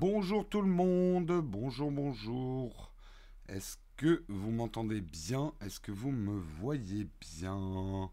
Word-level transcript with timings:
Bonjour 0.00 0.48
tout 0.48 0.62
le 0.62 0.66
monde, 0.66 1.42
bonjour, 1.44 1.90
bonjour. 1.90 2.90
Est-ce 3.50 3.76
que 3.98 4.24
vous 4.28 4.50
m'entendez 4.50 5.02
bien? 5.02 5.52
Est-ce 5.60 5.78
que 5.78 5.92
vous 5.92 6.10
me 6.10 6.40
voyez 6.40 7.06
bien? 7.20 8.10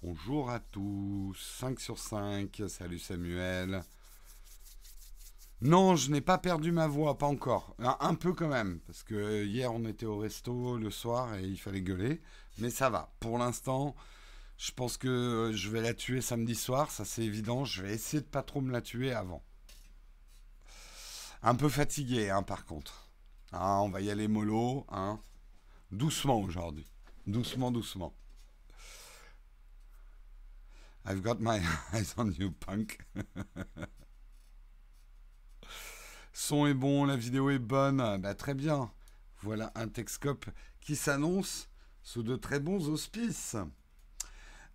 Bonjour 0.00 0.48
à 0.48 0.58
tous, 0.58 1.34
5 1.34 1.78
sur 1.80 1.98
5, 1.98 2.62
salut 2.66 2.98
Samuel. 2.98 3.84
Non, 5.60 5.96
je 5.96 6.10
n'ai 6.10 6.22
pas 6.22 6.38
perdu 6.38 6.72
ma 6.72 6.86
voix, 6.86 7.18
pas 7.18 7.26
encore. 7.26 7.76
Un, 7.78 8.14
peu 8.14 8.32
quand 8.32 8.48
même, 8.48 8.80
parce 8.86 9.02
que 9.02 9.44
hier 9.44 9.70
on 9.70 9.84
était 9.84 10.06
au 10.06 10.16
resto 10.16 10.78
le 10.78 10.90
soir 10.90 11.34
et 11.34 11.44
il 11.44 11.60
fallait 11.60 11.82
gueuler. 11.82 12.22
Mais 12.56 12.70
ça 12.70 12.88
va. 12.88 13.12
Pour 13.20 13.36
l'instant, 13.36 13.94
je 14.56 14.72
pense 14.72 14.96
que 14.96 15.50
je 15.52 15.68
vais 15.68 15.82
la 15.82 15.92
tuer 15.92 16.22
samedi 16.22 16.54
soir, 16.54 16.90
ça 16.90 17.04
c'est 17.04 17.22
évident. 17.22 17.66
Je 17.66 17.82
vais 17.82 17.92
essayer 17.92 18.22
de 18.22 18.28
pas 18.28 18.42
trop 18.42 18.62
me 18.62 18.72
la 18.72 18.80
tuer 18.80 19.12
avant. 19.12 19.42
Un 21.42 21.56
peu 21.56 21.68
fatigué, 21.68 22.30
hein, 22.30 22.42
par 22.42 22.64
contre. 22.66 23.10
Ah, 23.50 23.82
on 23.82 23.88
va 23.88 24.00
y 24.00 24.10
aller 24.10 24.28
mollo, 24.28 24.86
hein. 24.90 25.20
Doucement 25.90 26.40
aujourd'hui. 26.40 26.86
Doucement, 27.26 27.72
doucement. 27.72 28.14
I've 31.04 31.20
got 31.20 31.40
my 31.40 31.60
eyes 31.92 32.14
on 32.16 32.30
you, 32.30 32.52
punk. 32.52 32.98
Son 36.32 36.66
est 36.66 36.74
bon, 36.74 37.04
la 37.04 37.16
vidéo 37.16 37.50
est 37.50 37.58
bonne. 37.58 38.20
Bah, 38.20 38.34
très 38.34 38.54
bien. 38.54 38.92
Voilà 39.42 39.72
un 39.74 39.88
Texcope 39.88 40.46
qui 40.80 40.94
s'annonce 40.94 41.68
sous 42.02 42.22
de 42.22 42.36
très 42.36 42.60
bons 42.60 42.88
auspices. 42.88 43.56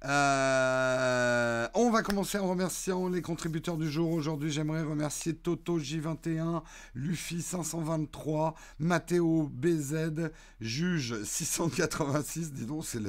Euh, 0.06 1.68
on 1.74 1.90
va 1.90 2.04
commencer 2.04 2.38
en 2.38 2.48
remerciant 2.48 3.10
les 3.10 3.22
contributeurs 3.22 3.78
du 3.78 3.90
jour. 3.90 4.12
Aujourd'hui, 4.12 4.52
j'aimerais 4.52 4.84
remercier 4.84 5.36
Toto 5.36 5.80
J21, 5.80 6.62
Luffy 6.94 7.42
523, 7.42 8.54
Matteo 8.80 9.50
BZ, 9.52 10.30
Juge 10.62 11.24
686, 11.24 12.54
dis 12.54 12.66
donc, 12.66 12.86
c'est 12.86 13.02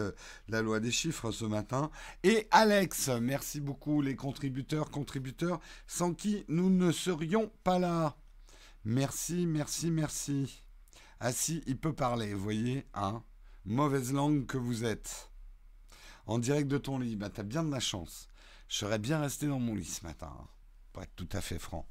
la 0.49 0.63
loi 0.63 0.81
des 0.81 0.91
chiffres 0.91 1.31
ce 1.31 1.45
matin, 1.45 1.91
et 2.25 2.49
Alex. 2.51 3.11
Merci 3.21 3.61
beaucoup 3.61 4.01
les 4.01 4.17
contributeurs, 4.17 4.91
contributeurs, 4.91 5.61
sans 5.87 6.15
qui 6.15 6.47
nous 6.49 6.71
ne 6.71 6.91
serions 6.91 7.53
pas 7.65 7.79
là. 7.79 8.17
Merci, 8.85 9.47
merci, 9.47 9.91
merci. 9.91 10.65
Ah 11.21 11.33
si, 11.33 11.63
il 11.67 11.77
peut 11.77 11.93
parler, 11.93 12.33
vous 12.33 12.43
voyez, 12.43 12.87
hein 12.95 13.23
Mauvaise 13.67 14.15
langue 14.15 14.47
que 14.47 14.57
vous 14.57 14.85
êtes. 14.85 15.29
En 16.29 16.39
direct 16.39 16.69
de 16.69 16.77
ton 16.77 16.99
lit, 16.99 17.17
bah 17.17 17.31
t'as 17.31 17.43
bien 17.43 17.65
de 17.65 17.71
la 17.71 17.81
chance. 17.81 18.29
Je 18.69 18.77
serais 18.77 18.99
bien 18.99 19.19
resté 19.19 19.47
dans 19.47 19.59
mon 19.59 19.75
lit 19.75 19.87
ce 19.87 20.05
matin, 20.05 20.31
hein, 20.39 20.47
pour 20.93 21.03
être 21.03 21.17
tout 21.17 21.29
à 21.33 21.41
fait 21.41 21.59
franc. 21.59 21.89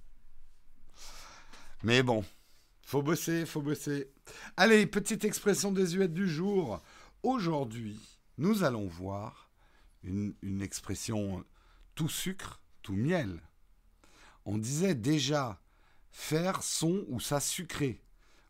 Mais 1.81 2.03
bon, 2.03 2.23
faut 2.83 3.01
bosser, 3.01 3.47
faut 3.47 3.63
bosser. 3.63 4.13
Allez, 4.55 4.85
petite 4.85 5.25
expression 5.25 5.71
désuète 5.71 6.13
du 6.13 6.29
jour. 6.29 6.79
Aujourd'hui, 7.23 7.99
nous 8.37 8.63
allons 8.63 8.85
voir 8.85 9.49
une, 10.03 10.35
expression 10.61 11.43
tout 11.95 12.07
sucre, 12.07 12.61
tout 12.83 12.95
miel. 12.95 13.41
On 14.45 14.59
disait 14.59 14.93
déjà 14.93 15.59
faire 16.11 16.61
son 16.61 17.05
ou 17.07 17.19
sa 17.19 17.39
sucré 17.39 18.03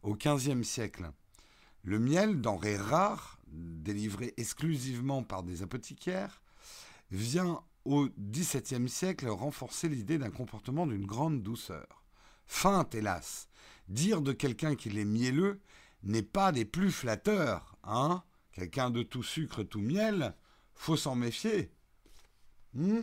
au 0.04 0.16
XVe 0.16 0.64
siècle. 0.64 1.10
Le 1.84 1.98
miel, 1.98 2.42
denrée 2.42 2.76
rare, 2.76 3.37
délivré 3.52 4.34
exclusivement 4.38 5.24
par 5.24 5.44
des 5.44 5.64
apothicaires, 5.64 6.42
vient 7.12 7.62
au 7.86 8.10
XVIIe 8.20 8.90
siècle 8.90 9.28
renforcer 9.30 9.88
l'idée 9.88 10.18
d'un 10.18 10.30
comportement 10.30 10.86
d'une 10.86 11.06
grande 11.06 11.42
douceur. 11.42 12.04
Feinte, 12.46 12.96
hélas. 12.96 13.50
Dire 13.88 14.22
de 14.22 14.34
quelqu'un 14.34 14.76
qu'il 14.76 14.98
est 14.98 15.06
mielleux 15.06 15.62
n'est 16.04 16.24
pas 16.24 16.52
des 16.52 16.66
plus 16.66 16.92
flatteurs, 16.92 17.78
hein? 17.84 18.24
Quelqu'un 18.52 18.90
de 18.90 19.04
tout 19.04 19.24
sucre, 19.24 19.64
tout 19.64 19.80
miel, 19.80 20.36
faut 20.74 20.98
s'en 20.98 21.16
méfier. 21.16 21.72
Hmm? 22.74 23.02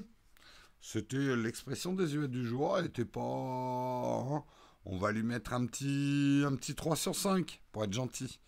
C'était 0.81 1.37
l'expression 1.37 1.95
des 1.95 2.15
yeux 2.15 2.29
du 2.29 2.47
jour. 2.47 2.77
Elle 2.79 2.87
était 2.87 3.05
pas. 3.05 3.21
Hein? 3.21 4.45
On 4.85 4.99
va 4.99 5.13
lui 5.13 5.23
mettre 5.23 5.53
un 5.55 5.65
petit, 5.65 6.43
un 6.45 6.55
petit 6.57 6.75
3 6.75 6.97
sur 6.97 7.15
5 7.15 7.63
pour 7.73 7.85
être 7.85 7.93
gentil. 7.93 8.41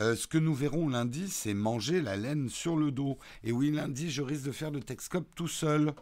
Euh, 0.00 0.16
ce 0.16 0.26
que 0.26 0.38
nous 0.38 0.54
verrons 0.54 0.88
lundi, 0.88 1.28
c'est 1.28 1.52
manger 1.52 2.00
la 2.00 2.16
laine 2.16 2.48
sur 2.48 2.76
le 2.76 2.90
dos. 2.90 3.18
Et 3.44 3.52
oui, 3.52 3.70
lundi, 3.70 4.10
je 4.10 4.22
risque 4.22 4.44
de 4.44 4.52
faire 4.52 4.70
le 4.70 4.80
Texcope 4.80 5.28
tout 5.34 5.48
seul. 5.48 5.92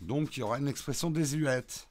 Donc, 0.00 0.36
il 0.36 0.40
y 0.40 0.42
aura 0.44 0.58
une 0.58 0.68
expression 0.68 1.10
désuète. 1.10 1.88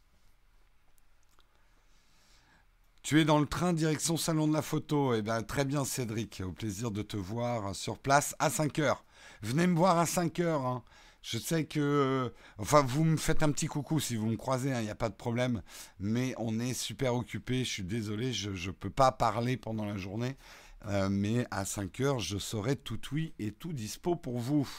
Tu 3.03 3.19
es 3.19 3.25
dans 3.25 3.39
le 3.39 3.45
train 3.45 3.73
direction 3.73 4.15
salon 4.15 4.47
de 4.47 4.53
la 4.53 4.61
photo. 4.61 5.13
Eh 5.13 5.21
bien, 5.21 5.43
très 5.43 5.65
bien, 5.65 5.83
Cédric. 5.83 6.41
Au 6.45 6.51
plaisir 6.51 6.91
de 6.91 7.01
te 7.01 7.17
voir 7.17 7.75
sur 7.75 7.97
place 7.97 8.33
à 8.39 8.49
5 8.49 8.79
heures. 8.79 9.03
Venez 9.41 9.67
me 9.67 9.75
voir 9.75 9.97
à 9.97 10.05
5 10.05 10.39
heures. 10.39 10.65
Hein. 10.65 10.83
Je 11.21 11.37
sais 11.37 11.65
que. 11.65 12.33
Enfin, 12.57 12.83
vous 12.83 13.03
me 13.03 13.17
faites 13.17 13.43
un 13.43 13.51
petit 13.51 13.67
coucou 13.67 13.99
si 13.99 14.15
vous 14.15 14.27
me 14.27 14.37
croisez, 14.37 14.69
il 14.69 14.73
hein, 14.73 14.81
n'y 14.81 14.89
a 14.89 14.95
pas 14.95 15.09
de 15.09 15.15
problème. 15.15 15.61
Mais 15.99 16.33
on 16.37 16.59
est 16.59 16.73
super 16.73 17.15
occupé. 17.15 17.65
Je 17.65 17.69
suis 17.69 17.83
désolé, 17.83 18.31
je 18.31 18.49
ne 18.49 18.71
peux 18.71 18.89
pas 18.89 19.11
parler 19.11 19.57
pendant 19.57 19.85
la 19.85 19.97
journée. 19.97 20.37
Euh, 20.87 21.09
mais 21.09 21.45
à 21.51 21.65
5 21.65 21.99
heures, 21.99 22.19
je 22.19 22.37
serai 22.37 22.77
tout 22.77 22.99
oui 23.11 23.33
et 23.39 23.51
tout 23.51 23.73
dispo 23.73 24.15
pour 24.15 24.39
vous. 24.39 24.69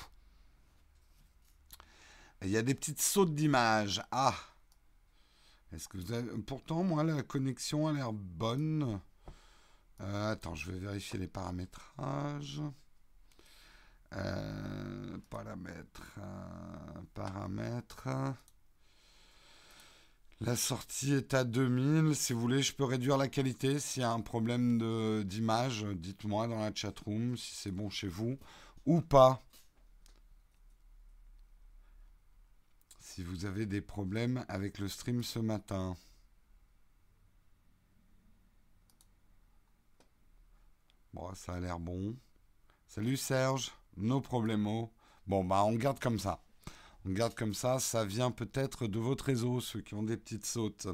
Il 2.42 2.48
y 2.48 2.56
a 2.56 2.62
des 2.62 2.74
petites 2.74 3.02
sautes 3.02 3.34
d'image. 3.34 4.02
Ah 4.10 4.34
Est-ce 5.72 5.88
que 5.88 5.98
vous 5.98 6.12
avez. 6.12 6.30
Pourtant, 6.42 6.82
moi, 6.82 7.04
la 7.04 7.22
connexion 7.22 7.88
a 7.88 7.92
l'air 7.92 8.12
bonne. 8.12 9.00
Euh, 10.00 10.32
attends, 10.32 10.54
je 10.54 10.70
vais 10.70 10.78
vérifier 10.78 11.18
les 11.18 11.26
paramétrages. 11.26 12.62
Euh, 14.14 15.18
paramètres. 15.28 16.18
Paramètres. 17.12 18.08
La 20.40 20.54
sortie 20.54 21.14
est 21.14 21.34
à 21.34 21.44
2000. 21.44 22.14
Si 22.14 22.32
vous 22.32 22.40
voulez, 22.40 22.62
je 22.62 22.72
peux 22.72 22.84
réduire 22.84 23.16
la 23.16 23.28
qualité. 23.28 23.80
S'il 23.80 24.02
y 24.02 24.04
a 24.04 24.12
un 24.12 24.20
problème 24.20 24.78
d'image, 25.24 25.84
dites-moi 25.84 26.46
dans 26.46 26.60
la 26.60 26.72
chatroom 26.74 27.36
si 27.36 27.54
c'est 27.54 27.72
bon 27.72 27.90
chez 27.90 28.08
vous 28.08 28.38
ou 28.86 29.00
pas. 29.00 29.42
Si 33.00 33.24
vous 33.24 33.46
avez 33.46 33.66
des 33.66 33.80
problèmes 33.80 34.44
avec 34.48 34.78
le 34.78 34.88
stream 34.88 35.24
ce 35.24 35.40
matin. 35.40 35.96
Bon, 41.12 41.34
ça 41.34 41.54
a 41.54 41.60
l'air 41.60 41.80
bon. 41.80 42.16
Salut 42.86 43.16
Serge 43.16 43.72
nos 43.96 44.20
problèmes. 44.20 44.86
Bon, 45.26 45.44
bah, 45.44 45.64
on 45.64 45.74
garde 45.74 45.98
comme 45.98 46.20
ça. 46.20 46.40
On 47.08 47.12
garde 47.12 47.34
comme 47.34 47.54
ça, 47.54 47.78
ça 47.78 48.04
vient 48.04 48.30
peut-être 48.30 48.86
de 48.86 48.98
votre 48.98 49.24
réseau, 49.24 49.60
ceux 49.60 49.80
qui 49.80 49.94
ont 49.94 50.02
des 50.02 50.18
petites 50.18 50.44
sautes. 50.44 50.88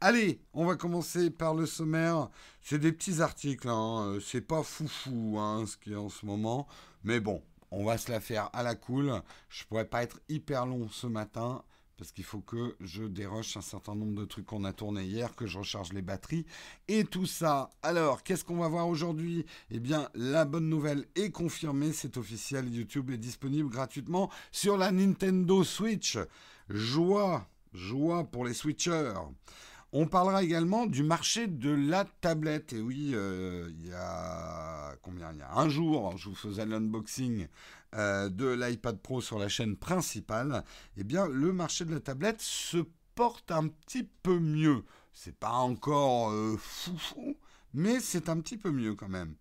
Allez, 0.00 0.40
on 0.54 0.64
va 0.64 0.76
commencer 0.76 1.28
par 1.28 1.52
le 1.52 1.66
sommaire. 1.66 2.30
C'est 2.62 2.78
des 2.78 2.90
petits 2.90 3.20
articles, 3.20 3.68
hein. 3.68 4.14
Euh, 4.14 4.20
c'est 4.20 4.40
pas 4.40 4.62
foufou 4.62 5.36
hein, 5.38 5.66
ce 5.66 5.76
qui 5.76 5.92
est 5.92 5.96
en 5.96 6.08
ce 6.08 6.24
moment. 6.24 6.66
Mais 7.04 7.20
bon, 7.20 7.42
on 7.70 7.84
va 7.84 7.98
se 7.98 8.10
la 8.10 8.20
faire 8.20 8.48
à 8.54 8.62
la 8.62 8.74
cool. 8.74 9.20
Je 9.50 9.64
pourrais 9.64 9.84
pas 9.84 10.02
être 10.02 10.20
hyper 10.30 10.64
long 10.64 10.88
ce 10.88 11.06
matin 11.06 11.62
parce 11.96 12.12
qu'il 12.12 12.24
faut 12.24 12.40
que 12.40 12.76
je 12.80 13.04
déroche 13.04 13.56
un 13.56 13.62
certain 13.62 13.94
nombre 13.94 14.20
de 14.20 14.24
trucs 14.24 14.46
qu'on 14.46 14.64
a 14.64 14.72
tournés 14.72 15.04
hier, 15.04 15.34
que 15.34 15.46
je 15.46 15.58
recharge 15.58 15.92
les 15.92 16.02
batteries 16.02 16.46
et 16.88 17.04
tout 17.04 17.26
ça. 17.26 17.70
Alors, 17.82 18.22
qu'est-ce 18.22 18.44
qu'on 18.44 18.58
va 18.58 18.68
voir 18.68 18.88
aujourd'hui? 18.88 19.46
Eh 19.70 19.80
bien, 19.80 20.08
la 20.14 20.44
bonne 20.44 20.68
nouvelle 20.68 21.06
est 21.14 21.30
confirmée, 21.30 21.92
c'est 21.92 22.16
officiel, 22.16 22.72
YouTube 22.74 23.10
est 23.10 23.18
disponible 23.18 23.70
gratuitement 23.70 24.30
sur 24.50 24.76
la 24.76 24.90
Nintendo 24.90 25.64
Switch. 25.64 26.18
Joie, 26.68 27.48
joie 27.72 28.24
pour 28.24 28.44
les 28.44 28.54
Switchers. 28.54 29.14
On 29.94 30.06
parlera 30.06 30.42
également 30.42 30.86
du 30.86 31.02
marché 31.02 31.46
de 31.46 31.70
la 31.70 32.06
tablette. 32.06 32.72
Et 32.72 32.80
oui, 32.80 33.10
euh, 33.12 33.70
il 33.78 33.88
y 33.88 33.92
a 33.92 34.96
combien? 35.02 35.30
Il 35.32 35.38
y 35.38 35.42
a 35.42 35.54
un 35.58 35.68
jour, 35.68 36.16
je 36.16 36.30
vous 36.30 36.34
faisais 36.34 36.64
l'unboxing 36.64 37.46
euh, 37.94 38.28
de 38.28 38.46
l'iPad 38.46 38.98
Pro 38.98 39.20
sur 39.20 39.38
la 39.38 39.48
chaîne 39.48 39.76
principale. 39.76 40.64
Eh 40.96 41.04
bien, 41.04 41.26
le 41.26 41.52
marché 41.52 41.84
de 41.84 41.92
la 41.92 42.00
tablette 42.00 42.40
se 42.40 42.78
porte 43.14 43.50
un 43.50 43.68
petit 43.68 44.08
peu 44.22 44.38
mieux. 44.38 44.84
C'est 45.12 45.36
pas 45.36 45.52
encore 45.52 46.30
euh, 46.30 46.56
fou 46.58 46.96
fou, 46.96 47.36
mais 47.74 48.00
c'est 48.00 48.28
un 48.28 48.40
petit 48.40 48.56
peu 48.56 48.70
mieux 48.70 48.94
quand 48.94 49.08
même. 49.08 49.34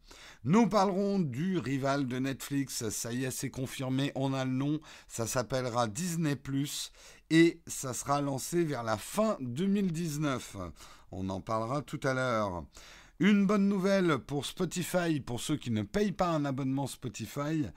Nous 0.43 0.67
parlerons 0.67 1.19
du 1.19 1.57
rival 1.57 2.07
de 2.07 2.19
Netflix, 2.19 2.89
ça 2.89 3.13
y 3.13 3.25
est, 3.25 3.31
c'est 3.31 3.49
confirmé, 3.49 4.11
on 4.15 4.33
a 4.33 4.43
le 4.45 4.51
nom, 4.51 4.79
ça 5.07 5.27
s'appellera 5.27 5.87
Disney⁇ 5.87 6.35
et 7.29 7.61
ça 7.65 7.93
sera 7.93 8.21
lancé 8.21 8.63
vers 8.63 8.83
la 8.83 8.97
fin 8.97 9.37
2019. 9.39 10.57
On 11.11 11.29
en 11.29 11.41
parlera 11.41 11.81
tout 11.81 11.99
à 12.03 12.13
l'heure. 12.13 12.65
Une 13.19 13.45
bonne 13.45 13.69
nouvelle 13.69 14.17
pour 14.17 14.45
Spotify, 14.45 15.19
pour 15.19 15.39
ceux 15.39 15.55
qui 15.55 15.69
ne 15.69 15.83
payent 15.83 16.11
pas 16.11 16.29
un 16.29 16.43
abonnement 16.43 16.87
Spotify, 16.87 17.67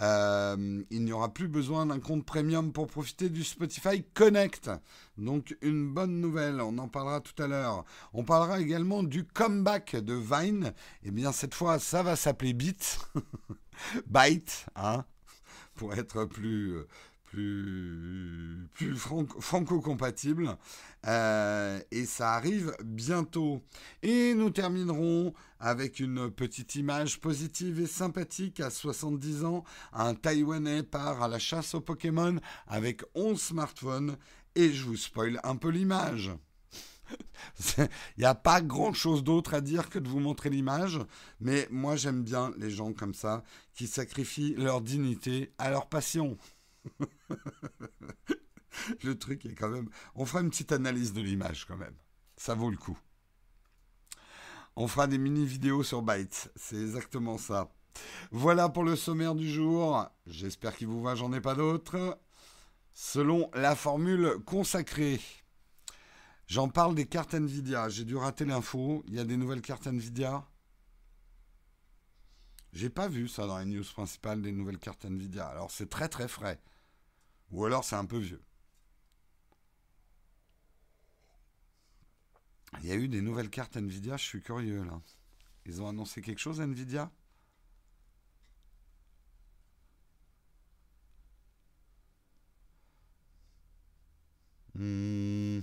euh, 0.00 0.82
il 0.90 1.04
n'y 1.04 1.12
aura 1.12 1.32
plus 1.32 1.48
besoin 1.48 1.86
d'un 1.86 2.00
compte 2.00 2.24
premium 2.24 2.72
pour 2.72 2.86
profiter 2.86 3.28
du 3.28 3.44
Spotify 3.44 4.02
Connect. 4.14 4.70
Donc 5.18 5.56
une 5.60 5.92
bonne 5.92 6.20
nouvelle, 6.20 6.60
on 6.60 6.78
en 6.78 6.88
parlera 6.88 7.20
tout 7.20 7.40
à 7.42 7.46
l'heure. 7.46 7.84
On 8.12 8.24
parlera 8.24 8.60
également 8.60 9.02
du 9.02 9.24
comeback 9.24 9.96
de 9.96 10.14
Vine. 10.14 10.72
Eh 11.04 11.10
bien 11.10 11.32
cette 11.32 11.54
fois, 11.54 11.78
ça 11.78 12.02
va 12.02 12.16
s'appeler 12.16 12.54
Beat. 12.54 13.00
Byte, 14.06 14.66
hein, 14.76 15.04
pour 15.74 15.94
être 15.94 16.24
plus, 16.24 16.76
plus, 17.32 18.96
franco-compatible. 19.40 20.56
Euh, 21.06 21.80
et 21.90 22.04
ça 22.04 22.34
arrive 22.34 22.76
bientôt. 22.84 23.62
Et 24.02 24.34
nous 24.34 24.50
terminerons 24.50 25.32
avec 25.58 25.98
une 25.98 26.30
petite 26.30 26.74
image 26.74 27.20
positive 27.20 27.80
et 27.80 27.86
sympathique. 27.86 28.60
À 28.60 28.70
70 28.70 29.44
ans, 29.44 29.64
un 29.92 30.14
Taïwanais 30.14 30.82
part 30.82 31.22
à 31.22 31.28
la 31.28 31.38
chasse 31.38 31.74
aux 31.74 31.80
Pokémon 31.80 32.36
avec 32.66 33.02
11 33.14 33.40
smartphones. 33.40 34.16
Et 34.54 34.70
je 34.70 34.84
vous 34.84 34.96
spoil 34.96 35.40
un 35.44 35.56
peu 35.56 35.70
l'image. 35.70 36.32
Il 37.78 37.88
n'y 38.18 38.24
a 38.24 38.34
pas 38.34 38.60
grand 38.60 38.92
chose 38.92 39.24
d'autre 39.24 39.54
à 39.54 39.60
dire 39.60 39.88
que 39.88 39.98
de 39.98 40.08
vous 40.08 40.20
montrer 40.20 40.50
l'image, 40.50 41.00
mais 41.40 41.66
moi 41.70 41.96
j'aime 41.96 42.22
bien 42.22 42.52
les 42.58 42.70
gens 42.70 42.92
comme 42.92 43.14
ça 43.14 43.42
qui 43.74 43.86
sacrifient 43.86 44.54
leur 44.56 44.80
dignité 44.80 45.52
à 45.58 45.70
leur 45.70 45.88
passion. 45.88 46.36
le 49.02 49.18
truc 49.18 49.46
est 49.46 49.54
quand 49.54 49.68
même. 49.68 49.88
On 50.14 50.26
fera 50.26 50.42
une 50.42 50.50
petite 50.50 50.72
analyse 50.72 51.12
de 51.12 51.20
l'image 51.20 51.66
quand 51.66 51.76
même. 51.76 51.96
Ça 52.36 52.54
vaut 52.54 52.70
le 52.70 52.76
coup. 52.76 52.98
On 54.76 54.88
fera 54.88 55.06
des 55.06 55.18
mini 55.18 55.44
vidéos 55.44 55.82
sur 55.82 56.02
Byte. 56.02 56.50
C'est 56.56 56.80
exactement 56.80 57.38
ça. 57.38 57.70
Voilà 58.30 58.68
pour 58.68 58.84
le 58.84 58.96
sommaire 58.96 59.34
du 59.34 59.50
jour. 59.50 60.08
J'espère 60.26 60.76
qu'il 60.76 60.86
vous 60.86 61.02
va, 61.02 61.14
j'en 61.14 61.32
ai 61.32 61.40
pas 61.40 61.54
d'autres. 61.54 62.18
Selon 62.94 63.50
la 63.54 63.76
formule 63.76 64.38
consacrée. 64.46 65.20
J'en 66.46 66.68
parle 66.68 66.94
des 66.94 67.06
cartes 67.06 67.34
Nvidia. 67.34 67.88
J'ai 67.88 68.04
dû 68.04 68.16
rater 68.16 68.44
l'info. 68.44 69.02
Il 69.06 69.14
y 69.14 69.18
a 69.18 69.24
des 69.24 69.36
nouvelles 69.36 69.62
cartes 69.62 69.86
Nvidia. 69.86 70.46
J'ai 72.72 72.90
pas 72.90 73.08
vu 73.08 73.28
ça 73.28 73.46
dans 73.46 73.58
les 73.58 73.66
news 73.66 73.84
principales 73.84 74.40
des 74.40 74.52
nouvelles 74.52 74.78
cartes 74.78 75.04
Nvidia. 75.04 75.46
Alors 75.46 75.70
c'est 75.70 75.90
très 75.90 76.08
très 76.08 76.28
frais. 76.28 76.58
Ou 77.52 77.64
alors 77.64 77.84
c'est 77.84 77.96
un 77.96 78.04
peu 78.04 78.18
vieux. 78.18 78.42
Il 82.82 82.86
y 82.88 82.92
a 82.92 82.96
eu 82.96 83.08
des 83.08 83.20
nouvelles 83.22 83.50
cartes 83.50 83.76
Nvidia, 83.76 84.16
je 84.16 84.24
suis 84.24 84.42
curieux 84.42 84.84
là. 84.84 85.00
Ils 85.66 85.80
ont 85.82 85.88
annoncé 85.88 86.20
quelque 86.22 86.40
chose 86.40 86.60
Nvidia? 86.60 87.10
Hmm. 94.74 95.60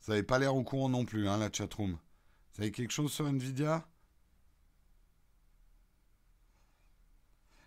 Ça 0.00 0.12
n'avait 0.12 0.22
pas 0.22 0.38
l'air 0.38 0.54
au 0.56 0.64
courant 0.64 0.88
non 0.88 1.04
plus, 1.04 1.28
hein, 1.28 1.36
la 1.38 1.52
chatroom. 1.52 1.98
Vous 2.54 2.62
avez 2.62 2.72
quelque 2.72 2.92
chose 2.92 3.12
sur 3.12 3.26
Nvidia? 3.28 3.86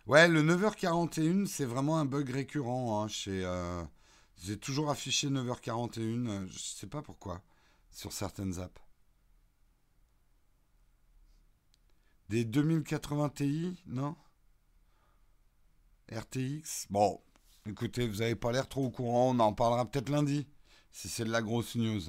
Ouais, 0.06 0.26
le 0.26 0.42
9h41, 0.42 1.46
c'est 1.46 1.64
vraiment 1.64 1.98
un 1.98 2.04
bug 2.04 2.28
récurrent. 2.30 3.02
Hein, 3.02 3.08
chez, 3.08 3.44
euh, 3.44 3.82
J'ai 4.42 4.58
toujours 4.58 4.90
affiché 4.90 5.28
9h41, 5.28 6.26
euh, 6.28 6.46
je 6.48 6.58
sais 6.58 6.88
pas 6.88 7.02
pourquoi, 7.02 7.40
sur 7.90 8.12
certaines 8.12 8.58
apps. 8.58 8.80
Des 12.28 12.44
2080 12.44 13.28
Ti, 13.30 13.80
non? 13.86 14.16
RTX 16.10 16.86
Bon, 16.90 17.20
écoutez, 17.66 18.08
vous 18.08 18.16
n'avez 18.16 18.34
pas 18.34 18.50
l'air 18.52 18.68
trop 18.68 18.86
au 18.86 18.90
courant, 18.90 19.30
on 19.30 19.38
en 19.38 19.52
parlera 19.52 19.88
peut-être 19.88 20.08
lundi, 20.08 20.48
si 20.90 21.08
c'est 21.08 21.24
de 21.24 21.30
la 21.30 21.42
grosse 21.42 21.76
news. 21.76 22.02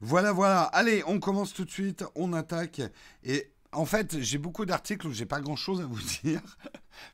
Voilà, 0.00 0.32
voilà. 0.32 0.62
Allez, 0.62 1.02
on 1.06 1.18
commence 1.18 1.52
tout 1.52 1.64
de 1.64 1.70
suite, 1.70 2.04
on 2.14 2.32
attaque. 2.32 2.80
Et 3.24 3.52
en 3.72 3.84
fait, 3.84 4.20
j'ai 4.20 4.38
beaucoup 4.38 4.64
d'articles 4.64 5.06
où 5.06 5.12
j'ai 5.12 5.26
pas 5.26 5.40
grand 5.40 5.56
chose 5.56 5.80
à 5.80 5.86
vous 5.86 6.00
dire, 6.24 6.40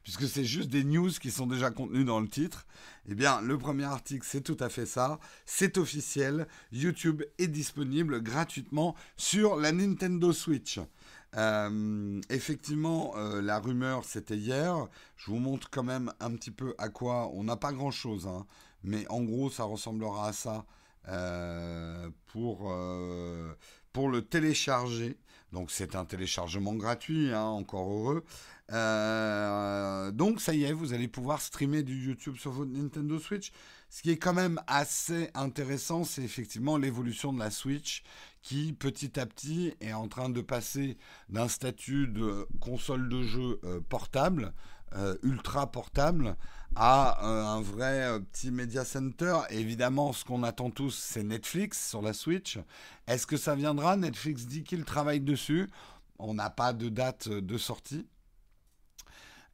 puisque 0.03 0.29
c'est 0.29 0.45
juste 0.45 0.69
des 0.69 0.85
news 0.85 1.11
qui 1.11 1.31
sont 1.31 1.47
déjà 1.47 1.71
contenues 1.71 2.05
dans 2.05 2.21
le 2.21 2.29
titre. 2.29 2.67
Eh 3.07 3.15
bien, 3.15 3.41
le 3.41 3.59
premier 3.59 3.85
article, 3.85 4.27
c'est 4.29 4.41
tout 4.41 4.57
à 4.61 4.69
fait 4.69 4.87
ça. 4.87 5.19
C'est 5.47 5.79
officiel. 5.79 6.47
YouTube 6.73 7.23
est 7.39 7.49
disponible 7.49 8.23
gratuitement 8.23 8.95
sur 9.17 9.57
la 9.57 9.73
Nintendo 9.73 10.33
Switch. 10.33 10.79
Euh, 11.37 12.21
effectivement, 12.31 13.15
euh, 13.17 13.43
la 13.43 13.59
rumeur, 13.59 14.05
c'était 14.05 14.37
hier. 14.37 14.87
Je 15.17 15.31
vous 15.31 15.39
montre 15.39 15.69
quand 15.71 15.83
même 15.83 16.13
un 16.21 16.31
petit 16.37 16.53
peu 16.53 16.75
à 16.79 16.89
quoi. 16.89 17.31
On 17.35 17.45
n'a 17.45 17.57
pas 17.57 17.73
grand 17.73 17.91
chose, 17.91 18.27
hein, 18.27 18.47
mais 18.85 19.07
en 19.09 19.23
gros, 19.23 19.51
ça 19.51 19.65
ressemblera 19.65 20.29
à 20.29 20.33
ça 20.33 20.65
euh, 21.09 22.09
pour, 22.27 22.73
pour 23.93 24.09
le 24.09 24.23
télécharger. 24.23 25.19
Donc 25.55 25.71
c'est 25.71 25.95
un 25.95 26.05
téléchargement 26.05 26.75
gratuit, 26.75 27.33
hein, 27.33 27.45
encore 27.45 27.89
heureux. 27.89 28.25
Euh, 28.73 30.11
donc 30.11 30.41
ça 30.41 30.53
y 30.55 30.65
est, 30.65 30.73
vous 30.73 30.93
allez 30.93 31.07
pouvoir 31.07 31.41
streamer 31.41 31.83
du 31.83 32.07
YouTube 32.07 32.37
sur 32.37 32.51
votre 32.51 32.71
Nintendo 32.71 33.19
Switch. 33.19 33.53
Ce 33.89 34.03
qui 34.03 34.11
est 34.11 34.17
quand 34.17 34.35
même 34.35 34.61
assez 34.67 35.31
intéressant, 35.35 36.03
c'est 36.03 36.23
effectivement 36.23 36.77
l'évolution 36.77 37.33
de 37.33 37.39
la 37.39 37.51
Switch 37.51 38.03
qui 38.43 38.73
petit 38.73 39.19
à 39.19 39.27
petit 39.27 39.75
est 39.81 39.93
en 39.93 40.09
train 40.09 40.29
de 40.29 40.41
passer 40.41 40.99
d'un 41.29 41.49
statut 41.49 42.09
de 42.09 42.47
console 42.61 43.09
de 43.09 43.23
jeu 43.23 43.61
euh, 43.65 43.81
portable, 43.89 44.53
euh, 44.95 45.17
ultra 45.23 45.71
portable, 45.71 46.37
à 46.77 47.25
un 47.25 47.61
vrai 47.61 48.21
petit 48.33 48.51
media 48.51 48.85
center. 48.85 49.39
évidemment, 49.51 50.13
ce 50.13 50.25
qu'on 50.25 50.43
attend 50.43 50.71
tous, 50.71 50.91
c'est 50.91 51.23
Netflix 51.23 51.89
sur 51.89 52.03
la 52.03 52.13
Switch. 52.13 52.59
Est-ce 53.07 53.27
que 53.27 53.37
ça 53.37 53.55
viendra? 53.55 53.97
Netflix 53.97 54.47
dit 54.47 54.65
qu'il 54.65 54.85
travaille 54.85 55.21
dessus. 55.21 55.69
On 56.19 56.35
n'a 56.35 56.51
pas 56.51 56.73
de 56.73 56.89
date 56.89 57.29
de 57.29 57.59
sortie. 57.59 58.07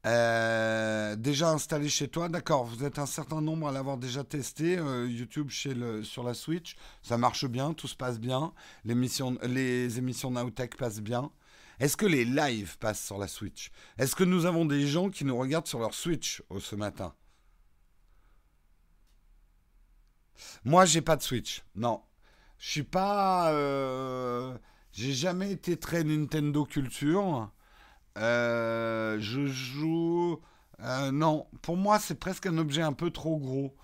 Euh, 0.06 1.14
déjà 1.16 1.50
installé 1.50 1.88
chez 1.88 2.08
toi, 2.08 2.28
d'accord. 2.28 2.64
Vous 2.64 2.84
êtes 2.84 2.98
un 2.98 3.06
certain 3.06 3.40
nombre 3.42 3.68
à 3.68 3.72
l'avoir 3.72 3.98
déjà 3.98 4.24
testé. 4.24 4.78
Euh, 4.78 5.06
YouTube 5.08 5.50
chez 5.50 5.74
le, 5.74 6.02
sur 6.02 6.22
la 6.22 6.34
Switch, 6.34 6.76
ça 7.02 7.18
marche 7.18 7.46
bien, 7.46 7.74
tout 7.74 7.88
se 7.88 7.96
passe 7.96 8.18
bien. 8.18 8.52
Les 8.84 8.92
émissions, 8.92 9.36
les 9.42 9.98
émissions 9.98 10.30
Nowtech 10.30 10.76
passent 10.76 11.00
bien. 11.00 11.30
Est-ce 11.80 11.96
que 11.96 12.04
les 12.06 12.26
lives 12.26 12.76
passent 12.78 13.04
sur 13.04 13.16
la 13.16 13.26
Switch? 13.26 13.70
Est-ce 13.96 14.14
que 14.14 14.22
nous 14.24 14.44
avons 14.44 14.66
des 14.66 14.86
gens 14.86 15.08
qui 15.08 15.24
nous 15.24 15.36
regardent 15.36 15.66
sur 15.66 15.78
leur 15.78 15.94
Switch 15.94 16.42
ce 16.60 16.76
matin? 16.76 17.14
Moi, 20.64 20.84
j'ai 20.84 21.00
pas 21.00 21.16
de 21.16 21.22
Switch. 21.22 21.62
Non, 21.74 22.02
je 22.58 22.70
suis 22.70 22.82
pas. 22.82 23.52
Euh, 23.52 24.56
j'ai 24.92 25.14
jamais 25.14 25.52
été 25.52 25.78
très 25.78 26.04
Nintendo 26.04 26.66
culture. 26.66 27.50
Euh, 28.18 29.18
je 29.18 29.46
joue. 29.46 30.38
Euh, 30.80 31.10
non, 31.10 31.46
pour 31.62 31.78
moi, 31.78 31.98
c'est 31.98 32.14
presque 32.14 32.44
un 32.44 32.58
objet 32.58 32.82
un 32.82 32.92
peu 32.92 33.10
trop 33.10 33.38
gros. 33.38 33.74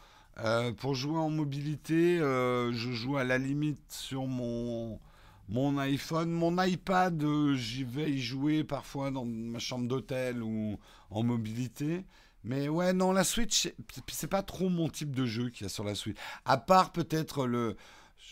pour 0.78 0.94
jouer 0.94 1.18
en 1.18 1.30
mobilité, 1.30 2.18
je 2.18 2.90
joue 2.92 3.16
à 3.16 3.24
la 3.24 3.38
limite 3.38 3.90
sur 3.90 4.26
mon, 4.26 5.00
mon 5.48 5.78
iPhone. 5.78 6.30
Mon 6.30 6.62
iPad, 6.62 7.24
j'y 7.54 7.84
vais 7.84 8.10
y 8.10 8.20
jouer 8.20 8.64
parfois 8.64 9.10
dans 9.10 9.24
ma 9.24 9.58
chambre 9.58 9.88
d'hôtel 9.88 10.42
ou 10.42 10.78
en 11.10 11.22
mobilité. 11.22 12.04
Mais 12.44 12.68
ouais, 12.68 12.92
non, 12.92 13.12
la 13.12 13.24
Switch, 13.24 13.68
c'est 14.08 14.28
pas 14.28 14.42
trop 14.42 14.68
mon 14.68 14.88
type 14.88 15.14
de 15.14 15.26
jeu 15.26 15.50
qu'il 15.50 15.64
y 15.64 15.66
a 15.66 15.68
sur 15.68 15.82
la 15.82 15.96
Switch. 15.96 16.16
À 16.44 16.58
part 16.58 16.92
peut-être 16.92 17.46
le, 17.46 17.76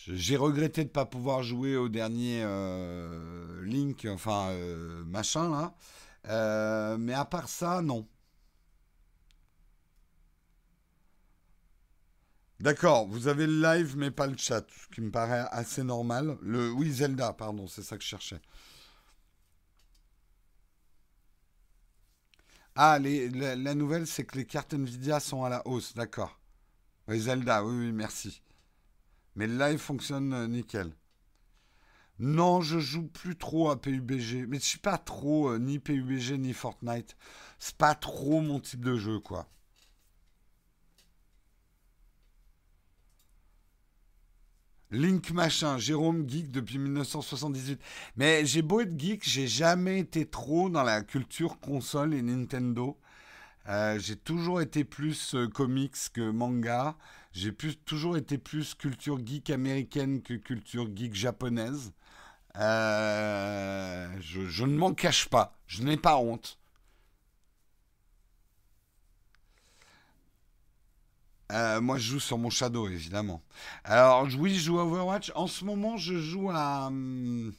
j'ai 0.06 0.36
regretté 0.36 0.82
de 0.82 0.88
ne 0.88 0.92
pas 0.92 1.04
pouvoir 1.04 1.42
jouer 1.42 1.76
au 1.76 1.88
dernier 1.88 2.42
euh, 2.42 3.64
Link, 3.64 4.06
enfin 4.08 4.50
euh, 4.50 5.02
machin 5.04 5.50
là. 5.50 5.74
Euh, 6.28 6.96
mais 6.98 7.12
à 7.12 7.24
part 7.24 7.48
ça, 7.48 7.82
non. 7.82 8.06
D'accord, 12.64 13.06
vous 13.06 13.28
avez 13.28 13.46
le 13.46 13.60
live 13.60 13.94
mais 13.98 14.10
pas 14.10 14.26
le 14.26 14.38
chat, 14.38 14.64
ce 14.70 14.88
qui 14.94 15.02
me 15.02 15.10
paraît 15.10 15.44
assez 15.50 15.82
normal. 15.82 16.38
Le 16.40 16.72
oui 16.72 16.90
Zelda, 16.90 17.34
pardon, 17.34 17.66
c'est 17.66 17.82
ça 17.82 17.98
que 17.98 18.02
je 18.02 18.08
cherchais. 18.08 18.40
Ah, 22.74 22.98
la, 22.98 23.74
nouvelle, 23.74 24.06
c'est 24.06 24.24
que 24.24 24.38
les 24.38 24.46
cartes 24.46 24.72
Nvidia 24.72 25.20
sont 25.20 25.44
à 25.44 25.50
la 25.50 25.60
hausse, 25.68 25.92
d'accord. 25.92 26.40
Oui, 27.06 27.20
Zelda, 27.20 27.62
oui, 27.62 27.86
oui, 27.86 27.92
merci. 27.92 28.40
Mais 29.36 29.46
le 29.46 29.58
live 29.58 29.78
fonctionne 29.78 30.32
euh, 30.32 30.46
nickel. 30.46 30.90
Non, 32.18 32.62
je 32.62 32.78
joue 32.78 33.06
plus 33.08 33.36
trop 33.36 33.68
à 33.68 33.78
PUBG. 33.78 34.46
Mais 34.48 34.58
je 34.58 34.64
suis 34.64 34.78
pas 34.78 34.96
trop 34.96 35.50
euh, 35.50 35.58
ni 35.58 35.78
PUBG 35.78 36.38
ni 36.38 36.54
Fortnite. 36.54 37.14
C'est 37.58 37.76
pas 37.76 37.94
trop 37.94 38.40
mon 38.40 38.58
type 38.58 38.82
de 38.82 38.96
jeu, 38.96 39.20
quoi. 39.20 39.50
Link 44.94 45.32
machin, 45.32 45.76
Jérôme 45.78 46.28
geek 46.28 46.50
depuis 46.52 46.78
1978. 46.78 47.80
Mais 48.16 48.46
j'ai 48.46 48.62
beau 48.62 48.80
être 48.80 48.98
geek, 48.98 49.28
j'ai 49.28 49.48
jamais 49.48 49.98
été 49.98 50.24
trop 50.24 50.70
dans 50.70 50.84
la 50.84 51.02
culture 51.02 51.58
console 51.58 52.14
et 52.14 52.22
Nintendo. 52.22 52.96
Euh, 53.68 53.98
j'ai 53.98 54.16
toujours 54.16 54.60
été 54.60 54.84
plus 54.84 55.34
euh, 55.34 55.48
comics 55.48 55.96
que 56.12 56.30
manga. 56.30 56.96
J'ai 57.32 57.52
toujours 57.52 58.16
été 58.16 58.38
plus 58.38 58.74
culture 58.74 59.18
geek 59.24 59.50
américaine 59.50 60.22
que 60.22 60.34
culture 60.34 60.88
geek 60.94 61.14
japonaise. 61.14 61.92
Euh, 62.56 64.08
je, 64.20 64.46
je, 64.46 64.64
ne 64.64 64.76
m'en 64.76 64.94
cache 64.94 65.28
pas. 65.28 65.56
Je 65.66 65.82
n'ai 65.82 65.96
pas 65.96 66.18
honte. 66.18 66.58
Euh, 71.54 71.80
moi, 71.80 71.98
je 71.98 72.12
joue 72.12 72.20
sur 72.20 72.36
mon 72.36 72.50
Shadow, 72.50 72.88
évidemment. 72.88 73.42
Alors, 73.84 74.26
oui, 74.38 74.54
je 74.54 74.64
joue 74.64 74.80
à 74.80 74.84
Overwatch. 74.84 75.30
En 75.36 75.46
ce 75.46 75.64
moment, 75.64 75.96
je 75.96 76.18
joue 76.18 76.50
à. 76.50 76.88
Hum, 76.88 77.54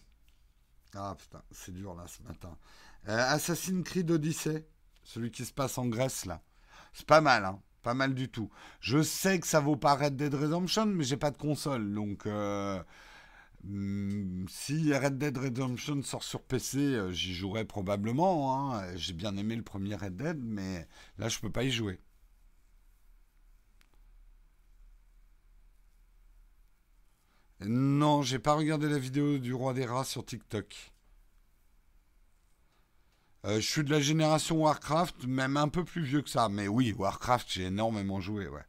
ah 0.96 1.16
putain, 1.18 1.42
c'est 1.52 1.74
dur 1.74 1.96
là 1.96 2.06
ce 2.08 2.22
matin. 2.24 2.58
Euh, 3.08 3.34
Assassin's 3.34 3.84
Creed 3.86 4.12
Odyssey, 4.12 4.68
celui 5.04 5.32
qui 5.32 5.46
se 5.46 5.54
passe 5.54 5.78
en 5.78 5.86
Grèce 5.88 6.26
là. 6.26 6.42
C'est 6.94 7.06
pas 7.06 7.22
mal, 7.22 7.46
hein. 7.46 7.62
Pas 7.84 7.94
mal 7.94 8.14
du 8.16 8.30
tout. 8.30 8.50
Je 8.82 9.02
sais 9.02 9.40
que 9.40 9.48
ça 9.48 9.60
vaut 9.60 9.76
pas 9.78 9.96
Red 9.96 10.16
Dead 10.18 10.34
Redemption, 10.34 10.88
mais 10.88 11.04
j'ai 11.04 11.18
pas 11.18 11.32
de 11.32 11.38
console. 11.38 11.94
Donc, 11.94 12.26
euh, 12.26 12.84
hum, 13.66 14.46
si 14.50 14.94
Red 14.94 15.18
Dead 15.18 15.38
Redemption 15.38 16.02
sort 16.02 16.24
sur 16.24 16.42
PC, 16.44 17.00
j'y 17.12 17.34
jouerai 17.34 17.66
probablement. 17.66 18.74
Hein. 18.74 18.96
J'ai 18.98 19.14
bien 19.14 19.38
aimé 19.38 19.56
le 19.56 19.64
premier 19.64 19.96
Red 19.96 20.18
Dead, 20.18 20.40
mais 20.44 20.88
là, 21.18 21.30
je 21.30 21.40
peux 21.40 21.52
pas 21.52 21.64
y 21.64 21.72
jouer. 21.72 22.00
Non, 27.62 28.22
j'ai 28.22 28.40
pas 28.40 28.54
regardé 28.54 28.90
la 28.90 29.00
vidéo 29.00 29.38
du 29.38 29.54
roi 29.54 29.74
des 29.74 29.86
rats 29.86 30.04
sur 30.04 30.26
TikTok. 30.26 30.94
Euh, 33.46 33.60
je 33.62 33.70
suis 33.70 33.84
de 33.84 33.92
la 33.92 34.02
génération 34.02 34.64
Warcraft, 34.64 35.26
même 35.26 35.56
un 35.56 35.70
peu 35.70 35.86
plus 35.86 36.04
vieux 36.04 36.22
que 36.22 36.30
ça. 36.30 36.50
Mais 36.50 36.68
oui, 36.68 36.94
Warcraft, 36.98 37.48
j'ai 37.50 37.66
énormément 37.66 38.20
joué, 38.20 38.48
ouais. 38.48 38.66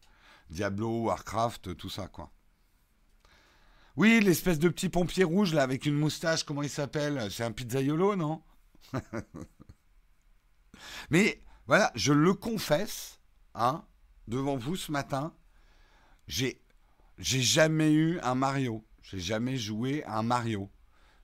Diablo, 0.51 1.05
Warcraft, 1.05 1.77
tout 1.77 1.89
ça, 1.89 2.09
quoi. 2.09 2.31
Oui, 3.97 4.21
l'espèce 4.21 4.59
de 4.59 4.69
petit 4.69 4.91
pompier 4.91 5.25
rouge, 5.25 5.55
là, 5.55 5.63
avec 5.63 5.87
une 5.87 5.97
moustache, 5.97 6.45
comment 6.45 6.63
il 6.63 6.69
s'appelle? 6.69 7.31
C'est 7.31 7.45
un 7.45 7.53
pizzaiolo, 7.53 8.15
non? 8.15 8.43
Mais, 11.11 11.43
voilà, 11.67 11.91
je 11.95 12.13
le 12.13 12.35
confesse, 12.35 13.19
hein, 13.55 13.85
devant 14.29 14.57
vous 14.57 14.77
ce 14.77 14.93
matin, 14.93 15.35
j'ai 16.29 16.61
j'ai 17.19 17.43
jamais 17.43 17.93
eu 17.93 18.19
un 18.21 18.35
Mario. 18.35 18.85
J'ai 19.03 19.21
jamais 19.21 19.57
joué 19.57 20.03
à 20.05 20.19
un 20.19 20.23
Mario. 20.23 20.71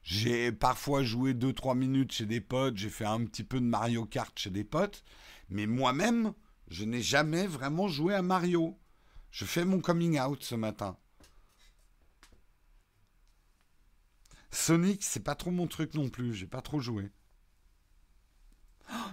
J'ai 0.02 0.52
parfois 0.52 1.02
joué 1.02 1.34
2-3 1.34 1.76
minutes 1.76 2.12
chez 2.12 2.26
des 2.26 2.40
potes, 2.40 2.76
j'ai 2.76 2.90
fait 2.90 3.04
un 3.04 3.24
petit 3.24 3.44
peu 3.44 3.60
de 3.60 3.64
Mario 3.64 4.04
Kart 4.04 4.36
chez 4.36 4.50
des 4.50 4.64
potes, 4.64 5.04
mais 5.48 5.66
moi-même, 5.66 6.34
je 6.68 6.84
n'ai 6.84 7.02
jamais 7.02 7.46
vraiment 7.46 7.86
joué 7.86 8.14
à 8.14 8.22
Mario. 8.22 8.78
Je 9.30 9.44
fais 9.44 9.64
mon 9.64 9.80
coming 9.80 10.18
out 10.20 10.42
ce 10.42 10.56
matin. 10.56 10.96
Sonic, 14.50 15.02
c'est 15.02 15.20
pas 15.20 15.34
trop 15.34 15.50
mon 15.50 15.66
truc 15.66 15.94
non 15.94 16.08
plus, 16.08 16.34
j'ai 16.34 16.46
pas 16.46 16.62
trop 16.62 16.80
joué. 16.80 17.10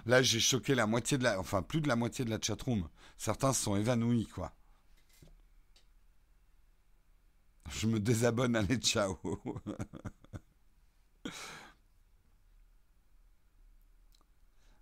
Là, 0.06 0.22
j'ai 0.22 0.40
choqué 0.40 0.74
la 0.74 0.86
moitié 0.86 1.18
de 1.18 1.24
la. 1.24 1.40
Enfin, 1.40 1.62
plus 1.62 1.80
de 1.80 1.88
la 1.88 1.96
moitié 1.96 2.24
de 2.24 2.30
la 2.30 2.38
chatroom. 2.40 2.88
Certains 3.16 3.52
se 3.52 3.62
sont 3.64 3.76
évanouis, 3.76 4.26
quoi. 4.26 4.52
Je 7.70 7.86
me 7.86 8.00
désabonne, 8.00 8.56
allez, 8.56 8.76
ciao. 8.76 9.18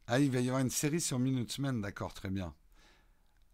ah, 0.06 0.18
il 0.18 0.30
va 0.30 0.40
y 0.40 0.48
avoir 0.48 0.62
une 0.62 0.70
série 0.70 1.00
sur 1.00 1.18
Minutesman, 1.18 1.80
d'accord, 1.80 2.14
très 2.14 2.30
bien. 2.30 2.54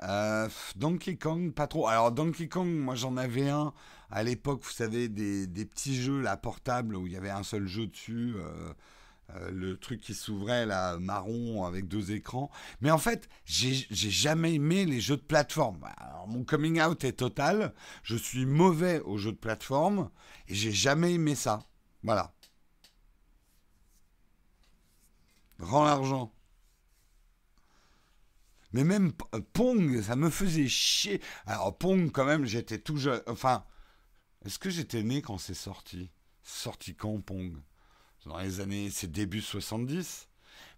Euh, 0.03 0.49
Donkey 0.77 1.17
Kong, 1.17 1.53
pas 1.53 1.67
trop. 1.67 1.87
Alors 1.89 2.13
Donkey 2.13 2.49
Kong, 2.49 2.69
moi 2.69 2.95
j'en 2.95 3.17
avais 3.17 3.49
un 3.49 3.73
à 4.11 4.23
l'époque, 4.23 4.63
vous 4.63 4.71
savez, 4.71 5.09
des, 5.09 5.47
petits 5.67 6.01
jeux 6.01 6.21
là 6.21 6.37
portables 6.37 6.97
où 6.97 7.07
il 7.07 7.13
y 7.13 7.17
avait 7.17 7.31
un 7.31 7.43
seul 7.43 7.67
jeu 7.67 7.87
dessus. 7.87 8.35
Euh, 8.37 8.73
euh, 9.31 9.51
le 9.51 9.77
truc 9.79 10.01
qui 10.01 10.15
s'ouvrait 10.15 10.67
là, 10.67 10.99
marron 10.99 11.65
avec 11.65 11.89
deux 11.89 12.13
écrans. 12.13 12.51
Mais 12.81 12.91
en 12.91 12.99
fait, 12.99 13.29
j'ai 13.45 13.87
jamais 13.91 14.55
aimé 14.55 14.85
les 14.85 15.01
jeux 15.01 15.17
de 15.17 15.23
plateforme. 15.23 15.89
Mon 16.27 16.45
coming 16.45 16.81
out 16.81 17.05
est 17.05 17.13
total. 17.13 17.75
Je 18.03 18.17
suis 18.17 18.47
mauvais 18.47 19.01
aux 19.01 19.19
jeux 19.19 19.33
de 19.33 19.37
plateforme 19.37 20.11
et 20.49 20.55
j'ai 20.55 20.73
jamais 20.73 21.15
aimé 21.15 21.35
ça. 21.35 21.67
Voilà. 22.03 22.35
Rends 25.59 25.85
l'argent. 25.85 26.33
Mais 28.73 28.85
même 28.85 29.13
euh, 29.35 29.41
Pong, 29.53 30.03
ça 30.03 30.17
me 30.17 30.31
faisait 30.31 30.69
chier. 30.69 31.23
Alors 31.47 31.79
Pong, 31.79 32.11
quand 32.11 32.25
même, 32.25 32.45
j'étais 32.45 32.79
tout 32.79 32.97
jeune. 32.97 33.23
Enfin, 33.29 33.65
est-ce 34.45 34.59
que 34.59 34.69
j'étais 34.69 35.03
né 35.05 35.23
quand 35.23 35.39
c'est 35.39 35.55
sorti? 35.55 36.11
Sorti 36.43 36.95
quand 36.97 37.21
Pong? 37.21 37.63
Dans 38.27 38.39
les 38.39 38.61
années, 38.61 38.91
c'est 38.91 39.11
début 39.11 39.41
70. 39.41 40.29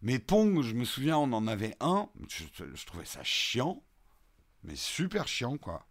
Mais 0.02 0.18
Pong, 0.18 0.62
je 0.62 0.74
me 0.74 0.84
souviens, 0.84 1.18
on 1.18 1.32
en 1.32 1.46
avait 1.46 1.74
un. 1.80 2.08
Je, 2.28 2.86
trouvais 2.86 3.04
ça 3.04 3.22
chiant. 3.22 3.82
Mais 4.64 4.76
super 4.76 5.28
chiant, 5.28 5.56
quoi. 5.56 5.86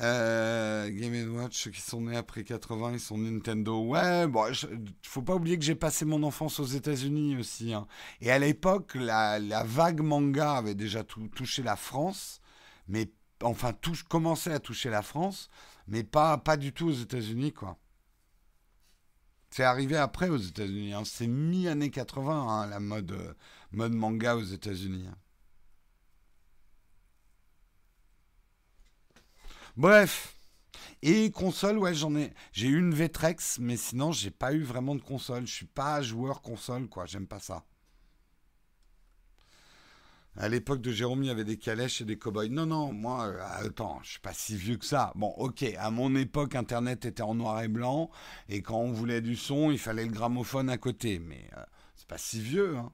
Euh, 0.00 0.88
Game 0.90 1.34
Watch, 1.34 1.56
ceux 1.56 1.70
qui 1.70 1.80
sont 1.80 2.02
nés 2.02 2.16
après 2.16 2.44
80, 2.44 2.92
ils 2.92 3.00
sont 3.00 3.18
Nintendo. 3.18 3.80
Ouais, 3.80 4.26
bon, 4.28 4.44
faut 5.02 5.22
pas 5.22 5.34
oublier 5.34 5.58
que 5.58 5.64
j'ai 5.64 5.74
passé 5.74 6.04
mon 6.04 6.22
enfance 6.22 6.60
aux 6.60 6.64
États-Unis 6.66 7.36
aussi. 7.36 7.74
Hein. 7.74 7.86
Et 8.20 8.30
à 8.30 8.38
l'époque, 8.38 8.94
la, 8.94 9.38
vague 9.64 10.00
manga 10.00 10.52
avait 10.52 10.76
déjà 10.76 11.02
touché 11.02 11.62
la 11.62 11.76
France, 11.76 12.40
mais 12.86 13.10
enfin, 13.42 13.72
touche, 13.72 14.02
commençait 14.02 14.52
à 14.52 14.60
toucher 14.60 14.90
la 14.90 15.02
France, 15.02 15.50
mais 15.86 16.04
pas, 16.04 16.38
du 16.58 16.72
tout 16.72 16.88
aux 16.88 16.92
États-Unis, 16.92 17.52
quoi. 17.52 17.78
C'est 19.50 19.64
arrivé 19.64 19.96
après 19.96 20.28
aux 20.28 20.36
États-Unis. 20.36 20.92
Hein. 20.92 21.04
C'est 21.04 21.26
mi-année 21.26 21.90
80, 21.90 22.48
hein, 22.48 22.66
la 22.66 22.80
mode, 22.80 23.12
euh, 23.12 23.34
mode 23.72 23.94
manga 23.94 24.36
aux 24.36 24.42
États-Unis. 24.42 25.06
Hein. 25.08 25.16
Bref. 29.76 30.34
Et 31.02 31.30
console, 31.30 31.78
ouais, 31.78 31.94
j'en 31.94 32.14
ai. 32.16 32.34
J'ai 32.52 32.66
eu 32.66 32.78
une 32.78 32.92
Vtrex, 32.92 33.58
mais 33.60 33.76
sinon, 33.76 34.12
j'ai 34.12 34.30
pas 34.30 34.52
eu 34.52 34.62
vraiment 34.62 34.94
de 34.96 35.00
console. 35.00 35.46
Je 35.46 35.54
suis 35.54 35.66
pas 35.66 36.02
joueur 36.02 36.42
console, 36.42 36.88
quoi. 36.88 37.06
J'aime 37.06 37.26
pas 37.26 37.38
ça. 37.38 37.64
À 40.40 40.48
l'époque 40.48 40.80
de 40.80 40.92
Jérôme, 40.92 41.24
il 41.24 41.26
y 41.26 41.30
avait 41.30 41.42
des 41.42 41.56
calèches 41.56 42.00
et 42.00 42.04
des 42.04 42.16
cow-boys. 42.16 42.48
Non, 42.48 42.64
non, 42.64 42.92
moi, 42.92 43.26
euh, 43.26 43.66
attends, 43.66 43.98
je 44.04 44.10
suis 44.12 44.20
pas 44.20 44.32
si 44.32 44.54
vieux 44.56 44.76
que 44.76 44.84
ça. 44.84 45.12
Bon, 45.16 45.34
ok, 45.36 45.64
à 45.76 45.90
mon 45.90 46.14
époque, 46.14 46.54
Internet 46.54 47.04
était 47.06 47.24
en 47.24 47.34
noir 47.34 47.60
et 47.60 47.66
blanc, 47.66 48.08
et 48.48 48.62
quand 48.62 48.78
on 48.78 48.92
voulait 48.92 49.20
du 49.20 49.34
son, 49.34 49.72
il 49.72 49.80
fallait 49.80 50.04
le 50.04 50.12
gramophone 50.12 50.70
à 50.70 50.78
côté. 50.78 51.18
Mais 51.18 51.50
euh, 51.56 51.62
c'est 51.96 52.06
pas 52.06 52.18
si 52.18 52.40
vieux, 52.40 52.76
hein. 52.76 52.92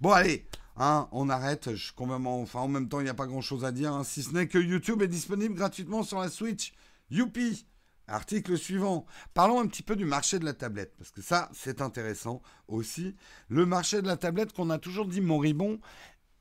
Bon, 0.00 0.12
allez, 0.12 0.46
hein, 0.76 1.08
on 1.10 1.28
arrête. 1.28 1.74
Je, 1.74 1.92
enfin, 1.98 2.60
en 2.60 2.68
même 2.68 2.88
temps, 2.88 3.00
il 3.00 3.04
n'y 3.04 3.10
a 3.10 3.14
pas 3.14 3.26
grand-chose 3.26 3.64
à 3.64 3.72
dire, 3.72 3.92
hein, 3.92 4.04
si 4.04 4.22
ce 4.22 4.32
n'est 4.32 4.46
que 4.46 4.58
YouTube 4.58 5.02
est 5.02 5.08
disponible 5.08 5.56
gratuitement 5.56 6.04
sur 6.04 6.20
la 6.20 6.28
Switch. 6.28 6.72
Youpi 7.10 7.66
Article 8.08 8.56
suivant. 8.56 9.04
Parlons 9.34 9.60
un 9.60 9.66
petit 9.66 9.82
peu 9.82 9.94
du 9.94 10.06
marché 10.06 10.38
de 10.38 10.44
la 10.44 10.54
tablette, 10.54 10.94
parce 10.96 11.10
que 11.10 11.20
ça, 11.20 11.50
c'est 11.52 11.82
intéressant 11.82 12.42
aussi. 12.66 13.14
Le 13.48 13.66
marché 13.66 14.00
de 14.00 14.06
la 14.06 14.16
tablette 14.16 14.54
qu'on 14.54 14.70
a 14.70 14.78
toujours 14.78 15.06
dit 15.06 15.20
moribond, 15.20 15.78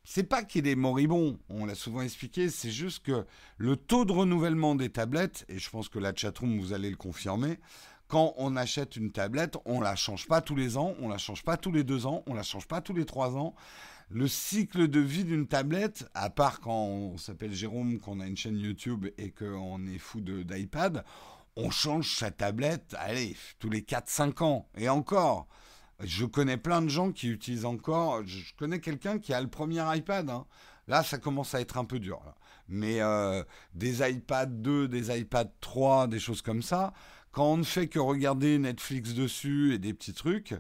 c'est 0.09 0.23
pas 0.23 0.41
qu'il 0.41 0.67
est 0.67 0.75
moribond, 0.75 1.37
on 1.49 1.65
l'a 1.65 1.75
souvent 1.75 1.99
expliqué, 1.99 2.49
c'est 2.49 2.71
juste 2.71 3.03
que 3.03 3.25
le 3.57 3.75
taux 3.75 4.05
de 4.05 4.13
renouvellement 4.13 4.73
des 4.73 4.89
tablettes, 4.89 5.45
et 5.49 5.59
je 5.59 5.69
pense 5.69 5.89
que 5.89 5.99
la 5.99 6.15
chatroom 6.15 6.61
vous 6.61 6.71
allez 6.71 6.89
le 6.89 6.95
confirmer, 6.95 7.59
quand 8.07 8.33
on 8.37 8.55
achète 8.55 8.95
une 8.95 9.11
tablette, 9.11 9.57
on 9.65 9.81
la 9.81 9.97
change 9.97 10.25
pas 10.25 10.39
tous 10.39 10.55
les 10.55 10.77
ans, 10.77 10.95
on 11.01 11.09
la 11.09 11.17
change 11.17 11.43
pas 11.43 11.57
tous 11.57 11.73
les 11.73 11.83
deux 11.83 12.05
ans, 12.05 12.23
on 12.25 12.33
la 12.35 12.43
change 12.43 12.69
pas 12.69 12.79
tous 12.79 12.93
les 12.93 13.03
trois 13.03 13.35
ans. 13.35 13.53
Le 14.09 14.29
cycle 14.29 14.87
de 14.87 15.01
vie 15.01 15.25
d'une 15.25 15.45
tablette, 15.45 16.09
à 16.13 16.29
part 16.29 16.61
quand 16.61 16.85
on 16.85 17.17
s'appelle 17.17 17.53
Jérôme, 17.53 17.99
qu'on 17.99 18.21
a 18.21 18.27
une 18.27 18.37
chaîne 18.37 18.57
YouTube 18.57 19.07
et 19.17 19.31
qu'on 19.31 19.85
est 19.87 19.99
fou 19.99 20.21
d'iPad, 20.21 21.03
on 21.57 21.69
change 21.69 22.15
sa 22.15 22.31
tablette, 22.31 22.95
allez, 22.97 23.35
tous 23.59 23.69
les 23.69 23.81
4-5 23.81 24.41
ans. 24.41 24.69
Et 24.77 24.87
encore, 24.87 25.47
je 26.03 26.25
connais 26.25 26.57
plein 26.57 26.81
de 26.81 26.89
gens 26.89 27.11
qui 27.11 27.27
utilisent 27.29 27.65
encore. 27.65 28.25
Je 28.25 28.53
connais 28.57 28.79
quelqu'un 28.79 29.19
qui 29.19 29.33
a 29.33 29.41
le 29.41 29.47
premier 29.47 29.83
iPad. 29.97 30.29
Hein. 30.29 30.45
Là, 30.87 31.03
ça 31.03 31.17
commence 31.17 31.53
à 31.55 31.61
être 31.61 31.77
un 31.77 31.85
peu 31.85 31.99
dur. 31.99 32.21
Mais 32.69 33.01
euh, 33.01 33.43
des 33.73 34.07
iPad 34.09 34.61
2, 34.61 34.87
des 34.87 35.17
iPad 35.17 35.51
3, 35.61 36.07
des 36.07 36.19
choses 36.19 36.41
comme 36.41 36.61
ça, 36.61 36.93
quand 37.31 37.53
on 37.53 37.57
ne 37.57 37.63
fait 37.63 37.87
que 37.87 37.99
regarder 37.99 38.57
Netflix 38.57 39.13
dessus 39.13 39.73
et 39.73 39.79
des 39.79 39.93
petits 39.93 40.13
trucs, 40.13 40.55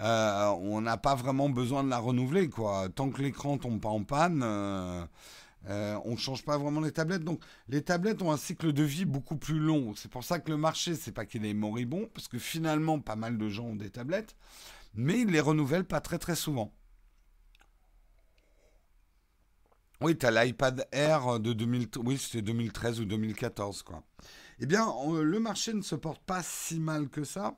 euh, 0.00 0.46
on 0.60 0.80
n'a 0.80 0.96
pas 0.96 1.14
vraiment 1.14 1.48
besoin 1.48 1.84
de 1.84 1.90
la 1.90 1.98
renouveler. 1.98 2.48
Quoi. 2.48 2.88
Tant 2.94 3.10
que 3.10 3.22
l'écran 3.22 3.58
tombe 3.58 3.80
pas 3.80 3.90
en 3.90 4.02
panne, 4.02 4.42
euh, 4.42 5.04
on 6.04 6.12
ne 6.12 6.16
change 6.16 6.44
pas 6.44 6.58
vraiment 6.58 6.80
les 6.80 6.92
tablettes. 6.92 7.24
Donc, 7.24 7.40
les 7.68 7.82
tablettes 7.82 8.22
ont 8.22 8.32
un 8.32 8.36
cycle 8.36 8.72
de 8.72 8.82
vie 8.82 9.04
beaucoup 9.04 9.36
plus 9.36 9.58
long. 9.58 9.94
C'est 9.94 10.10
pour 10.10 10.24
ça 10.24 10.38
que 10.38 10.50
le 10.50 10.56
marché, 10.56 10.94
c'est 10.94 11.12
pas 11.12 11.26
qu'il 11.26 11.44
est 11.44 11.54
moribond, 11.54 12.08
parce 12.14 12.28
que 12.28 12.38
finalement, 12.38 12.98
pas 12.98 13.16
mal 13.16 13.38
de 13.38 13.48
gens 13.48 13.66
ont 13.66 13.76
des 13.76 13.90
tablettes, 13.90 14.34
mais 14.94 15.20
ils 15.20 15.28
les 15.28 15.40
renouvellent 15.40 15.86
pas 15.86 16.00
très 16.00 16.18
très 16.18 16.36
souvent. 16.36 16.72
Oui, 20.00 20.18
tu 20.18 20.26
as 20.26 20.44
l'iPad 20.44 20.86
Air 20.90 21.38
de 21.38 21.52
2000, 21.52 21.88
oui, 22.04 22.18
c'était 22.18 22.42
2013 22.42 23.00
ou 23.00 23.04
2014, 23.04 23.82
quoi. 23.82 24.02
Eh 24.58 24.66
bien, 24.66 24.86
le 25.22 25.38
marché 25.40 25.72
ne 25.72 25.82
se 25.82 25.94
porte 25.94 26.22
pas 26.24 26.42
si 26.42 26.80
mal 26.80 27.08
que 27.08 27.24
ça. 27.24 27.56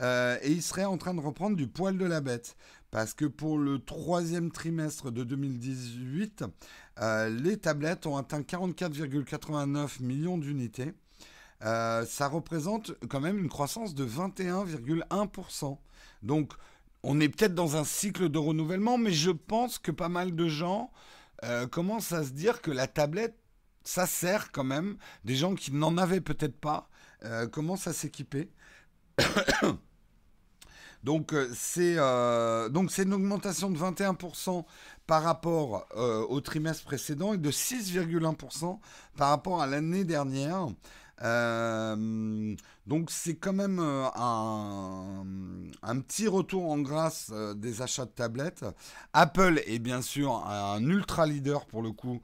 Euh, 0.00 0.38
et 0.42 0.50
il 0.52 0.62
serait 0.62 0.84
en 0.84 0.96
train 0.96 1.14
de 1.14 1.20
reprendre 1.20 1.56
du 1.56 1.66
poil 1.66 1.98
de 1.98 2.04
la 2.04 2.20
bête. 2.20 2.56
Parce 2.90 3.14
que 3.14 3.24
pour 3.24 3.58
le 3.58 3.78
troisième 3.78 4.50
trimestre 4.50 5.10
de 5.10 5.24
2018, 5.24 6.44
euh, 7.00 7.28
les 7.28 7.56
tablettes 7.56 8.06
ont 8.06 8.16
atteint 8.16 8.42
44,89 8.42 10.02
millions 10.02 10.38
d'unités. 10.38 10.92
Euh, 11.64 12.04
ça 12.04 12.28
représente 12.28 12.92
quand 13.08 13.20
même 13.20 13.38
une 13.38 13.48
croissance 13.48 13.94
de 13.94 14.04
21,1%. 14.04 15.78
Donc, 16.22 16.52
on 17.02 17.20
est 17.20 17.28
peut-être 17.28 17.54
dans 17.54 17.76
un 17.76 17.84
cycle 17.84 18.28
de 18.28 18.38
renouvellement, 18.38 18.98
mais 18.98 19.12
je 19.12 19.30
pense 19.30 19.78
que 19.78 19.90
pas 19.90 20.08
mal 20.08 20.34
de 20.34 20.48
gens 20.48 20.90
commencent 21.72 22.12
à 22.12 22.22
se 22.22 22.30
dire 22.30 22.62
que 22.62 22.70
la 22.70 22.86
tablette 22.86 23.36
ça 23.84 24.06
sert 24.06 24.52
quand 24.52 24.64
même. 24.64 24.96
Des 25.24 25.34
gens 25.34 25.54
qui 25.54 25.72
n'en 25.72 25.96
avaient 25.98 26.20
peut-être 26.20 26.58
pas 26.58 26.88
euh, 27.24 27.46
commencent 27.46 27.86
à 27.86 27.92
s'équiper. 27.92 28.50
euh, 29.62 29.72
euh, 31.78 32.68
donc 32.68 32.90
c'est 32.90 33.02
une 33.02 33.14
augmentation 33.14 33.70
de 33.70 33.78
21% 33.78 34.64
par 35.06 35.22
rapport 35.22 35.86
au 35.96 36.40
trimestre 36.40 36.84
précédent 36.84 37.34
et 37.34 37.38
de 37.38 37.50
6,1% 37.50 38.78
par 39.16 39.28
rapport 39.28 39.60
à 39.60 39.66
l'année 39.66 40.04
dernière. 40.04 40.68
Euh, 41.22 42.54
donc 42.86 43.10
c'est 43.10 43.36
quand 43.36 43.52
même 43.52 43.78
euh, 43.80 44.06
un, 45.82 46.00
petit 46.00 46.26
retour 46.26 46.70
en 46.70 46.78
grâce 46.78 47.30
euh, 47.32 47.54
des 47.54 47.82
achats 47.82 48.06
de 48.06 48.10
tablettes. 48.10 48.64
Apple 49.12 49.62
est 49.66 49.78
bien 49.78 50.02
sûr 50.02 50.34
un 50.46 50.82
ultra 50.82 51.26
leader 51.26 51.66
pour 51.66 51.82
le 51.82 51.92
coup 51.92 52.20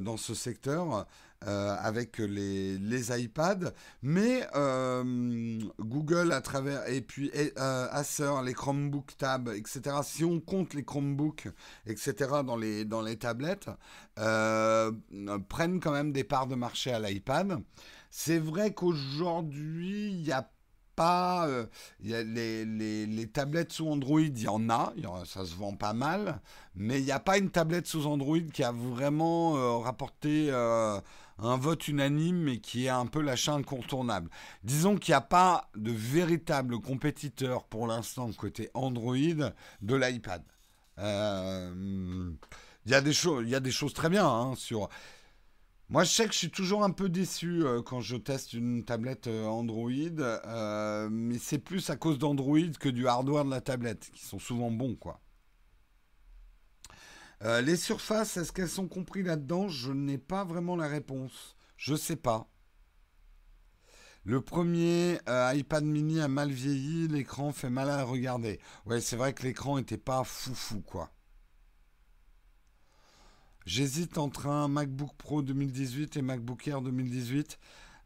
dans 0.00 0.16
ce 0.16 0.34
secteur. 0.34 1.06
avec 1.42 2.18
les, 2.18 2.78
les, 2.78 3.22
iPads, 3.22 3.72
mais 4.02 4.48
Google 5.78 6.32
à 6.32 6.40
travers, 6.40 6.88
et 6.88 7.02
puis 7.02 7.30
Acer, 7.56 8.42
les 8.44 8.54
Chromebook 8.54 9.16
Tab, 9.16 9.50
etc., 9.50 9.96
si 10.02 10.24
on 10.24 10.40
compte 10.40 10.74
les 10.74 10.82
Chromebooks, 10.82 11.48
etc., 11.86 12.14
dans 12.44 12.56
les, 12.56 12.84
dans 12.84 13.02
les 13.02 13.16
tablettes, 13.16 13.68
prennent 14.16 15.80
quand 15.80 15.92
même 15.92 16.12
des 16.12 16.24
parts 16.24 16.46
de 16.48 16.56
marché 16.56 16.90
à 16.90 16.98
l'iPad. 16.98 17.60
C'est 18.18 18.38
vrai 18.38 18.72
qu'aujourd'hui, 18.72 20.08
il 20.08 20.22
n'y 20.22 20.32
a 20.32 20.50
pas. 20.96 21.46
Euh, 21.48 21.66
les, 22.00 23.28
tablettes 23.30 23.72
sous 23.72 23.86
Android, 23.86 24.20
il 24.20 24.40
y 24.40 24.48
en 24.48 24.70
a, 24.70 24.94
ça 25.26 25.44
se 25.44 25.54
vend 25.54 25.76
pas 25.76 25.92
mal, 25.92 26.40
mais 26.74 26.98
il 26.98 27.04
n'y 27.04 27.12
a 27.12 27.20
pas 27.20 27.36
une 27.36 27.50
tablette 27.50 27.86
sous 27.86 28.06
Android 28.06 28.40
qui 28.54 28.64
a 28.64 28.72
vraiment 28.72 29.58
euh, 29.58 29.76
rapporté 29.76 30.48
euh, 30.50 30.98
un 31.38 31.58
vote 31.58 31.88
unanime 31.88 32.48
et 32.48 32.58
qui 32.58 32.86
est 32.86 32.88
un 32.88 33.04
peu 33.04 33.20
l'achat 33.20 33.52
incontournable. 33.52 34.30
Disons 34.64 34.96
qu'il 34.96 35.12
n'y 35.12 35.16
a 35.16 35.20
pas 35.20 35.68
de 35.76 35.92
véritable 35.92 36.80
compétiteur 36.80 37.64
pour 37.64 37.86
l'instant 37.86 38.32
côté 38.32 38.70
Android 38.72 39.50
de 39.82 39.94
l'iPad. 39.94 40.42
Il 40.98 42.38
y 42.86 42.94
a 42.94 43.02
des 43.02 43.12
choses 43.72 43.92
très 43.92 44.08
bien 44.08 44.26
hein, 44.26 44.54
sur. 44.56 44.88
Moi, 45.88 46.02
je 46.02 46.10
sais 46.10 46.26
que 46.26 46.32
je 46.32 46.38
suis 46.38 46.50
toujours 46.50 46.82
un 46.82 46.90
peu 46.90 47.08
déçu 47.08 47.64
euh, 47.64 47.80
quand 47.80 48.00
je 48.00 48.16
teste 48.16 48.54
une 48.54 48.84
tablette 48.84 49.28
euh, 49.28 49.46
Android, 49.46 49.90
euh, 49.92 51.08
mais 51.08 51.38
c'est 51.38 51.60
plus 51.60 51.90
à 51.90 51.96
cause 51.96 52.18
d'Android 52.18 52.58
que 52.80 52.88
du 52.88 53.06
hardware 53.06 53.44
de 53.44 53.50
la 53.50 53.60
tablette, 53.60 54.10
qui 54.10 54.24
sont 54.24 54.40
souvent 54.40 54.72
bons, 54.72 54.96
quoi. 54.96 55.20
les 57.62 57.76
surfaces, 57.76 58.36
est-ce 58.36 58.52
qu'elles 58.52 58.68
sont 58.68 58.88
comprises 58.88 59.26
là-dedans? 59.26 59.68
Je 59.68 59.92
n'ai 59.92 60.18
pas 60.18 60.44
vraiment 60.44 60.74
la 60.74 60.88
réponse. 60.88 61.56
Je 61.76 61.94
sais 61.94 62.16
pas. 62.16 62.48
Le 64.24 64.40
premier 64.40 65.20
iPad 65.28 65.84
mini 65.84 66.20
a 66.20 66.26
mal 66.26 66.50
vieilli, 66.50 67.06
l'écran 67.06 67.52
fait 67.52 67.70
mal 67.70 67.90
à 67.90 68.02
regarder. 68.02 68.58
Ouais, 68.86 69.00
c'est 69.00 69.16
vrai 69.16 69.32
que 69.34 69.44
l'écran 69.44 69.76
n'était 69.76 69.98
pas 69.98 70.24
foufou, 70.24 70.80
quoi. 70.80 71.12
J'hésite 73.66 74.16
entre 74.16 74.46
un 74.46 74.68
MacBook 74.68 75.10
Pro 75.18 75.42
2018 75.42 76.16
et 76.16 76.22
MacBook 76.22 76.68
Air 76.68 76.82
2018. 76.82 77.58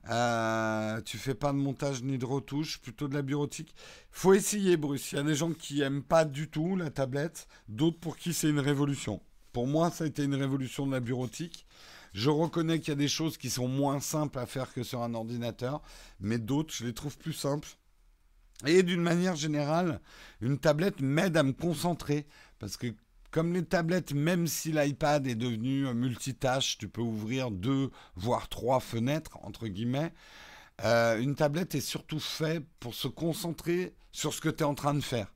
Euh, 0.08 1.02
tu 1.02 1.18
fais 1.18 1.34
pas 1.34 1.52
de 1.52 1.58
montage 1.58 2.02
ni 2.02 2.16
de 2.16 2.24
retouche, 2.24 2.80
plutôt 2.80 3.08
de 3.08 3.14
la 3.14 3.20
bureautique. 3.20 3.74
Faut 4.10 4.32
essayer, 4.32 4.78
Bruce. 4.78 5.12
Il 5.12 5.16
y 5.16 5.18
a 5.18 5.22
des 5.22 5.34
gens 5.34 5.52
qui 5.52 5.82
aiment 5.82 6.02
pas 6.02 6.24
du 6.24 6.48
tout 6.48 6.76
la 6.76 6.88
tablette, 6.88 7.46
d'autres 7.68 8.00
pour 8.00 8.16
qui 8.16 8.32
c'est 8.32 8.48
une 8.48 8.58
révolution. 8.58 9.20
Pour 9.52 9.66
moi, 9.66 9.90
ça 9.90 10.04
a 10.04 10.06
été 10.06 10.24
une 10.24 10.34
révolution 10.34 10.86
de 10.86 10.92
la 10.92 11.00
bureautique. 11.00 11.66
Je 12.14 12.30
reconnais 12.30 12.80
qu'il 12.80 12.88
y 12.88 12.92
a 12.92 12.94
des 12.94 13.06
choses 13.06 13.36
qui 13.36 13.50
sont 13.50 13.68
moins 13.68 14.00
simples 14.00 14.38
à 14.38 14.46
faire 14.46 14.72
que 14.72 14.82
sur 14.82 15.02
un 15.02 15.12
ordinateur, 15.12 15.82
mais 16.20 16.38
d'autres, 16.38 16.72
je 16.72 16.86
les 16.86 16.94
trouve 16.94 17.18
plus 17.18 17.34
simples. 17.34 17.68
Et 18.66 18.82
d'une 18.82 19.02
manière 19.02 19.36
générale, 19.36 20.00
une 20.40 20.58
tablette 20.58 21.02
m'aide 21.02 21.36
à 21.36 21.42
me 21.42 21.52
concentrer 21.52 22.26
parce 22.58 22.78
que 22.78 22.86
comme 23.30 23.52
les 23.52 23.64
tablettes, 23.64 24.12
même 24.12 24.46
si 24.46 24.72
l'iPad 24.72 25.26
est 25.26 25.34
devenu 25.34 25.92
multitâche, 25.94 26.78
tu 26.78 26.88
peux 26.88 27.00
ouvrir 27.00 27.50
deux, 27.50 27.90
voire 28.16 28.48
trois 28.48 28.80
fenêtres, 28.80 29.38
entre 29.42 29.68
guillemets. 29.68 30.12
Euh, 30.84 31.20
une 31.20 31.34
tablette 31.34 31.74
est 31.74 31.80
surtout 31.80 32.20
faite 32.20 32.64
pour 32.80 32.94
se 32.94 33.08
concentrer 33.08 33.94
sur 34.12 34.32
ce 34.32 34.40
que 34.40 34.48
tu 34.48 34.62
es 34.62 34.66
en 34.66 34.74
train 34.74 34.94
de 34.94 35.00
faire. 35.00 35.32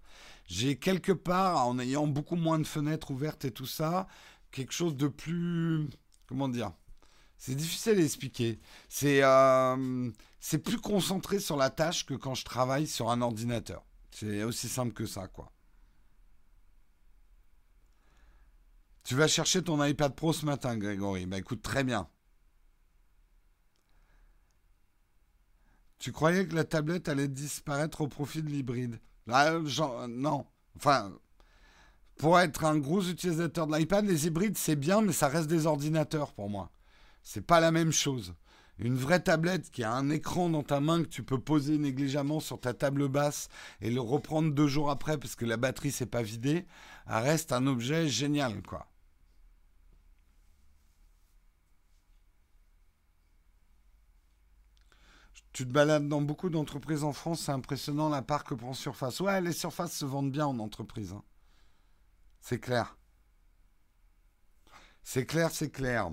J'ai 0.46 0.76
quelque 0.76 1.12
part, 1.12 1.66
en 1.66 1.78
ayant 1.78 2.06
beaucoup 2.06 2.36
moins 2.36 2.58
de 2.58 2.66
fenêtres 2.66 3.10
ouvertes 3.10 3.44
et 3.44 3.50
tout 3.50 3.66
ça, 3.66 4.06
quelque 4.50 4.72
chose 4.72 4.96
de 4.96 5.08
plus... 5.08 5.88
Comment 6.26 6.48
dire 6.48 6.72
C'est 7.36 7.54
difficile 7.54 7.98
à 7.98 8.02
expliquer. 8.02 8.58
C'est 8.88 9.22
euh, 9.22 10.10
plus 10.64 10.78
concentré 10.78 11.38
sur 11.38 11.56
la 11.56 11.70
tâche 11.70 12.06
que 12.06 12.14
quand 12.14 12.34
je 12.34 12.44
travaille 12.44 12.86
sur 12.86 13.10
un 13.10 13.20
ordinateur. 13.20 13.84
C'est 14.10 14.42
aussi 14.44 14.68
simple 14.68 14.92
que 14.92 15.06
ça, 15.06 15.28
quoi. 15.28 15.53
Tu 19.04 19.14
vas 19.14 19.28
chercher 19.28 19.62
ton 19.62 19.84
iPad 19.84 20.14
Pro 20.14 20.32
ce 20.32 20.46
matin, 20.46 20.76
Grégory. 20.78 21.26
Bah 21.26 21.38
écoute, 21.38 21.62
très 21.62 21.84
bien. 21.84 22.08
Tu 25.98 26.10
croyais 26.10 26.46
que 26.46 26.54
la 26.54 26.64
tablette 26.64 27.08
allait 27.08 27.28
disparaître 27.28 28.00
au 28.00 28.08
profit 28.08 28.42
de 28.42 28.48
l'hybride? 28.48 29.00
Là, 29.26 29.58
non. 30.08 30.46
Enfin, 30.76 31.12
pour 32.16 32.38
être 32.40 32.64
un 32.64 32.78
gros 32.78 33.02
utilisateur 33.02 33.66
de 33.66 33.76
l'iPad, 33.76 34.06
les 34.06 34.26
hybrides, 34.26 34.56
c'est 34.56 34.76
bien, 34.76 35.02
mais 35.02 35.12
ça 35.12 35.28
reste 35.28 35.48
des 35.48 35.66
ordinateurs 35.66 36.32
pour 36.32 36.48
moi. 36.48 36.70
C'est 37.22 37.46
pas 37.46 37.60
la 37.60 37.72
même 37.72 37.92
chose. 37.92 38.34
Une 38.78 38.96
vraie 38.96 39.20
tablette 39.20 39.70
qui 39.70 39.84
a 39.84 39.92
un 39.92 40.10
écran 40.10 40.48
dans 40.48 40.62
ta 40.62 40.80
main 40.80 41.02
que 41.02 41.08
tu 41.08 41.22
peux 41.22 41.38
poser 41.38 41.78
négligemment 41.78 42.40
sur 42.40 42.58
ta 42.60 42.74
table 42.74 43.08
basse 43.08 43.48
et 43.80 43.90
le 43.90 44.00
reprendre 44.00 44.52
deux 44.52 44.66
jours 44.66 44.90
après 44.90 45.18
parce 45.18 45.36
que 45.36 45.44
la 45.44 45.56
batterie 45.56 45.92
s'est 45.92 46.06
pas 46.06 46.22
vidée, 46.22 46.66
reste 47.06 47.52
un 47.52 47.66
objet 47.66 48.08
génial, 48.08 48.62
quoi. 48.62 48.88
Tu 55.54 55.64
te 55.64 55.72
balades 55.72 56.08
dans 56.08 56.20
beaucoup 56.20 56.50
d'entreprises 56.50 57.04
en 57.04 57.12
France, 57.12 57.42
c'est 57.42 57.52
impressionnant 57.52 58.08
la 58.08 58.22
part 58.22 58.42
que 58.42 58.54
prend 58.54 58.74
Surface. 58.74 59.20
Ouais, 59.20 59.40
les 59.40 59.52
surfaces 59.52 59.92
se 59.92 60.04
vendent 60.04 60.32
bien 60.32 60.46
en 60.46 60.58
entreprise. 60.58 61.12
Hein. 61.12 61.22
C'est 62.40 62.58
clair. 62.58 62.98
C'est 65.04 65.26
clair, 65.26 65.52
c'est 65.52 65.70
clair. 65.70 66.10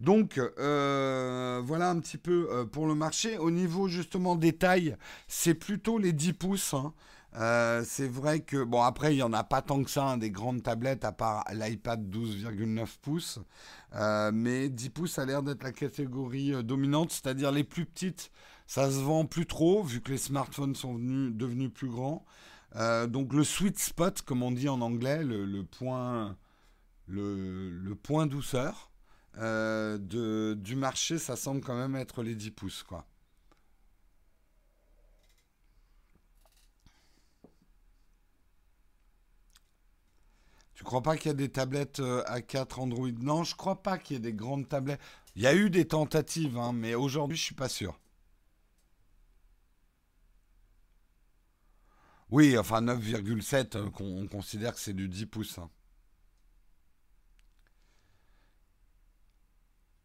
Donc, 0.00 0.38
euh, 0.38 1.60
voilà 1.62 1.90
un 1.90 2.00
petit 2.00 2.16
peu 2.16 2.48
euh, 2.50 2.64
pour 2.64 2.86
le 2.86 2.94
marché. 2.94 3.36
Au 3.36 3.50
niveau 3.50 3.88
justement 3.88 4.36
des 4.36 4.56
tailles, 4.56 4.96
c'est 5.26 5.54
plutôt 5.54 5.98
les 5.98 6.14
10 6.14 6.32
pouces. 6.32 6.72
Hein. 6.72 6.94
Euh, 7.36 7.84
c'est 7.84 8.08
vrai 8.08 8.40
que, 8.40 8.64
bon, 8.64 8.80
après, 8.80 9.12
il 9.12 9.16
n'y 9.16 9.22
en 9.22 9.34
a 9.34 9.44
pas 9.44 9.60
tant 9.60 9.84
que 9.84 9.90
ça, 9.90 10.06
hein, 10.06 10.16
des 10.16 10.30
grandes 10.30 10.62
tablettes, 10.62 11.04
à 11.04 11.12
part 11.12 11.44
l'iPad 11.52 12.08
12,9 12.08 12.86
pouces. 13.02 13.38
mais 14.32 14.70
10 14.70 14.88
pouces 14.88 15.18
a 15.18 15.26
l'air 15.26 15.42
d'être 15.42 15.62
la 15.62 15.72
catégorie 15.72 16.64
dominante, 16.64 17.10
c'est-à-dire 17.12 17.52
les 17.52 17.64
plus 17.64 17.84
petites 17.84 18.30
ça 18.68 18.90
se 18.90 18.98
vend 18.98 19.24
plus 19.24 19.46
trop, 19.46 19.82
vu 19.82 20.02
que 20.02 20.12
les 20.12 20.18
smartphones 20.18 20.76
sont 20.76 20.94
devenus 20.94 21.72
plus 21.72 21.88
grands. 21.88 22.24
Euh, 22.76 23.06
donc 23.06 23.32
le 23.32 23.42
sweet 23.42 23.78
spot, 23.78 24.20
comme 24.22 24.42
on 24.42 24.52
dit 24.52 24.68
en 24.68 24.82
anglais, 24.82 25.24
le, 25.24 25.62
point, 25.64 26.36
le, 27.06 27.94
point 27.94 28.26
douceur 28.26 28.90
euh, 29.38 30.54
du 30.54 30.76
marché, 30.76 31.18
ça 31.18 31.34
semble 31.34 31.62
quand 31.62 31.76
même 31.76 31.96
être 31.96 32.22
les 32.22 32.34
10 32.34 32.50
pouces. 32.50 32.82
Quoi. 32.82 33.06
Tu 40.74 40.84
crois 40.84 41.02
pas 41.02 41.16
qu'il 41.16 41.28
y 41.28 41.30
a 41.30 41.34
des 41.34 41.48
tablettes 41.48 42.00
euh, 42.00 42.22
A4 42.24 42.80
Android? 42.80 43.08
Non, 43.22 43.44
je 43.44 43.56
crois 43.56 43.82
pas 43.82 43.96
qu'il 43.96 44.16
y 44.16 44.18
ait 44.18 44.20
des 44.20 44.34
grandes 44.34 44.68
tablettes. 44.68 45.00
Il 45.36 45.42
y 45.42 45.46
a 45.46 45.54
eu 45.54 45.70
des 45.70 45.86
tentatives, 45.88 46.58
hein, 46.58 46.72
mais 46.74 46.94
aujourd'hui, 46.94 47.38
je 47.38 47.44
suis 47.44 47.54
pas 47.54 47.70
sûr. 47.70 47.98
Oui, 52.30 52.58
enfin 52.58 52.82
9,7, 52.82 53.76
euh, 53.76 53.90
on 54.00 54.26
considère 54.26 54.74
que 54.74 54.80
c'est 54.80 54.92
du 54.92 55.08
10 55.08 55.26
pouces. 55.26 55.58
Hein. 55.58 55.70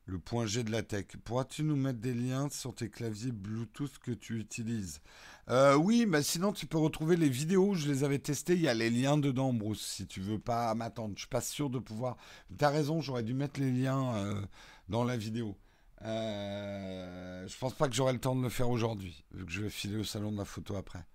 Le 0.05 0.19
point 0.19 0.45
G 0.45 0.63
de 0.63 0.71
la 0.71 0.83
tech. 0.83 1.07
Pourras-tu 1.23 1.63
nous 1.63 1.75
mettre 1.75 1.99
des 1.99 2.13
liens 2.13 2.49
sur 2.49 2.73
tes 2.75 2.89
claviers 2.89 3.31
Bluetooth 3.31 3.99
que 3.99 4.11
tu 4.11 4.37
utilises? 4.39 5.01
Euh, 5.49 5.75
Oui, 5.75 6.05
mais 6.05 6.23
sinon 6.23 6.53
tu 6.53 6.65
peux 6.65 6.77
retrouver 6.77 7.15
les 7.17 7.29
vidéos 7.29 7.73
je 7.73 7.87
les 7.89 8.03
avais 8.03 8.19
testées. 8.19 8.53
Il 8.53 8.61
y 8.61 8.67
a 8.69 8.73
les 8.73 8.89
liens 8.89 9.17
dedans, 9.17 9.53
Bruce, 9.53 9.81
si 9.85 10.07
tu 10.07 10.21
veux 10.21 10.39
pas 10.39 10.73
m'attendre. 10.75 11.13
Je 11.15 11.21
suis 11.21 11.29
pas 11.29 11.41
sûr 11.41 11.69
de 11.69 11.79
pouvoir. 11.79 12.17
Tu 12.57 12.63
as 12.63 12.69
raison, 12.69 13.01
j'aurais 13.01 13.23
dû 13.23 13.33
mettre 13.33 13.59
les 13.59 13.71
liens 13.71 14.15
euh, 14.15 14.41
dans 14.89 15.03
la 15.03 15.17
vidéo. 15.17 15.57
Je 16.01 17.57
pense 17.59 17.73
pas 17.73 17.87
que 17.89 17.95
j'aurai 17.95 18.13
le 18.13 18.19
temps 18.19 18.35
de 18.35 18.41
le 18.43 18.49
faire 18.49 18.69
aujourd'hui, 18.69 19.23
vu 19.31 19.45
que 19.45 19.51
je 19.51 19.61
vais 19.63 19.69
filer 19.69 19.97
au 19.97 20.03
salon 20.03 20.31
de 20.31 20.37
la 20.37 20.45
photo 20.45 20.75
après. 20.75 21.05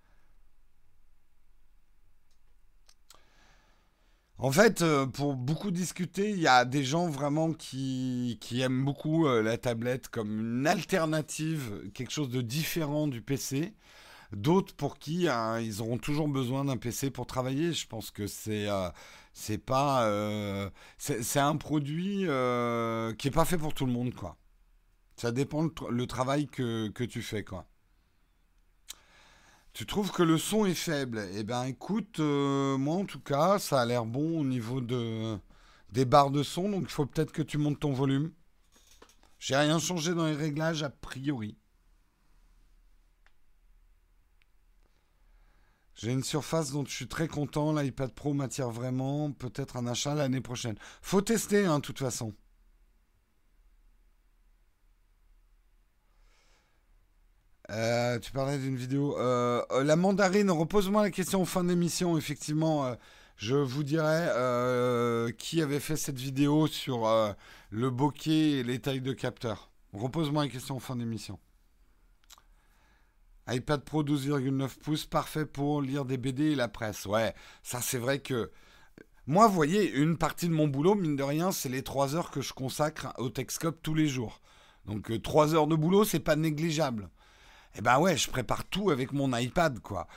En 4.41 4.51
fait, 4.53 4.81
euh, 4.81 5.05
pour 5.05 5.35
beaucoup 5.35 5.69
discuter, 5.69 6.29
il 6.29 6.39
y 6.39 6.47
a 6.47 6.63
des 6.63 6.83
gens 6.85 7.09
vraiment 7.09 7.51
qui, 7.51 8.39
aiment 8.53 8.85
beaucoup 8.85 9.27
euh, 9.27 9.41
la 9.43 9.57
tablette 9.57 10.07
comme 10.07 10.39
une 10.39 10.65
alternative, 10.67 11.91
quelque 11.93 12.11
chose 12.11 12.29
de 12.29 12.41
différent 12.41 13.07
du 13.07 13.21
PC. 13.21 13.73
D'autres 14.31 14.73
pour 14.75 14.97
qui 14.99 15.27
hein, 15.27 15.59
ils 15.59 15.81
auront 15.81 15.97
toujours 15.97 16.29
besoin 16.29 16.65
d'un 16.65 16.77
PC 16.77 17.11
pour 17.11 17.27
travailler. 17.27 17.73
Je 17.73 17.87
pense 17.87 18.11
que 18.11 18.27
c'est 18.27 18.67
euh, 18.69 18.89
pas 19.65 20.71
c'est 20.97 21.39
un 21.39 21.57
produit 21.57 22.19
qui 23.17 23.27
est 23.27 23.31
pas 23.33 23.45
fait 23.45 23.57
pour 23.57 23.73
tout 23.73 23.85
le 23.85 23.91
monde 23.91 24.13
quoi. 24.13 24.37
Ça 25.17 25.31
dépend 25.31 25.63
le, 25.63 25.71
le 25.89 26.07
travail 26.07 26.47
que, 26.47 26.89
que 26.89 27.03
tu 27.03 27.21
fais 27.21 27.43
quoi. 27.43 27.67
Tu 29.79 29.85
trouves 29.85 30.11
que 30.11 30.23
le 30.23 30.37
son 30.37 30.65
est 30.65 30.73
faible? 30.73 31.25
Eh 31.35 31.43
bien, 31.45 31.63
écoute, 31.63 32.19
euh, 32.19 32.77
moi 32.77 32.97
en 32.97 33.05
tout 33.05 33.21
cas, 33.21 33.59
ça 33.59 33.79
a 33.79 33.85
l'air 33.85 34.03
bon 34.03 34.41
au 34.41 34.43
niveau 34.43 34.81
de, 34.81 35.37
des 35.93 36.03
barres 36.03 36.31
de 36.31 36.43
son, 36.43 36.67
donc 36.67 36.81
il 36.81 36.89
faut 36.89 37.05
peut-être 37.05 37.31
que 37.31 37.41
tu 37.41 37.57
montes 37.57 37.79
ton 37.79 37.93
volume. 37.93 38.33
J'ai 39.39 39.55
rien 39.55 39.79
changé 39.79 40.13
dans 40.13 40.25
les 40.25 40.35
réglages 40.35 40.83
a 40.83 40.89
priori. 40.89 41.55
J'ai 45.95 46.11
une 46.11 46.25
surface 46.25 46.71
dont 46.71 46.83
je 46.83 46.91
suis 46.91 47.07
très 47.07 47.29
content. 47.29 47.71
L'iPad 47.71 48.13
Pro 48.13 48.33
m'attire 48.33 48.71
vraiment. 48.71 49.31
Peut-être 49.31 49.77
un 49.77 49.87
achat 49.87 50.13
l'année 50.13 50.41
prochaine. 50.41 50.75
Faut 51.01 51.21
tester, 51.21 51.65
hein, 51.65 51.79
de 51.79 51.83
toute 51.83 51.99
façon. 51.99 52.33
Euh, 57.71 58.17
tu 58.19 58.31
parlais 58.31 58.57
d'une 58.57 58.75
vidéo. 58.75 59.17
Euh, 59.19 59.63
euh, 59.71 59.83
la 59.83 59.95
mandarine, 59.95 60.49
repose-moi 60.49 61.03
la 61.03 61.11
question 61.11 61.41
en 61.41 61.45
fin 61.45 61.63
d'émission. 61.63 62.17
Effectivement, 62.17 62.95
je 63.35 63.55
vous 63.55 63.83
dirai 63.83 64.27
qui 65.37 65.61
avait 65.61 65.79
fait 65.79 65.95
cette 65.95 66.17
vidéo 66.19 66.67
sur 66.67 67.07
le 67.69 67.89
bokeh 67.89 68.59
et 68.59 68.63
les 68.63 68.79
tailles 68.79 69.01
de 69.01 69.13
capteurs. 69.13 69.69
Repose-moi 69.93 70.43
la 70.43 70.49
question 70.49 70.77
en 70.77 70.79
fin 70.79 70.95
d'émission. 70.95 71.39
iPad 73.47 73.81
Pro 73.83 74.03
12,9 74.03 74.77
pouces, 74.79 75.05
parfait 75.05 75.45
pour 75.45 75.81
lire 75.81 76.05
des 76.05 76.17
BD 76.17 76.51
et 76.51 76.55
la 76.55 76.67
presse. 76.67 77.05
Ouais, 77.05 77.33
ça 77.63 77.81
c'est 77.81 77.97
vrai 77.97 78.19
que. 78.19 78.51
Moi, 79.27 79.47
vous 79.47 79.53
voyez, 79.53 79.91
une 79.91 80.17
partie 80.17 80.47
de 80.47 80.53
mon 80.53 80.67
boulot, 80.67 80.95
mine 80.95 81.15
de 81.15 81.21
rien, 81.21 81.51
c'est 81.51 81.69
les 81.69 81.83
3 81.83 82.15
heures 82.15 82.31
que 82.31 82.41
je 82.41 82.51
consacre 82.51 83.13
au 83.19 83.29
Techscope 83.29 83.79
tous 83.83 83.93
les 83.93 84.07
jours. 84.07 84.41
Donc 84.85 85.21
3 85.21 85.53
heures 85.53 85.67
de 85.67 85.75
boulot, 85.75 86.03
c'est 86.03 86.19
pas 86.19 86.35
négligeable. 86.35 87.09
Eh 87.75 87.81
ben 87.81 87.99
ouais, 87.99 88.17
je 88.17 88.29
prépare 88.29 88.65
tout 88.65 88.89
avec 88.89 89.13
mon 89.13 89.35
iPad, 89.35 89.79
quoi. 89.79 90.07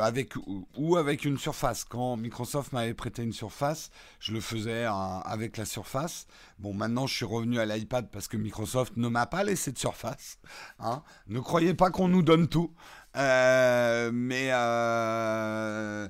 avec, 0.00 0.34
ou 0.76 0.96
avec 0.96 1.24
une 1.24 1.38
surface. 1.38 1.84
Quand 1.84 2.16
Microsoft 2.16 2.72
m'avait 2.72 2.94
prêté 2.94 3.22
une 3.22 3.32
surface, 3.32 3.90
je 4.18 4.32
le 4.32 4.40
faisais 4.40 4.84
avec 4.84 5.56
la 5.56 5.64
surface. 5.64 6.26
Bon, 6.58 6.74
maintenant, 6.74 7.06
je 7.06 7.14
suis 7.14 7.24
revenu 7.24 7.60
à 7.60 7.66
l'iPad 7.66 8.10
parce 8.10 8.26
que 8.26 8.36
Microsoft 8.36 8.96
ne 8.96 9.08
m'a 9.08 9.26
pas 9.26 9.44
laissé 9.44 9.70
de 9.70 9.78
surface. 9.78 10.38
Hein. 10.80 11.02
Ne 11.28 11.40
croyez 11.40 11.74
pas 11.74 11.90
qu'on 11.90 12.08
nous 12.08 12.22
donne 12.22 12.48
tout. 12.48 12.74
Euh, 13.16 14.10
mais 14.12 14.50
euh, 14.52 16.08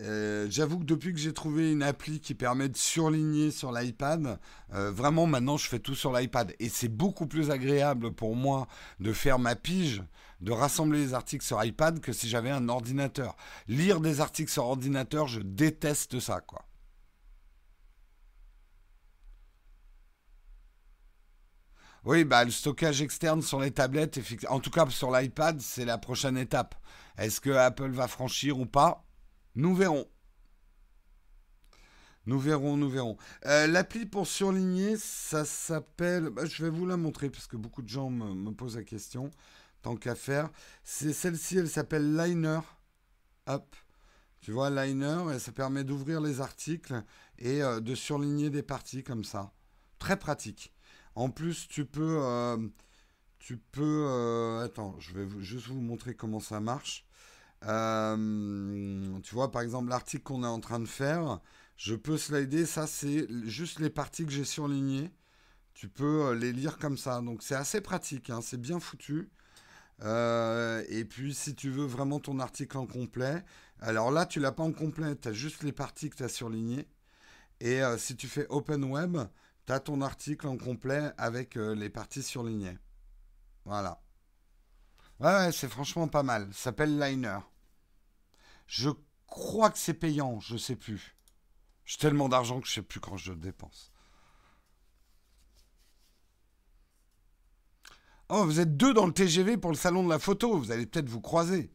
euh, 0.00 0.46
j'avoue 0.50 0.78
que 0.78 0.84
depuis 0.84 1.12
que 1.12 1.18
j'ai 1.18 1.32
trouvé 1.32 1.72
une 1.72 1.82
appli 1.82 2.20
qui 2.20 2.34
permet 2.34 2.68
de 2.68 2.76
surligner 2.76 3.50
sur 3.50 3.72
l'iPad, 3.72 4.38
vraiment 4.70 5.26
maintenant 5.26 5.56
je 5.56 5.68
fais 5.68 5.78
tout 5.78 5.94
sur 5.94 6.12
l'iPad. 6.12 6.52
Et 6.58 6.68
c'est 6.68 6.88
beaucoup 6.88 7.26
plus 7.26 7.50
agréable 7.50 8.12
pour 8.12 8.34
moi 8.34 8.66
de 9.00 9.12
faire 9.12 9.38
ma 9.38 9.54
pige 9.54 10.02
de 10.40 10.52
rassembler 10.52 10.98
les 10.98 11.14
articles 11.14 11.44
sur 11.44 11.62
iPad 11.64 12.00
que 12.00 12.12
si 12.12 12.28
j'avais 12.28 12.50
un 12.50 12.68
ordinateur. 12.68 13.36
Lire 13.66 14.00
des 14.00 14.20
articles 14.20 14.52
sur 14.52 14.66
ordinateur, 14.66 15.26
je 15.26 15.40
déteste 15.40 16.20
ça, 16.20 16.40
quoi. 16.40 16.66
Oui, 22.04 22.24
bah, 22.24 22.44
le 22.44 22.50
stockage 22.50 23.00
externe 23.00 23.40
sur 23.40 23.60
les 23.60 23.70
tablettes, 23.70 24.20
en 24.48 24.60
tout 24.60 24.70
cas 24.70 24.86
sur 24.90 25.10
l'iPad, 25.10 25.60
c'est 25.60 25.86
la 25.86 25.96
prochaine 25.96 26.36
étape. 26.36 26.74
Est-ce 27.16 27.40
que 27.40 27.50
Apple 27.50 27.92
va 27.92 28.08
franchir 28.08 28.58
ou 28.58 28.66
pas? 28.66 29.03
Nous 29.54 29.74
verrons. 29.74 30.06
Nous 32.26 32.38
verrons, 32.38 32.76
nous 32.76 32.88
verrons. 32.88 33.18
Euh, 33.44 33.66
l'appli 33.66 34.06
pour 34.06 34.26
surligner, 34.26 34.96
ça 34.96 35.44
s'appelle. 35.44 36.30
Bah, 36.30 36.46
je 36.46 36.64
vais 36.64 36.70
vous 36.70 36.86
la 36.86 36.96
montrer 36.96 37.28
parce 37.28 37.46
que 37.46 37.56
beaucoup 37.56 37.82
de 37.82 37.88
gens 37.88 38.08
me 38.10 38.50
posent 38.52 38.76
la 38.76 38.84
question 38.84 39.30
tant 39.84 39.96
qu'à 39.96 40.14
faire. 40.14 40.50
C'est 40.82 41.12
celle-ci, 41.12 41.58
elle 41.58 41.68
s'appelle 41.68 42.16
Liner. 42.16 42.60
Hop. 43.46 43.76
Tu 44.40 44.50
vois, 44.50 44.70
Liner, 44.70 45.24
et 45.34 45.38
ça 45.38 45.52
permet 45.52 45.84
d'ouvrir 45.84 46.20
les 46.20 46.40
articles 46.40 47.02
et 47.38 47.62
euh, 47.62 47.80
de 47.80 47.94
surligner 47.94 48.50
des 48.50 48.62
parties 48.62 49.04
comme 49.04 49.24
ça. 49.24 49.52
Très 49.98 50.18
pratique. 50.18 50.72
En 51.14 51.30
plus, 51.30 51.68
tu 51.68 51.84
peux... 51.86 52.18
Euh, 52.22 52.58
attends, 54.64 54.98
je 54.98 55.12
vais 55.12 55.28
juste 55.40 55.66
vous 55.68 55.80
montrer 55.80 56.14
comment 56.14 56.40
ça 56.40 56.60
marche. 56.60 57.03
Tu 57.66 59.34
vois, 59.34 59.50
par 59.50 59.62
exemple, 59.62 59.88
l'article 59.88 60.22
qu'on 60.22 60.44
est 60.44 60.46
en 60.46 60.60
train 60.60 60.80
de 60.80 60.86
faire, 60.86 61.40
je 61.76 61.94
peux 61.94 62.18
slider. 62.18 62.66
Ça, 62.66 62.86
c'est 62.86 63.26
juste 63.46 63.80
les 63.80 63.90
parties 63.90 64.26
que 64.26 64.32
j'ai 64.32 64.44
surlignées. 64.44 65.10
Tu 65.74 65.88
peux 65.88 66.32
les 66.34 66.52
lire 66.52 66.78
comme 66.78 66.96
ça. 66.98 67.20
Donc, 67.20 67.42
c'est 67.42 67.54
assez 67.54 67.80
pratique. 67.80 68.30
Hein, 68.30 68.40
c'est 68.42 68.60
bien 68.60 68.80
foutu. 68.80 69.30
Euh, 70.02 70.84
et 70.88 71.04
puis, 71.04 71.34
si 71.34 71.54
tu 71.54 71.70
veux 71.70 71.86
vraiment 71.86 72.20
ton 72.20 72.38
article 72.40 72.78
en 72.78 72.86
complet, 72.86 73.44
alors 73.80 74.10
là, 74.10 74.26
tu 74.26 74.40
l'as 74.40 74.52
pas 74.52 74.62
en 74.62 74.72
complet, 74.72 75.16
tu 75.16 75.28
as 75.28 75.32
juste 75.32 75.62
les 75.62 75.72
parties 75.72 76.10
que 76.10 76.16
tu 76.16 76.24
as 76.24 76.28
surlignées. 76.28 76.88
Et 77.60 77.82
euh, 77.82 77.98
si 77.98 78.16
tu 78.16 78.28
fais 78.28 78.46
Open 78.48 78.84
Web, 78.84 79.18
tu 79.66 79.72
as 79.72 79.80
ton 79.80 80.00
article 80.00 80.46
en 80.46 80.56
complet 80.56 81.12
avec 81.18 81.56
euh, 81.56 81.74
les 81.74 81.90
parties 81.90 82.22
surlignées. 82.22 82.78
Voilà. 83.64 84.02
Ouais, 85.20 85.50
c'est 85.52 85.68
franchement 85.68 86.08
pas 86.08 86.22
mal. 86.22 86.48
S'appelle 86.52 86.98
Liner. 86.98 87.38
Je 88.66 88.90
crois 89.26 89.70
que 89.70 89.78
c'est 89.78 89.94
payant, 89.94 90.40
je 90.40 90.56
sais 90.56 90.76
plus. 90.76 91.16
J'ai 91.84 91.98
tellement 91.98 92.28
d'argent 92.28 92.60
que 92.60 92.66
je 92.66 92.74
sais 92.74 92.82
plus 92.82 93.00
quand 93.00 93.16
je 93.16 93.32
le 93.32 93.38
dépense. 93.38 93.92
Oh, 98.30 98.44
vous 98.44 98.58
êtes 98.60 98.76
deux 98.76 98.94
dans 98.94 99.06
le 99.06 99.12
TGV 99.12 99.58
pour 99.58 99.70
le 99.70 99.76
salon 99.76 100.02
de 100.02 100.08
la 100.08 100.18
photo, 100.18 100.56
vous 100.58 100.72
allez 100.72 100.86
peut-être 100.86 101.08
vous 101.08 101.20
croiser. 101.20 101.70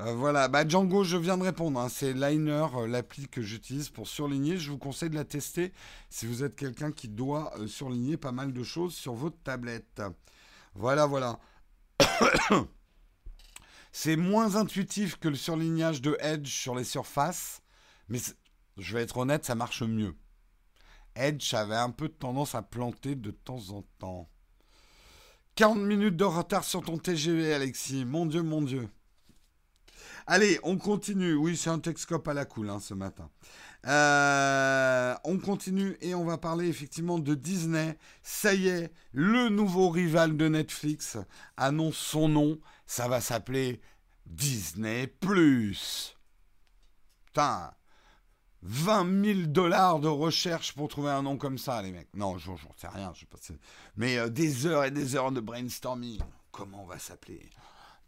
Euh, 0.00 0.12
voilà, 0.14 0.48
bah 0.48 0.68
Django, 0.68 1.04
je 1.04 1.16
viens 1.16 1.38
de 1.38 1.42
répondre. 1.42 1.80
Hein. 1.80 1.88
C'est 1.88 2.12
Liner, 2.12 2.66
euh, 2.76 2.86
l'appli 2.86 3.28
que 3.28 3.40
j'utilise 3.40 3.88
pour 3.88 4.06
surligner. 4.06 4.58
Je 4.58 4.70
vous 4.70 4.76
conseille 4.78 5.08
de 5.08 5.14
la 5.14 5.24
tester 5.24 5.72
si 6.10 6.26
vous 6.26 6.44
êtes 6.44 6.54
quelqu'un 6.54 6.92
qui 6.92 7.08
doit 7.08 7.54
euh, 7.58 7.66
surligner 7.66 8.18
pas 8.18 8.32
mal 8.32 8.52
de 8.52 8.62
choses 8.62 8.94
sur 8.94 9.14
votre 9.14 9.38
tablette. 9.42 10.02
Voilà, 10.74 11.06
voilà. 11.06 11.38
C'est 13.92 14.16
moins 14.16 14.56
intuitif 14.56 15.16
que 15.16 15.28
le 15.28 15.36
surlignage 15.36 16.02
de 16.02 16.16
Edge 16.20 16.48
sur 16.48 16.74
les 16.74 16.84
surfaces, 16.84 17.62
mais 18.08 18.18
je 18.76 18.94
vais 18.94 19.02
être 19.02 19.16
honnête, 19.16 19.44
ça 19.44 19.54
marche 19.54 19.82
mieux. 19.82 20.14
Edge 21.14 21.54
avait 21.54 21.76
un 21.76 21.90
peu 21.90 22.08
de 22.08 22.14
tendance 22.14 22.54
à 22.54 22.62
planter 22.62 23.14
de 23.14 23.30
temps 23.30 23.70
en 23.70 23.82
temps. 23.98 24.28
40 25.54 25.78
minutes 25.78 26.16
de 26.16 26.24
retard 26.24 26.64
sur 26.64 26.82
ton 26.82 26.98
TGV, 26.98 27.54
Alexis. 27.54 28.04
Mon 28.04 28.26
Dieu, 28.26 28.42
mon 28.42 28.60
Dieu. 28.60 28.88
Allez, 30.26 30.58
on 30.62 30.76
continue. 30.76 31.34
Oui, 31.34 31.56
c'est 31.56 31.70
un 31.70 31.78
Texcope 31.78 32.26
à 32.28 32.34
la 32.34 32.44
cool 32.44 32.70
hein, 32.70 32.80
ce 32.80 32.94
matin. 32.94 33.30
Euh, 33.86 35.14
on 35.24 35.38
continue 35.38 35.96
et 36.00 36.14
on 36.14 36.24
va 36.24 36.38
parler 36.38 36.68
effectivement 36.68 37.18
de 37.18 37.34
Disney. 37.34 37.96
Ça 38.22 38.52
y 38.54 38.68
est, 38.68 38.92
le 39.12 39.48
nouveau 39.48 39.90
rival 39.90 40.36
de 40.36 40.48
Netflix 40.48 41.18
annonce 41.56 41.96
son 41.96 42.28
nom. 42.28 42.58
Ça 42.86 43.06
va 43.08 43.20
s'appeler 43.20 43.80
Disney⁇ 44.26 45.06
Putain, 47.26 47.72
20 48.62 49.24
000 49.24 49.40
dollars 49.46 50.00
de 50.00 50.08
recherche 50.08 50.74
pour 50.74 50.88
trouver 50.88 51.10
un 51.10 51.22
nom 51.22 51.36
comme 51.36 51.58
ça, 51.58 51.80
les 51.82 51.92
mecs. 51.92 52.08
Non, 52.14 52.38
j'en 52.38 52.56
sais 52.76 52.88
rien. 52.88 53.12
Mais 53.96 54.18
euh, 54.18 54.28
des 54.28 54.66
heures 54.66 54.84
et 54.84 54.90
des 54.90 55.14
heures 55.14 55.30
de 55.30 55.40
brainstorming. 55.40 56.20
Comment 56.50 56.82
on 56.82 56.86
va 56.86 56.98
s'appeler? 56.98 57.50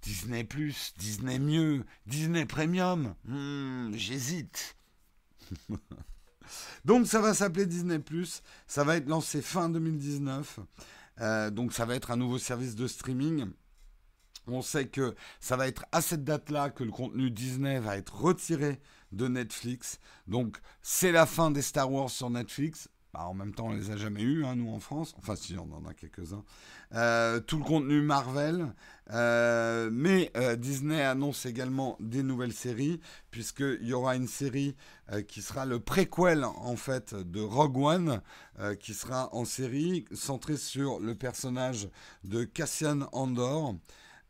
Disney 0.02 0.44
Plus, 0.44 0.94
Disney 0.98 1.38
Mieux, 1.38 1.84
Disney 2.06 2.46
Premium. 2.46 3.14
Hmm, 3.24 3.92
j'hésite. 3.94 4.76
donc 6.84 7.06
ça 7.06 7.20
va 7.20 7.34
s'appeler 7.34 7.66
Disney 7.66 7.98
Plus. 7.98 8.42
Ça 8.66 8.84
va 8.84 8.96
être 8.96 9.08
lancé 9.08 9.42
fin 9.42 9.68
2019. 9.68 10.61
Euh, 11.20 11.50
donc 11.50 11.72
ça 11.72 11.84
va 11.84 11.94
être 11.94 12.11
un 12.11 12.16
nouveau 12.16 12.38
service 12.38 12.74
de 12.74 12.87
streaming. 12.87 13.50
On 14.46 14.62
sait 14.62 14.88
que 14.88 15.14
ça 15.40 15.56
va 15.56 15.68
être 15.68 15.84
à 15.92 16.00
cette 16.00 16.24
date-là 16.24 16.70
que 16.70 16.84
le 16.84 16.90
contenu 16.90 17.30
Disney 17.30 17.78
va 17.80 17.96
être 17.96 18.18
retiré 18.18 18.80
de 19.12 19.28
Netflix. 19.28 19.98
Donc 20.26 20.58
c'est 20.80 21.12
la 21.12 21.26
fin 21.26 21.50
des 21.50 21.62
Star 21.62 21.90
Wars 21.90 22.11
sur 22.11 22.30
Netflix. 22.30 22.88
Bah, 23.18 23.26
en 23.26 23.35
même 23.35 23.52
temps, 23.52 23.66
on 23.66 23.72
les 23.72 23.90
a 23.90 23.96
jamais 23.96 24.22
eus, 24.22 24.44
hein, 24.44 24.54
nous 24.54 24.72
en 24.72 24.78
France. 24.78 25.12
Enfin, 25.18 25.35
si, 25.35 25.57
on 25.59 25.74
en 25.74 25.85
a 25.87 25.92
quelques-uns. 25.92 26.44
Euh, 26.94 27.40
tout 27.40 27.59
le 27.59 27.64
contenu 27.64 28.00
Marvel. 28.00 28.72
Euh, 29.11 29.90
mais 29.92 30.31
euh, 30.37 30.54
Disney 30.54 31.02
annonce 31.02 31.44
également 31.44 31.96
des 31.98 32.22
nouvelles 32.22 32.52
séries, 32.52 33.00
puisqu'il 33.33 33.88
y 33.88 33.92
aura 33.92 34.14
une 34.14 34.28
série 34.28 34.76
qui 35.26 35.42
sera 35.42 35.66
le 35.66 35.81
préquel, 35.81 36.44
en 36.44 36.76
fait, 36.76 37.14
de 37.14 37.40
Rogue 37.40 37.78
One, 37.78 38.20
qui 38.78 38.92
sera 38.92 39.35
en 39.35 39.46
série, 39.46 40.04
centrée 40.12 40.59
sur 40.59 41.00
le 41.00 41.14
personnage 41.14 41.88
de 42.24 42.44
Cassian 42.44 43.09
Andor. 43.12 43.74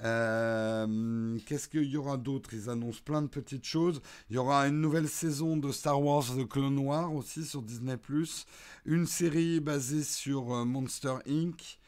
Euh, 0.04 1.38
qu'est-ce 1.46 1.68
qu'il 1.68 1.84
y 1.84 1.96
aura 1.96 2.16
d'autre? 2.16 2.50
Ils 2.52 2.70
annoncent 2.70 3.00
plein 3.04 3.22
de 3.22 3.26
petites 3.26 3.64
choses. 3.64 4.00
Il 4.30 4.36
y 4.36 4.38
aura 4.38 4.68
une 4.68 4.80
nouvelle 4.80 5.08
saison 5.08 5.56
de 5.56 5.72
Star 5.72 6.00
Wars 6.00 6.24
The 6.24 6.48
Clone 6.48 6.74
Noir 6.74 7.12
aussi 7.12 7.44
sur 7.44 7.62
Disney⁇ 7.62 7.96
une 8.84 9.06
série 9.06 9.60
basée 9.60 10.04
sur 10.04 10.54
euh, 10.54 10.64
Monster 10.64 11.14
Inc., 11.26 11.78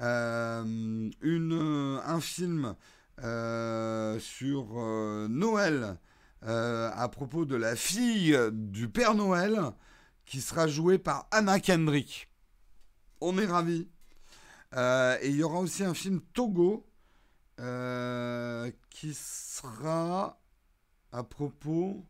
euh, 0.00 1.10
un 1.22 2.20
film 2.20 2.74
sur 4.18 4.64
Noël 5.28 5.98
à 6.42 7.08
propos 7.12 7.44
de 7.44 7.54
la 7.54 7.76
fille 7.76 8.38
du 8.52 8.88
Père 8.88 9.14
Noël 9.14 9.60
qui 10.24 10.40
sera 10.40 10.66
jouée 10.68 10.98
par 10.98 11.26
Anna 11.30 11.60
Kendrick. 11.60 12.30
On 13.20 13.36
est 13.38 13.46
ravis. 13.46 13.88
et 14.74 15.28
il 15.28 15.36
y 15.36 15.42
aura 15.42 15.60
aussi 15.60 15.84
un 15.84 15.92
film 15.92 16.20
Togo 16.32 16.89
euh, 17.60 18.70
qui 18.88 19.12
sera 19.14 20.40
à 21.12 21.22
propos 21.22 22.06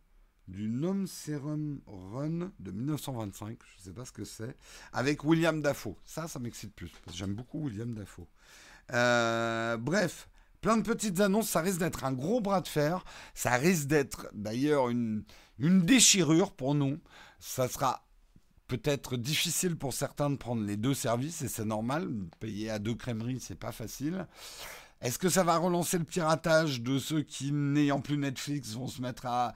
du 0.46 0.68
Nom 0.68 1.06
Serum 1.06 1.80
Run 1.86 2.50
de 2.58 2.70
1925, 2.70 3.58
je 3.64 3.78
ne 3.78 3.84
sais 3.84 3.92
pas 3.92 4.04
ce 4.04 4.12
que 4.12 4.24
c'est, 4.24 4.56
avec 4.92 5.24
William 5.24 5.60
Dafoe. 5.60 5.96
Ça, 6.04 6.28
ça 6.28 6.38
m'excite 6.38 6.74
plus, 6.74 6.90
parce 7.04 7.16
que 7.16 7.18
j'aime 7.18 7.34
beaucoup 7.34 7.64
William 7.64 7.92
Dafoe. 7.94 8.26
Euh, 8.92 9.76
bref, 9.76 10.28
plein 10.60 10.76
de 10.76 10.82
petites 10.82 11.20
annonces, 11.20 11.48
ça 11.48 11.60
risque 11.60 11.80
d'être 11.80 12.04
un 12.04 12.12
gros 12.12 12.40
bras 12.40 12.60
de 12.60 12.68
fer, 12.68 13.04
ça 13.34 13.52
risque 13.56 13.86
d'être 13.86 14.28
d'ailleurs 14.32 14.88
une, 14.88 15.24
une 15.58 15.82
déchirure 15.82 16.52
pour 16.52 16.74
nous. 16.74 16.98
Ça 17.38 17.68
sera 17.68 18.06
peut-être 18.66 19.16
difficile 19.16 19.76
pour 19.76 19.92
certains 19.92 20.30
de 20.30 20.36
prendre 20.36 20.62
les 20.62 20.76
deux 20.76 20.94
services, 20.94 21.42
et 21.42 21.48
c'est 21.48 21.64
normal, 21.64 22.08
payer 22.38 22.70
à 22.70 22.78
deux 22.78 22.94
crèmeries, 22.94 23.40
c'est 23.40 23.58
pas 23.58 23.72
facile. 23.72 24.26
Est-ce 25.00 25.18
que 25.18 25.28
ça 25.28 25.44
va 25.44 25.56
relancer 25.56 25.98
le 25.98 26.04
piratage 26.04 26.82
de 26.82 26.98
ceux 26.98 27.22
qui, 27.22 27.52
n'ayant 27.52 28.00
plus 28.00 28.18
Netflix, 28.18 28.72
vont 28.72 28.86
se 28.86 29.00
mettre 29.00 29.26
à 29.26 29.54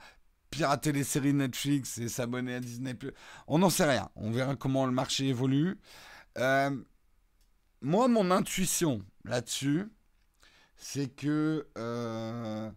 pirater 0.49 0.91
les 0.91 1.03
séries 1.03 1.33
Netflix 1.33 1.97
et 1.97 2.09
s'abonner 2.09 2.55
à 2.55 2.59
Disney 2.59 2.95
On 3.47 3.59
n'en 3.59 3.69
sait 3.69 3.89
rien. 3.89 4.09
On 4.15 4.31
verra 4.31 4.55
comment 4.55 4.85
le 4.85 4.91
marché 4.91 5.27
évolue. 5.27 5.79
Euh, 6.37 6.71
moi, 7.81 8.07
mon 8.07 8.31
intuition 8.31 9.05
là-dessus, 9.23 9.91
c'est 10.77 11.09
que 11.09 11.67
euh, 11.77 12.71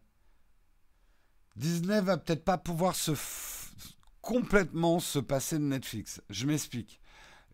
Disney 1.57 2.01
va 2.01 2.19
peut-être 2.19 2.45
pas 2.45 2.59
pouvoir 2.59 2.95
se 2.95 3.13
complètement 4.21 5.01
se 5.01 5.19
passer 5.19 5.59
de 5.59 5.65
Netflix. 5.65 6.21
Je 6.29 6.47
m'explique. 6.47 6.98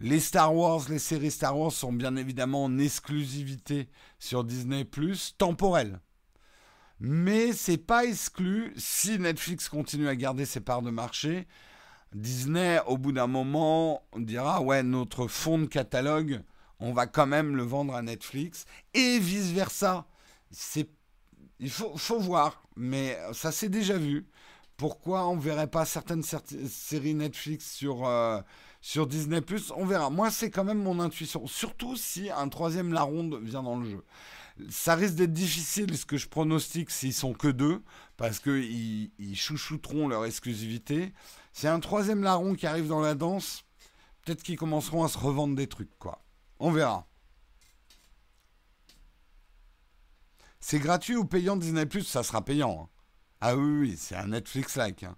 Les 0.05 0.21
Star 0.21 0.55
Wars, 0.55 0.83
les 0.90 0.99
séries 0.99 1.31
Star 1.31 1.59
Wars 1.59 1.73
sont 1.73 1.90
bien 1.90 2.17
évidemment 2.17 2.64
en 2.64 2.79
exclusivité 2.79 3.88
sur 4.19 4.45
Disney 4.45 4.87
temporelle. 5.38 5.99
Mais 7.01 7.55
c'est 7.55 7.79
pas 7.79 8.05
exclu 8.05 8.75
si 8.77 9.19
Netflix 9.19 9.71
continue 9.71 10.07
à 10.07 10.14
garder 10.14 10.45
ses 10.45 10.61
parts 10.61 10.83
de 10.83 10.90
marché. 10.90 11.47
Disney, 12.12 12.81
au 12.87 12.99
bout 12.99 13.12
d'un 13.12 13.29
moment, 13.29 14.03
dira 14.14 14.61
ouais, 14.61 14.83
notre 14.83 15.27
fonds 15.27 15.59
de 15.59 15.64
catalogue, 15.64 16.43
on 16.81 16.93
va 16.93 17.07
quand 17.07 17.27
même 17.27 17.57
le 17.57 17.62
vendre 17.62 17.95
à 17.95 18.03
Netflix 18.03 18.67
et 18.93 19.19
vice 19.19 19.53
versa. 19.53 20.07
Il 21.61 21.71
faut, 21.71 22.21
voir, 22.21 22.62
mais 22.77 23.19
ça 23.33 23.53
s'est 23.53 23.71
déjà 23.71 23.97
vu. 23.97 24.27
Pourquoi 24.77 25.27
on 25.29 25.38
verrait 25.38 25.71
pas 25.71 25.87
certaines 25.87 26.25
séries 26.25 27.14
Netflix 27.14 27.73
sur 27.73 28.07
euh, 28.07 28.43
sur 28.85 29.07
Disney 29.07 29.40
on 29.77 29.87
verra. 29.87 30.11
Moi, 30.11 30.31
c'est 30.31 30.51
quand 30.51 30.62
même 30.62 30.83
mon 30.83 31.01
intuition. 31.01 31.47
Surtout 31.47 31.97
si 31.97 32.31
un 32.31 32.51
troisième 32.51 32.92
La 32.92 33.01
Ronde 33.01 33.40
vient 33.42 33.62
dans 33.62 33.79
le 33.79 33.88
jeu. 33.88 34.05
Ça 34.68 34.94
risque 34.94 35.14
d'être 35.14 35.33
difficile, 35.33 35.97
ce 35.97 36.05
que 36.05 36.18
je 36.18 36.29
pronostique, 36.29 36.90
s'ils 36.90 37.14
sont 37.14 37.33
que 37.33 37.49
deux, 37.49 37.83
parce 38.18 38.40
qu'ils 38.40 39.11
ils 39.18 39.37
chouchouteront 39.37 40.07
leur 40.07 40.27
exclusivité. 40.27 41.14
Si 41.55 41.66
un 41.66 41.81
troisième 41.81 42.23
larron 42.23 42.55
qui 42.55 42.66
arrive 42.66 42.87
dans 42.87 43.01
la 43.01 43.14
danse, 43.14 43.64
peut-être 44.20 44.42
qu'ils 44.42 44.59
commenceront 44.59 45.03
à 45.03 45.09
se 45.09 45.16
revendre 45.16 45.57
des 45.57 45.66
trucs, 45.66 45.99
quoi. 45.99 46.23
On 46.59 46.70
verra. 46.70 47.07
C'est 50.61 50.79
gratuit 50.79 51.16
ou 51.16 51.25
payant 51.25 51.57
Disney 51.57 51.87
Plus? 51.87 52.05
Ça 52.05 52.23
sera 52.23 52.44
payant. 52.44 52.83
Hein. 52.83 52.88
Ah 53.40 53.57
oui, 53.57 53.81
oui, 53.81 53.97
c'est 53.97 54.16
un 54.16 54.27
Netflix-like. 54.27 55.05
Hein. 55.05 55.16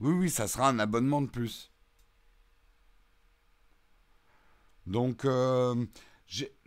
Oui, 0.00 0.12
oui, 0.12 0.28
ça 0.28 0.48
sera 0.48 0.68
un 0.68 0.80
abonnement 0.80 1.22
de 1.22 1.30
plus. 1.30 1.70
Donc, 4.88 5.26
euh, 5.26 5.74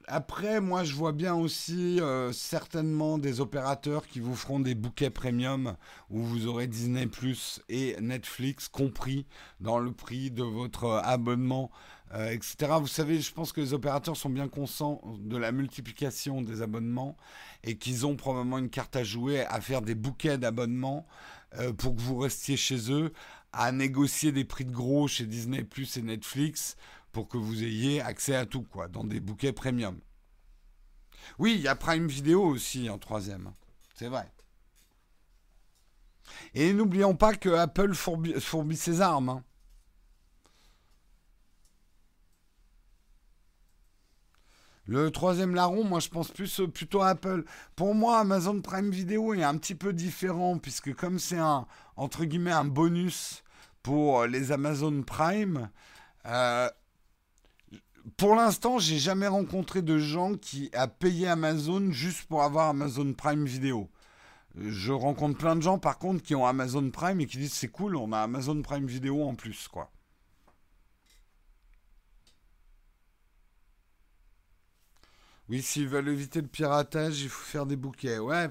après, 0.08 0.62
moi, 0.62 0.84
je 0.84 0.94
vois 0.94 1.12
bien 1.12 1.34
aussi 1.34 2.00
euh, 2.00 2.32
certainement 2.32 3.18
des 3.18 3.42
opérateurs 3.42 4.08
qui 4.08 4.20
vous 4.20 4.36
feront 4.36 4.60
des 4.60 4.76
bouquets 4.76 5.10
premium 5.10 5.76
où 6.12 6.22
vous 6.22 6.46
aurez 6.46 6.68
Disney 6.68 7.08
Plus 7.08 7.62
et 7.68 7.96
Netflix 8.00 8.68
compris 8.68 9.26
dans 9.60 9.80
le 9.80 9.92
prix 9.92 10.30
de 10.30 10.44
votre 10.44 11.02
abonnement, 11.04 11.72
euh, 12.14 12.30
etc. 12.30 12.74
Vous 12.80 12.88
savez, 12.88 13.22
je 13.22 13.34
pense 13.34 13.52
que 13.54 13.62
les 13.62 13.74
opérateurs 13.74 14.18
sont 14.18 14.30
bien 14.30 14.48
conscients 14.48 15.02
de 15.20 15.38
la 15.38 15.52
multiplication 15.52 16.44
des 16.44 16.62
abonnements 16.62 17.18
et 17.64 17.76
qu'ils 17.76 18.06
ont 18.06 18.16
probablement 18.16 18.60
une 18.60 18.70
carte 18.70 18.96
à 18.96 19.04
jouer 19.04 19.46
à 19.46 19.60
faire 19.62 19.82
des 19.82 19.96
bouquets 19.96 20.38
d'abonnements 20.38 21.08
pour 21.78 21.94
que 21.94 22.00
vous 22.00 22.18
restiez 22.18 22.56
chez 22.56 22.94
eux, 22.94 23.12
à 23.52 23.74
négocier 23.74 24.32
des 24.32 24.46
prix 24.46 24.64
de 24.64 24.72
gros 24.72 25.10
chez 25.10 25.26
Disney 25.26 25.66
Plus 25.66 25.98
et 25.98 26.02
Netflix 26.02 26.78
pour 27.12 27.28
que 27.28 27.38
vous 27.38 27.64
ayez 27.64 28.02
accès 28.02 28.36
à 28.36 28.46
tout, 28.46 28.64
quoi, 28.64 28.88
dans 28.88 29.04
des 29.04 29.20
bouquets 29.20 29.54
premium. 29.54 30.00
Oui, 31.40 31.56
il 31.56 31.62
y 31.62 31.68
a 31.68 31.76
Prime 31.76 32.08
Video 32.08 32.44
aussi 32.44 32.90
en 32.90 32.98
troisième. 32.98 33.52
C'est 33.96 34.08
vrai. 34.08 34.32
Et 36.54 36.74
n'oublions 36.74 37.16
pas 37.16 37.36
que 37.36 37.50
Apple 37.50 37.94
fourbit, 37.94 38.78
ses 38.78 39.02
armes. 39.02 39.30
Hein. 39.30 39.44
Le 44.86 45.12
troisième 45.12 45.56
larron, 45.56 45.84
moi 45.84 46.00
je 46.00 46.10
pense 46.10 46.32
plus 46.32 46.62
plutôt 46.74 47.02
à 47.02 47.10
Apple. 47.10 47.46
Pour 47.76 47.96
moi, 47.96 48.20
Amazon 48.20 48.60
Prime 48.62 48.92
Video 48.92 49.34
est 49.34 49.44
un 49.44 49.58
petit 49.58 49.76
peu 49.76 49.94
différent 49.94 50.58
puisque 50.58 50.94
comme 50.96 51.20
c'est 51.20 51.38
un 51.38 51.66
entre 51.96 52.26
guillemets 52.26 52.52
un 52.52 52.66
bonus 52.66 53.44
pour 53.84 54.26
les 54.26 54.52
Amazon 54.52 55.04
Prime, 55.04 55.70
euh, 56.26 56.70
pour 58.18 58.36
l'instant, 58.36 58.80
j'ai 58.80 58.98
jamais 58.98 59.28
rencontré 59.28 59.82
de 59.82 59.98
gens 59.98 60.36
qui 60.36 60.70
a 60.74 60.88
payé 60.88 61.28
Amazon 61.28 61.92
juste 61.92 62.24
pour 62.24 62.44
avoir 62.44 62.70
Amazon 62.70 63.14
Prime 63.14 63.46
Vidéo. 63.46 63.90
Je 64.56 64.92
rencontre 64.92 65.38
plein 65.38 65.56
de 65.56 65.62
gens 65.62 65.80
par 65.80 65.98
contre 65.98 66.24
qui 66.24 66.36
ont 66.36 66.46
Amazon 66.46 66.90
Prime 66.92 67.22
et 67.22 67.26
qui 67.26 67.38
disent 67.38 67.54
c'est 67.54 67.70
cool, 67.70 67.96
on 67.96 68.12
a 68.12 68.20
Amazon 68.20 68.62
Prime 68.62 68.86
Vidéo 68.86 69.24
en 69.24 69.36
plus 69.36 69.68
quoi. 69.68 69.92
Oui, 75.50 75.62
s'ils 75.62 75.88
veulent 75.88 76.10
éviter 76.10 76.42
le 76.42 76.48
piratage, 76.48 77.22
il 77.22 77.30
faut 77.30 77.44
faire 77.44 77.66
des 77.66 77.76
bouquets. 77.76 78.20
Ouais. 78.20 78.48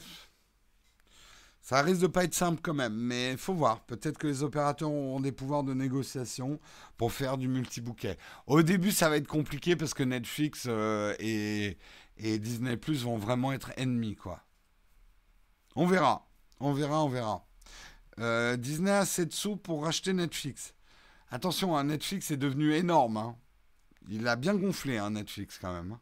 Ça 1.70 1.82
risque 1.82 2.00
de 2.00 2.08
pas 2.08 2.24
être 2.24 2.34
simple 2.34 2.60
quand 2.60 2.74
même, 2.74 2.96
mais 2.96 3.30
il 3.30 3.38
faut 3.38 3.54
voir. 3.54 3.84
Peut-être 3.84 4.18
que 4.18 4.26
les 4.26 4.42
opérateurs 4.42 4.90
auront 4.90 5.20
des 5.20 5.30
pouvoirs 5.30 5.62
de 5.62 5.72
négociation 5.72 6.58
pour 6.96 7.12
faire 7.12 7.38
du 7.38 7.46
multi-bouquet. 7.46 8.18
Au 8.48 8.62
début, 8.62 8.90
ça 8.90 9.08
va 9.08 9.18
être 9.18 9.28
compliqué 9.28 9.76
parce 9.76 9.94
que 9.94 10.02
Netflix 10.02 10.64
euh, 10.66 11.14
et, 11.20 11.78
Disney 12.18 12.76
Plus 12.76 13.04
vont 13.04 13.18
vraiment 13.18 13.52
être 13.52 13.70
ennemis, 13.76 14.16
quoi. 14.16 14.42
On 15.76 15.86
verra. 15.86 16.28
On 16.58 16.72
verra, 16.72 17.04
on 17.04 17.08
verra. 17.08 17.46
Euh, 18.18 18.56
Disney 18.56 18.90
a 18.90 18.98
assez 18.98 19.24
de 19.24 19.32
sous 19.32 19.54
pour 19.56 19.84
racheter 19.84 20.12
Netflix. 20.12 20.74
Attention, 21.30 21.76
hein, 21.76 21.84
Netflix 21.84 22.32
est 22.32 22.36
devenu 22.36 22.74
énorme. 22.74 23.16
hein. 23.16 23.36
Il 24.08 24.26
a 24.26 24.34
bien 24.34 24.56
gonflé, 24.56 24.98
hein, 24.98 25.10
Netflix, 25.10 25.56
quand 25.56 25.72
même. 25.72 25.98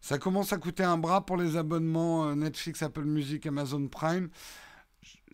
Ça 0.00 0.18
commence 0.18 0.52
à 0.52 0.58
coûter 0.58 0.84
un 0.84 0.98
bras 0.98 1.26
pour 1.26 1.36
les 1.36 1.56
abonnements 1.56 2.28
euh, 2.28 2.34
Netflix, 2.34 2.82
Apple 2.82 3.04
Music, 3.04 3.46
Amazon 3.46 3.88
Prime. 3.88 4.28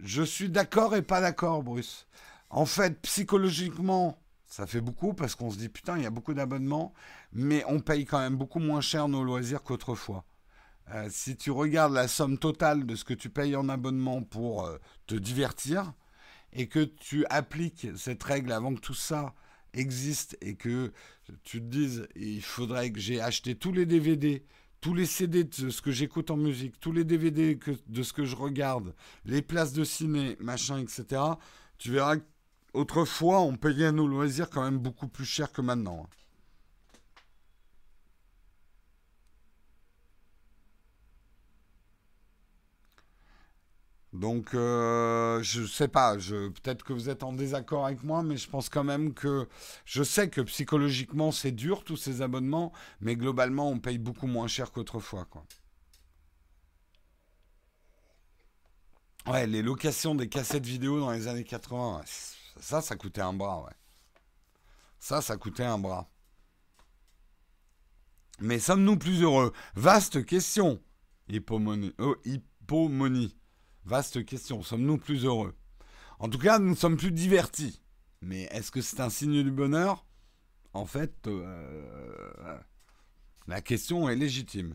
Je 0.01 0.23
suis 0.23 0.49
d'accord 0.49 0.97
et 0.97 1.03
pas 1.03 1.21
d'accord, 1.21 1.63
Bruce. 1.63 2.07
En 2.51 2.67
fait, 2.67 3.01
psychologiquement, 3.03 4.19
ça 4.47 4.67
fait 4.67 4.81
beaucoup 4.81 5.15
parce 5.15 5.35
qu'on 5.35 5.51
se 5.51 5.59
dit 5.59 5.69
putain, 5.69 5.97
il 5.97 6.05
y 6.05 6.07
a 6.07 6.11
beaucoup 6.11 6.35
d'abonnements, 6.35 6.95
mais 7.33 7.65
on 7.67 7.81
paye 7.81 8.05
quand 8.05 8.21
même 8.21 8.37
beaucoup 8.37 8.61
moins 8.61 8.81
cher 8.81 9.09
nos 9.09 9.25
loisirs 9.25 9.63
qu'autrefois. 9.63 10.25
Euh, 10.91 11.09
si 11.11 11.37
tu 11.37 11.51
regardes 11.51 11.95
la 11.95 12.09
somme 12.09 12.39
totale 12.39 12.87
de 12.87 12.95
ce 12.95 13.05
que 13.05 13.15
tu 13.15 13.31
payes 13.31 13.57
en 13.57 13.69
abonnement 13.69 14.23
pour 14.23 14.67
euh, 14.67 14.79
te 15.07 15.15
divertir 15.15 15.93
et 16.53 16.69
que 16.69 16.85
tu 16.85 17.25
appliques 17.27 17.89
cette 17.97 18.23
règle 18.23 18.53
avant 18.53 18.75
que 18.75 18.81
tout 18.81 18.95
ça 18.95 19.35
existe 19.75 20.37
et 20.41 20.55
que 20.55 20.93
tu 21.43 21.61
te 21.61 21.67
dises 21.67 22.09
il 22.17 22.43
faudrait 22.43 22.91
que 22.91 23.01
j'ai 23.01 23.21
acheté 23.21 23.55
tous 23.55 23.73
les 23.73 23.87
DVD, 23.87 24.45
tous 24.81 24.95
les 24.95 25.07
CD 25.07 25.45
de 25.45 25.71
ce 25.71 25.83
que 25.83 25.91
j'écoute 25.91 26.31
en 26.31 26.37
musique, 26.37 26.79
tous 26.81 26.93
les 26.93 27.05
DVD 27.05 27.59
de 27.87 28.03
ce 28.03 28.13
que 28.13 28.25
je 28.25 28.37
regarde, 28.37 28.95
les 29.25 29.43
places 29.43 29.73
de 29.73 29.85
ciné, 29.85 30.37
machin, 30.41 30.79
etc. 30.79 31.23
Tu 31.79 31.91
verras 31.91 32.17
qu'autrefois 32.73 33.41
on 33.41 33.57
payait 33.57 33.93
nos 33.93 34.07
loisirs 34.07 34.51
quand 34.51 34.65
même 34.65 34.79
beaucoup 34.79 35.09
plus 35.09 35.25
cher 35.25 35.53
que 35.53 35.63
maintenant. 35.63 36.07
Donc, 44.15 44.55
euh, 44.55 45.43
je 45.43 45.67
sais 45.67 45.89
pas, 45.89 46.17
peut-être 46.17 46.85
que 46.85 46.93
vous 46.93 47.11
êtes 47.11 47.25
en 47.25 47.33
désaccord 47.33 47.85
avec 47.85 48.05
moi, 48.05 48.23
mais 48.23 48.37
je 48.37 48.49
pense 48.49 48.69
quand 48.69 48.85
même 48.85 49.13
que 49.13 49.49
je 49.85 50.05
sais 50.05 50.31
que 50.31 50.41
psychologiquement 50.41 51.33
c'est 51.33 51.51
dur 51.51 51.83
tous 51.83 51.97
ces 51.97 52.23
abonnements, 52.23 52.73
mais 53.01 53.17
globalement 53.17 53.69
on 53.69 53.81
paye 53.81 53.99
beaucoup 53.99 54.29
moins 54.29 54.47
cher 54.47 54.71
qu'autrefois, 54.71 55.25
quoi. 55.25 55.45
Ouais, 59.27 59.49
les 59.49 59.63
locations 59.63 60.15
des 60.15 60.29
cassettes 60.29 60.67
vidéo 60.67 61.01
dans 61.01 61.11
les 61.11 61.27
années 61.27 61.43
80, 61.43 61.99
ouais, 61.99 62.05
ça, 62.61 62.81
ça 62.83 62.95
coûtait 62.95 63.21
un 63.21 63.33
bras, 63.33 63.65
ouais. 63.65 63.73
Ça, 65.01 65.23
ça 65.23 65.37
coûtait 65.37 65.65
un 65.65 65.79
bras. 65.79 66.09
Mais 68.39 68.61
sommes-nous 68.61 68.97
plus 68.97 69.23
heureux? 69.23 69.53
Vaste 69.75 70.25
question. 70.25 70.81
Hippomonie. 71.29 71.95
Oh, 71.99 72.17
hippomonie. 72.25 73.35
Vaste 73.85 74.25
question. 74.25 74.63
Sommes-nous 74.63 74.99
plus 74.99 75.25
heureux? 75.25 75.55
En 76.19 76.29
tout 76.29 76.39
cas, 76.39 76.59
nous 76.59 76.75
sommes 76.75 76.97
plus 76.97 77.13
divertis. 77.13 77.83
Mais 78.23 78.43
est-ce 78.45 78.71
que 78.71 78.81
c'est 78.81 79.01
un 79.01 79.11
signe 79.11 79.43
du 79.43 79.51
bonheur? 79.51 80.07
En 80.73 80.87
fait, 80.87 81.15
euh, 81.27 82.59
la 83.47 83.61
question 83.61 84.09
est 84.09 84.17
légitime. 84.17 84.75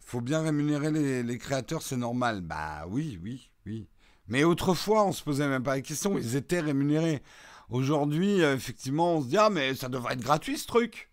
Faut 0.00 0.20
bien 0.20 0.42
rémunérer 0.42 0.90
les, 0.90 1.22
les 1.22 1.38
créateurs, 1.38 1.82
c'est 1.82 1.96
normal. 1.96 2.40
Bah 2.40 2.86
oui, 2.88 3.18
oui, 3.22 3.50
oui. 3.66 3.88
Mais 4.28 4.44
autrefois, 4.44 5.04
on 5.04 5.12
se 5.12 5.22
posait 5.22 5.48
même 5.48 5.62
pas 5.62 5.74
la 5.74 5.82
question, 5.82 6.16
ils 6.16 6.36
étaient 6.36 6.60
rémunérés. 6.60 7.22
Aujourd'hui, 7.68 8.42
euh, 8.42 8.54
effectivement, 8.54 9.16
on 9.16 9.22
se 9.22 9.26
dit 9.26 9.36
ah 9.36 9.50
mais 9.50 9.74
ça 9.74 9.88
devrait 9.88 10.14
être 10.14 10.22
gratuit 10.22 10.58
ce 10.58 10.66
truc. 10.66 11.09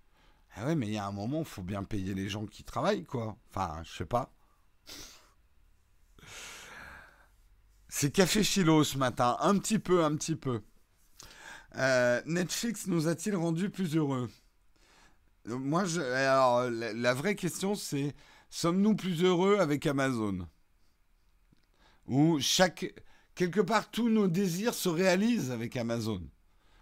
Ah 0.59 0.65
ouais, 0.65 0.75
mais 0.75 0.87
il 0.87 0.93
y 0.93 0.97
a 0.97 1.05
un 1.05 1.11
moment, 1.11 1.39
il 1.39 1.45
faut 1.45 1.61
bien 1.61 1.83
payer 1.83 2.13
les 2.15 2.29
gens 2.29 2.47
qui 2.47 2.63
travaillent, 2.63 3.03
quoi. 3.05 3.37
Enfin, 3.49 3.81
je 3.83 3.95
sais 3.95 4.05
pas. 4.05 4.33
C'est 7.87 8.11
café 8.11 8.43
philo 8.43 8.83
ce 8.83 8.97
matin, 8.97 9.37
un 9.39 9.57
petit 9.59 9.79
peu, 9.79 10.03
un 10.03 10.15
petit 10.15 10.35
peu. 10.35 10.61
Euh, 11.75 12.21
Netflix 12.25 12.87
nous 12.87 13.07
a-t-il 13.07 13.35
rendu 13.35 13.69
plus 13.69 13.95
heureux? 13.95 14.29
Moi, 15.45 15.85
je, 15.85 16.01
alors, 16.01 16.69
la, 16.69 16.91
la 16.93 17.13
vraie 17.13 17.35
question, 17.35 17.75
c'est 17.75 18.15
sommes-nous 18.49 18.95
plus 18.95 19.23
heureux 19.23 19.59
avec 19.59 19.85
Amazon? 19.85 20.47
Ou 22.07 22.39
chaque 22.39 22.93
quelque 23.35 23.61
part 23.61 23.91
tous 23.91 24.09
nos 24.09 24.27
désirs 24.27 24.73
se 24.73 24.89
réalisent 24.89 25.51
avec 25.51 25.77
Amazon, 25.77 26.21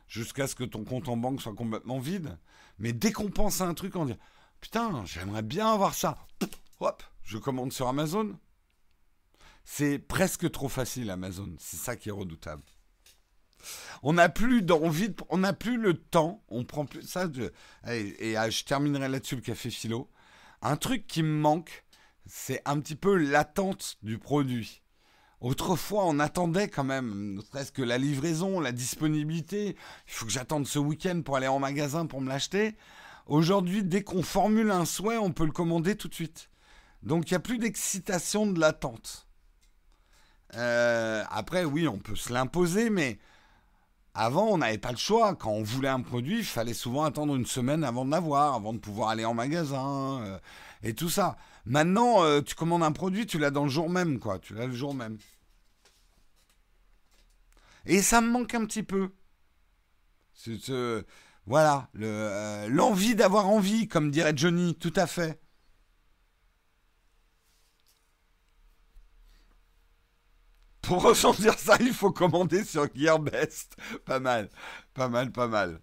jusqu'à 0.08 0.48
ce 0.48 0.56
que 0.56 0.64
ton 0.64 0.86
compte 0.86 1.10
en 1.10 1.18
banque 1.18 1.42
soit 1.42 1.54
complètement 1.54 2.00
vide. 2.00 2.38
Mais 2.80 2.94
dès 2.94 3.12
qu'on 3.12 3.30
pense 3.30 3.62
à 3.62 3.68
un 3.68 3.74
truc, 3.74 3.96
on 3.96 4.06
dit 4.06 4.16
putain, 4.62 5.06
j'aimerais 5.06 5.44
bien 5.44 5.72
avoir 5.72 5.94
ça. 5.94 6.18
Hop, 6.80 7.04
je 7.24 7.38
commande 7.38 7.72
sur 7.72 7.88
Amazon. 7.88 8.38
C'est 9.64 9.98
presque 10.00 10.50
trop 10.52 10.70
facile 10.70 11.10
Amazon. 11.10 11.56
C'est 11.60 11.78
ça 11.78 11.96
qui 11.96 12.10
est 12.10 12.14
redoutable. 12.14 12.64
On 14.04 14.14
n'a 14.14 14.30
plus 14.30 14.62
d'envie, 14.62 15.10
de- 15.10 15.16
on 15.30 15.40
n'a 15.40 15.54
plus 15.54 15.78
le 15.78 15.96
temps. 15.96 16.44
On 16.50 16.64
prend 16.66 16.86
plus 16.86 17.02
ça. 17.02 17.28
allez, 17.84 18.16
et 18.20 18.38
ah, 18.38 18.50
je 18.50 18.64
terminerai 18.64 19.10
là-dessus 19.10 19.36
le 19.36 19.42
café 19.42 19.70
philo. 19.72 20.10
Un 20.62 20.78
truc 20.78 21.08
qui 21.08 21.24
me 21.24 21.36
manque, 21.36 21.86
c'est 22.28 22.62
un 22.66 22.80
petit 22.80 22.96
peu 22.96 23.16
l'attente 23.16 23.98
du 24.04 24.20
produit. 24.20 24.82
Autrefois, 25.46 26.06
on 26.08 26.18
attendait 26.18 26.70
quand 26.70 26.84
même, 26.84 27.36
ne 27.36 27.42
serait-ce 27.42 27.72
que 27.72 27.84
la 27.84 28.00
livraison, 28.00 28.60
la 28.60 28.72
disponibilité. 28.72 29.76
Il 30.08 30.12
faut 30.12 30.26
que 30.26 30.32
j'attende 30.32 30.66
ce 30.66 30.80
week-end 30.80 31.22
pour 31.24 31.38
aller 31.38 31.48
en 31.48 31.60
magasin 31.60 32.08
pour 32.08 32.20
me 32.20 32.28
l'acheter. 32.28 32.76
Aujourd'hui, 33.28 33.84
dès 33.84 34.02
qu'on 34.02 34.24
formule 34.24 34.72
un 34.72 34.86
souhait, 34.86 35.20
on 35.20 35.32
peut 35.32 35.46
le 35.46 35.52
commander 35.52 35.96
tout 35.96 36.08
de 36.08 36.16
suite. 36.16 36.50
Donc, 37.04 37.30
il 37.30 37.34
n'y 37.34 37.38
a 37.38 37.42
plus 37.42 37.60
d'excitation 37.60 38.48
de 38.48 38.60
l'attente. 38.60 39.28
Euh, 40.56 41.24
après, 41.30 41.64
oui, 41.64 41.88
on 41.88 42.00
peut 42.00 42.16
se 42.16 42.34
l'imposer, 42.34 42.90
mais 42.90 43.20
avant, 44.16 44.48
on 44.48 44.58
n'avait 44.58 44.80
pas 44.80 44.90
le 44.90 44.98
choix. 44.98 45.36
Quand 45.36 45.52
on 45.52 45.62
voulait 45.62 45.90
un 45.90 46.02
produit, 46.02 46.40
il 46.40 46.44
fallait 46.44 46.74
souvent 46.74 47.04
attendre 47.04 47.36
une 47.36 47.46
semaine 47.46 47.84
avant 47.84 48.04
de 48.04 48.10
l'avoir, 48.10 48.56
avant 48.56 48.74
de 48.74 48.80
pouvoir 48.80 49.10
aller 49.10 49.26
en 49.26 49.36
magasin 49.36 50.24
euh, 50.24 50.40
et 50.82 50.96
tout 50.96 51.10
ça. 51.12 51.38
Maintenant, 51.68 52.24
euh, 52.24 52.42
tu 52.42 52.56
commandes 52.56 52.82
un 52.82 52.92
produit, 52.92 53.28
tu 53.28 53.38
l'as 53.38 53.52
dans 53.52 53.66
le 53.66 53.70
jour 53.70 53.92
même, 53.92 54.18
quoi. 54.18 54.40
Tu 54.40 54.56
l'as 54.56 54.66
le 54.66 54.74
jour 54.74 54.96
même. 54.96 55.20
Et 57.86 58.02
ça 58.02 58.22
me 58.22 58.30
manque 58.30 58.54
un 58.56 58.66
petit 58.66 58.84
peu. 58.84 59.12
Voilà, 61.46 61.90
euh, 62.02 62.68
l'envie 62.70 63.16
d'avoir 63.16 63.48
envie, 63.48 63.88
comme 63.88 64.10
dirait 64.12 64.34
Johnny, 64.36 64.76
tout 64.76 64.94
à 64.96 65.06
fait. 65.08 65.40
Pour 70.82 71.02
ressentir 71.04 71.58
ça, 71.58 71.78
il 71.80 71.94
faut 71.94 72.12
commander 72.12 72.64
sur 72.64 72.88
Gearbest. 72.96 73.76
Pas 74.06 74.20
mal, 74.20 74.50
pas 74.94 75.10
mal, 75.10 75.32
pas 75.32 75.48
mal. 75.48 75.82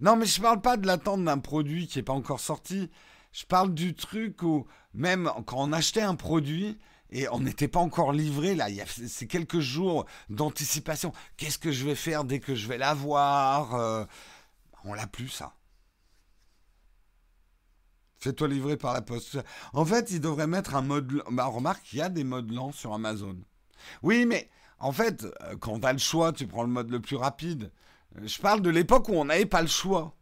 Non, 0.00 0.16
mais 0.16 0.26
je 0.26 0.40
parle 0.40 0.60
pas 0.60 0.76
de 0.76 0.86
l'attente 0.86 1.24
d'un 1.24 1.38
produit 1.38 1.88
qui 1.88 1.98
n'est 1.98 2.04
pas 2.04 2.12
encore 2.12 2.40
sorti. 2.40 2.90
Je 3.32 3.44
parle 3.46 3.74
du 3.74 3.94
truc 3.94 4.42
où, 4.42 4.66
même 4.94 5.30
quand 5.46 5.58
on 5.58 5.72
achetait 5.72 6.02
un 6.02 6.14
produit 6.14 6.78
et 7.10 7.28
on 7.30 7.40
n'était 7.40 7.68
pas 7.68 7.80
encore 7.80 8.12
livré, 8.12 8.54
là, 8.54 8.68
il 8.68 8.76
y 8.76 8.80
a 8.80 8.86
ces 8.86 9.26
quelques 9.26 9.60
jours 9.60 10.04
d'anticipation. 10.28 11.12
Qu'est-ce 11.36 11.58
que 11.58 11.72
je 11.72 11.84
vais 11.84 11.94
faire 11.94 12.24
dès 12.24 12.40
que 12.40 12.54
je 12.54 12.68
vais 12.68 12.78
l'avoir 12.78 13.74
euh, 13.74 14.04
On 14.84 14.92
l'a 14.92 15.06
plus, 15.06 15.28
ça. 15.28 15.54
Fais-toi 18.18 18.48
livrer 18.48 18.76
par 18.76 18.92
la 18.92 19.00
poste. 19.00 19.38
En 19.72 19.84
fait, 19.84 20.10
ils 20.10 20.20
devraient 20.20 20.46
mettre 20.48 20.74
un 20.74 20.82
mode. 20.82 21.22
Bah, 21.30 21.46
remarque, 21.46 21.92
il 21.92 21.98
y 21.98 22.02
a 22.02 22.08
des 22.08 22.24
modes 22.24 22.50
lents 22.50 22.72
sur 22.72 22.92
Amazon. 22.92 23.36
Oui, 24.02 24.26
mais 24.26 24.50
en 24.78 24.92
fait, 24.92 25.24
euh, 25.42 25.56
quand 25.56 25.80
tu 25.80 25.86
as 25.86 25.92
le 25.92 25.98
choix, 25.98 26.32
tu 26.32 26.46
prends 26.46 26.62
le 26.62 26.68
mode 26.68 26.90
le 26.90 27.00
plus 27.00 27.16
rapide. 27.16 27.72
Euh, 28.16 28.26
Je 28.26 28.40
parle 28.40 28.60
de 28.60 28.70
l'époque 28.70 29.08
où 29.08 29.12
on 29.12 29.24
n'avait 29.24 29.46
pas 29.46 29.62
le 29.62 29.68
choix. 29.68 30.14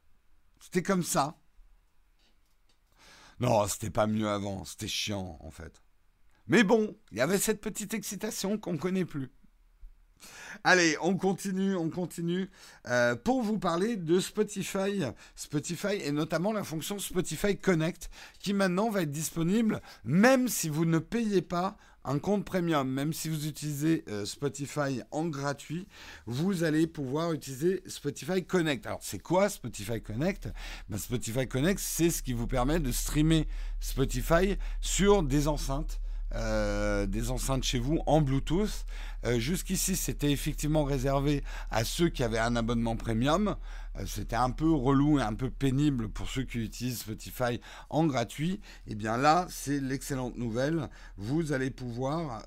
C'était 0.61 0.83
comme 0.83 1.03
ça. 1.03 1.37
Non, 3.41 3.67
c'était 3.67 3.91
pas 3.91 4.07
mieux 4.07 4.29
avant. 4.29 4.65
C'était 4.65 4.89
chiant, 4.89 5.39
en 5.41 5.51
fait. 5.51 5.83
Mais 6.49 6.63
bon, 6.63 6.97
il 7.13 7.19
y 7.19 7.21
avait 7.21 7.39
cette 7.39 7.61
petite 7.61 7.95
excitation 7.95 8.59
qu'on 8.59 8.77
connaît 8.77 9.05
plus. 9.05 9.31
Allez, 10.65 10.97
on 11.03 11.17
continue, 11.17 11.75
on 11.77 11.91
continue 11.91 12.51
euh, 12.89 13.15
pour 13.15 13.43
vous 13.43 13.59
parler 13.59 13.97
de 13.97 14.21
Spotify. 14.21 15.03
Spotify 15.35 15.97
et 16.03 16.13
notamment 16.13 16.53
la 16.53 16.65
fonction 16.65 16.99
Spotify 16.99 17.57
Connect 17.57 18.11
qui 18.39 18.55
maintenant 18.55 18.91
va 18.91 19.03
être 19.03 19.11
disponible 19.11 19.83
même 20.05 20.49
si 20.49 20.69
vous 20.69 20.85
ne 20.85 20.99
payez 20.99 21.43
pas 21.43 21.77
un 22.07 22.21
compte 22.21 22.45
premium, 22.45 22.89
même 22.89 23.13
si 23.13 23.29
vous 23.29 23.49
utilisez 23.49 24.05
euh, 24.09 24.25
Spotify 24.25 25.03
en 25.11 25.27
gratuit, 25.27 25.89
vous 26.27 26.63
allez 26.63 26.87
pouvoir 26.87 27.33
utiliser 27.33 27.83
Spotify 27.87 28.45
Connect. 28.45 28.87
Alors 28.87 29.01
c'est 29.03 29.19
quoi 29.19 29.49
Spotify 29.49 30.01
Connect? 30.01 30.49
Ben, 30.89 30.99
Spotify 30.99 31.49
Connect, 31.49 31.81
c'est 31.81 32.11
ce 32.11 32.23
qui 32.23 32.33
vous 32.33 32.47
permet 32.47 32.79
de 32.79 32.93
streamer 32.93 33.49
Spotify 33.81 34.57
sur 34.81 35.25
des 35.25 35.49
enceintes 35.49 36.01
euh, 36.35 37.07
des 37.07 37.31
enceintes 37.31 37.63
chez 37.63 37.79
vous 37.79 38.01
en 38.07 38.21
Bluetooth. 38.21 38.85
Euh, 39.25 39.39
jusqu'ici, 39.39 39.95
c'était 39.95 40.33
effectivement 40.33 40.85
réservé 40.85 41.45
à 41.71 41.85
ceux 41.85 42.09
qui 42.09 42.25
avaient 42.25 42.39
un 42.39 42.57
abonnement 42.57 42.97
premium. 42.97 43.57
Euh, 43.97 44.05
c'était 44.07 44.37
un 44.37 44.51
peu 44.51 44.69
relou 44.71 45.21
et 45.21 45.23
un 45.23 45.35
peu 45.35 45.51
pénible 45.51 46.09
pour 46.09 46.29
ceux 46.29 46.43
qui 46.43 46.59
utilisent 46.59 46.99
Spotify 47.01 47.61
en 47.91 48.07
gratuit. 48.07 48.55
Et 48.87 48.93
eh 48.93 48.95
bien 48.97 49.17
là, 49.17 49.47
c'est 49.49 49.79
l'excellente 49.81 50.37
nouvelle. 50.37 50.89
Vous 51.17 51.53
allez 51.53 51.71
pouvoir, 51.71 52.43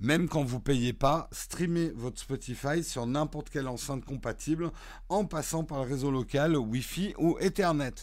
même 0.00 0.28
quand 0.28 0.42
vous 0.42 0.60
payez 0.60 0.92
pas, 0.92 1.28
streamer 1.30 1.92
votre 1.94 2.20
Spotify 2.20 2.82
sur 2.82 3.06
n'importe 3.06 3.50
quelle 3.50 3.68
enceinte 3.68 4.04
compatible 4.04 4.70
en 5.08 5.24
passant 5.24 5.62
par 5.62 5.84
le 5.84 5.90
réseau 5.90 6.10
local, 6.10 6.56
Wi-Fi 6.56 7.14
ou 7.18 7.38
Ethernet. 7.38 7.94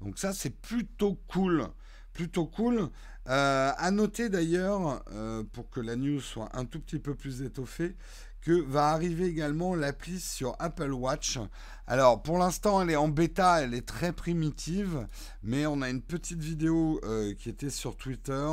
Donc 0.00 0.18
ça, 0.18 0.32
c'est 0.32 0.50
plutôt 0.60 1.18
cool. 1.28 1.68
Plutôt 2.12 2.46
cool. 2.46 2.90
Euh, 3.28 3.72
à 3.76 3.90
noter 3.90 4.30
d'ailleurs, 4.30 5.02
euh, 5.12 5.42
pour 5.52 5.68
que 5.68 5.80
la 5.80 5.96
news 5.96 6.20
soit 6.20 6.48
un 6.54 6.64
tout 6.64 6.80
petit 6.80 6.98
peu 6.98 7.14
plus 7.14 7.42
étoffée, 7.42 7.94
que 8.40 8.52
va 8.52 8.88
arriver 8.90 9.26
également 9.26 9.74
l'appli 9.74 10.18
sur 10.18 10.56
Apple 10.58 10.92
Watch. 10.92 11.38
Alors 11.86 12.22
pour 12.22 12.38
l'instant 12.38 12.80
elle 12.80 12.90
est 12.90 12.96
en 12.96 13.08
bêta, 13.08 13.60
elle 13.60 13.74
est 13.74 13.86
très 13.86 14.12
primitive, 14.12 15.06
mais 15.42 15.66
on 15.66 15.82
a 15.82 15.90
une 15.90 16.00
petite 16.00 16.38
vidéo 16.38 17.00
euh, 17.02 17.34
qui 17.34 17.48
était 17.50 17.70
sur 17.70 17.96
Twitter 17.96 18.48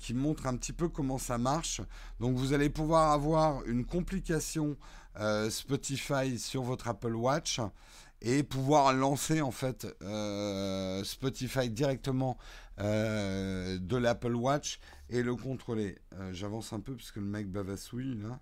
qui 0.00 0.14
montre 0.14 0.46
un 0.46 0.56
petit 0.56 0.72
peu 0.72 0.88
comment 0.88 1.18
ça 1.18 1.36
marche. 1.36 1.82
Donc 2.20 2.36
vous 2.36 2.54
allez 2.54 2.70
pouvoir 2.70 3.12
avoir 3.12 3.62
une 3.66 3.84
complication 3.84 4.78
Spotify 5.50 6.38
sur 6.38 6.62
votre 6.62 6.88
Apple 6.88 7.14
Watch 7.14 7.60
et 8.20 8.42
pouvoir 8.42 8.92
lancer 8.92 9.40
en 9.40 9.50
fait 9.50 9.86
Spotify 11.04 11.70
directement 11.70 12.36
euh, 12.80 13.76
de 13.80 13.96
l'Apple 13.96 14.36
Watch 14.36 14.78
et 15.08 15.24
le 15.24 15.34
contrôler. 15.34 15.98
Euh, 16.14 16.32
j'avance 16.32 16.72
un 16.72 16.78
peu 16.78 16.94
parce 16.94 17.10
que 17.10 17.18
le 17.18 17.26
mec 17.26 17.50
bavassouille 17.50 18.14
là 18.14 18.40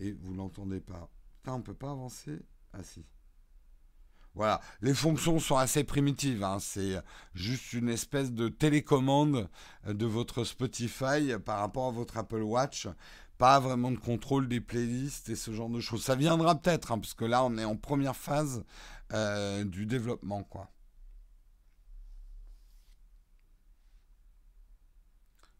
et 0.00 0.12
vous 0.12 0.32
l'entendez 0.32 0.80
pas. 0.80 1.10
Putain, 1.36 1.56
on 1.56 1.62
peut 1.62 1.74
pas 1.74 1.90
avancer? 1.90 2.40
Ah 2.72 2.82
si. 2.82 3.04
Voilà, 4.34 4.62
les 4.80 4.94
fonctions 4.94 5.38
sont 5.38 5.56
assez 5.56 5.84
primitives. 5.84 6.42
Hein. 6.42 6.58
C'est 6.60 6.96
juste 7.34 7.74
une 7.74 7.90
espèce 7.90 8.32
de 8.32 8.48
télécommande 8.48 9.50
de 9.86 10.06
votre 10.06 10.44
Spotify 10.44 11.36
par 11.44 11.58
rapport 11.58 11.88
à 11.88 11.90
votre 11.90 12.16
Apple 12.16 12.40
Watch. 12.40 12.88
Pas 13.42 13.58
vraiment 13.58 13.90
de 13.90 13.98
contrôle 13.98 14.46
des 14.46 14.60
playlists 14.60 15.28
et 15.28 15.34
ce 15.34 15.52
genre 15.52 15.68
de 15.68 15.80
choses. 15.80 16.04
Ça 16.04 16.14
viendra 16.14 16.54
peut-être, 16.54 16.92
hein, 16.92 17.00
parce 17.00 17.12
que 17.12 17.24
là, 17.24 17.42
on 17.42 17.58
est 17.58 17.64
en 17.64 17.74
première 17.74 18.14
phase 18.14 18.62
euh, 19.12 19.64
du 19.64 19.84
développement, 19.84 20.44
quoi. 20.44 20.70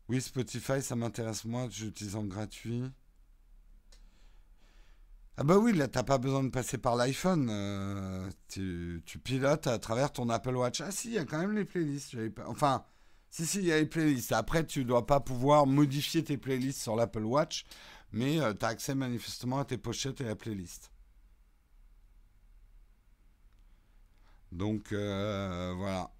Oui, 0.08 0.20
Spotify, 0.20 0.80
ça 0.80 0.94
m'intéresse 0.94 1.44
moi, 1.44 1.66
j'utilise 1.72 2.14
en 2.14 2.22
gratuit. 2.22 2.84
Ah 5.36 5.42
bah 5.42 5.58
oui, 5.58 5.72
là, 5.72 5.88
t'as 5.88 6.04
pas 6.04 6.18
besoin 6.18 6.44
de 6.44 6.50
passer 6.50 6.78
par 6.78 6.94
l'iPhone. 6.94 7.48
Euh, 7.50 8.30
tu, 8.46 9.02
pilotes 9.24 9.66
à 9.66 9.80
travers 9.80 10.12
ton 10.12 10.28
Apple 10.28 10.54
Watch. 10.54 10.80
Ah 10.82 10.92
si, 10.92 11.08
il 11.08 11.14
y 11.14 11.18
a 11.18 11.24
quand 11.24 11.40
même 11.40 11.56
les 11.56 11.64
playlists. 11.64 12.16
Enfin, 12.46 12.84
si, 13.32 13.46
si, 13.46 13.58
il 13.60 13.64
y 13.64 13.72
a 13.72 13.78
les 13.78 13.86
playlists. 13.86 14.32
Après, 14.32 14.64
tu 14.66 14.84
dois 14.84 15.06
pas 15.06 15.18
pouvoir 15.18 15.66
modifier 15.66 16.22
tes 16.22 16.36
playlists 16.36 16.82
sur 16.82 16.94
l'Apple 16.94 17.24
Watch, 17.24 17.64
mais 18.12 18.38
euh, 18.38 18.52
tu 18.52 18.66
as 18.66 18.68
accès 18.68 18.94
manifestement 18.94 19.58
à 19.58 19.64
tes 19.64 19.78
pochettes 19.78 20.20
et 20.20 20.24
à 20.24 20.28
la 20.28 20.36
playlist. 20.36 20.92
Donc, 24.52 24.92
euh, 24.92 25.72
voilà. 25.74 26.12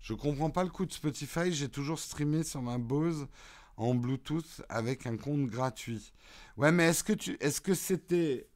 Je 0.00 0.14
comprends 0.14 0.50
pas 0.50 0.64
le 0.64 0.70
coup 0.70 0.84
de 0.84 0.92
Spotify. 0.92 1.52
J'ai 1.52 1.68
toujours 1.68 2.00
streamé 2.00 2.42
sur 2.42 2.60
ma 2.60 2.78
Bose 2.78 3.28
en 3.76 3.94
Bluetooth 3.94 4.62
avec 4.68 5.06
un 5.06 5.16
compte 5.16 5.46
gratuit. 5.46 6.12
Ouais, 6.56 6.72
mais 6.72 6.88
est-ce 6.88 7.04
que 7.04 7.12
tu, 7.12 7.36
est-ce 7.38 7.60
que 7.60 7.74
c'était 7.74 8.48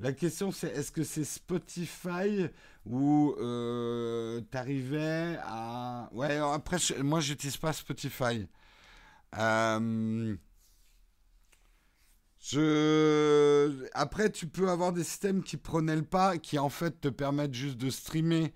la 0.00 0.12
question, 0.12 0.50
c'est 0.50 0.68
est-ce 0.68 0.90
que 0.90 1.04
c'est 1.04 1.24
Spotify 1.24 2.48
ou 2.84 3.34
euh, 3.38 4.40
t'arrivais 4.50 5.38
à 5.42 6.08
ouais 6.12 6.36
après 6.36 6.78
moi 7.02 7.20
j'utilise 7.20 7.56
pas 7.56 7.72
Spotify. 7.72 8.46
Euh, 9.38 10.36
je... 12.40 13.88
Après, 13.94 14.30
tu 14.30 14.46
peux 14.46 14.68
avoir 14.68 14.92
des 14.92 15.04
systèmes 15.04 15.42
qui 15.42 15.56
prenaient 15.56 15.96
le 15.96 16.04
pas, 16.04 16.38
qui 16.38 16.58
en 16.58 16.68
fait 16.68 17.00
te 17.00 17.08
permettent 17.08 17.54
juste 17.54 17.78
de 17.78 17.88
streamer 17.88 18.52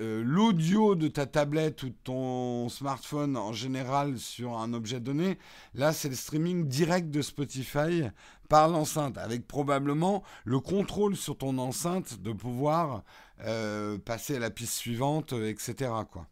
euh, 0.00 0.22
l'audio 0.24 0.94
de 0.94 1.08
ta 1.08 1.26
tablette 1.26 1.82
ou 1.82 1.90
de 1.90 1.96
ton 2.02 2.68
smartphone 2.68 3.36
en 3.36 3.52
général 3.52 4.18
sur 4.18 4.58
un 4.58 4.72
objet 4.72 4.98
donné, 4.98 5.38
là 5.74 5.92
c'est 5.92 6.08
le 6.08 6.14
streaming 6.14 6.66
direct 6.66 7.10
de 7.10 7.20
Spotify 7.20 8.04
par 8.48 8.68
l'enceinte, 8.68 9.18
avec 9.18 9.46
probablement 9.46 10.22
le 10.44 10.60
contrôle 10.60 11.16
sur 11.16 11.36
ton 11.36 11.58
enceinte 11.58 12.20
de 12.20 12.32
pouvoir 12.32 13.04
euh, 13.44 13.98
passer 13.98 14.36
à 14.36 14.38
la 14.38 14.50
piste 14.50 14.74
suivante, 14.74 15.32
etc. 15.32 15.90
Quoi. 16.10 16.26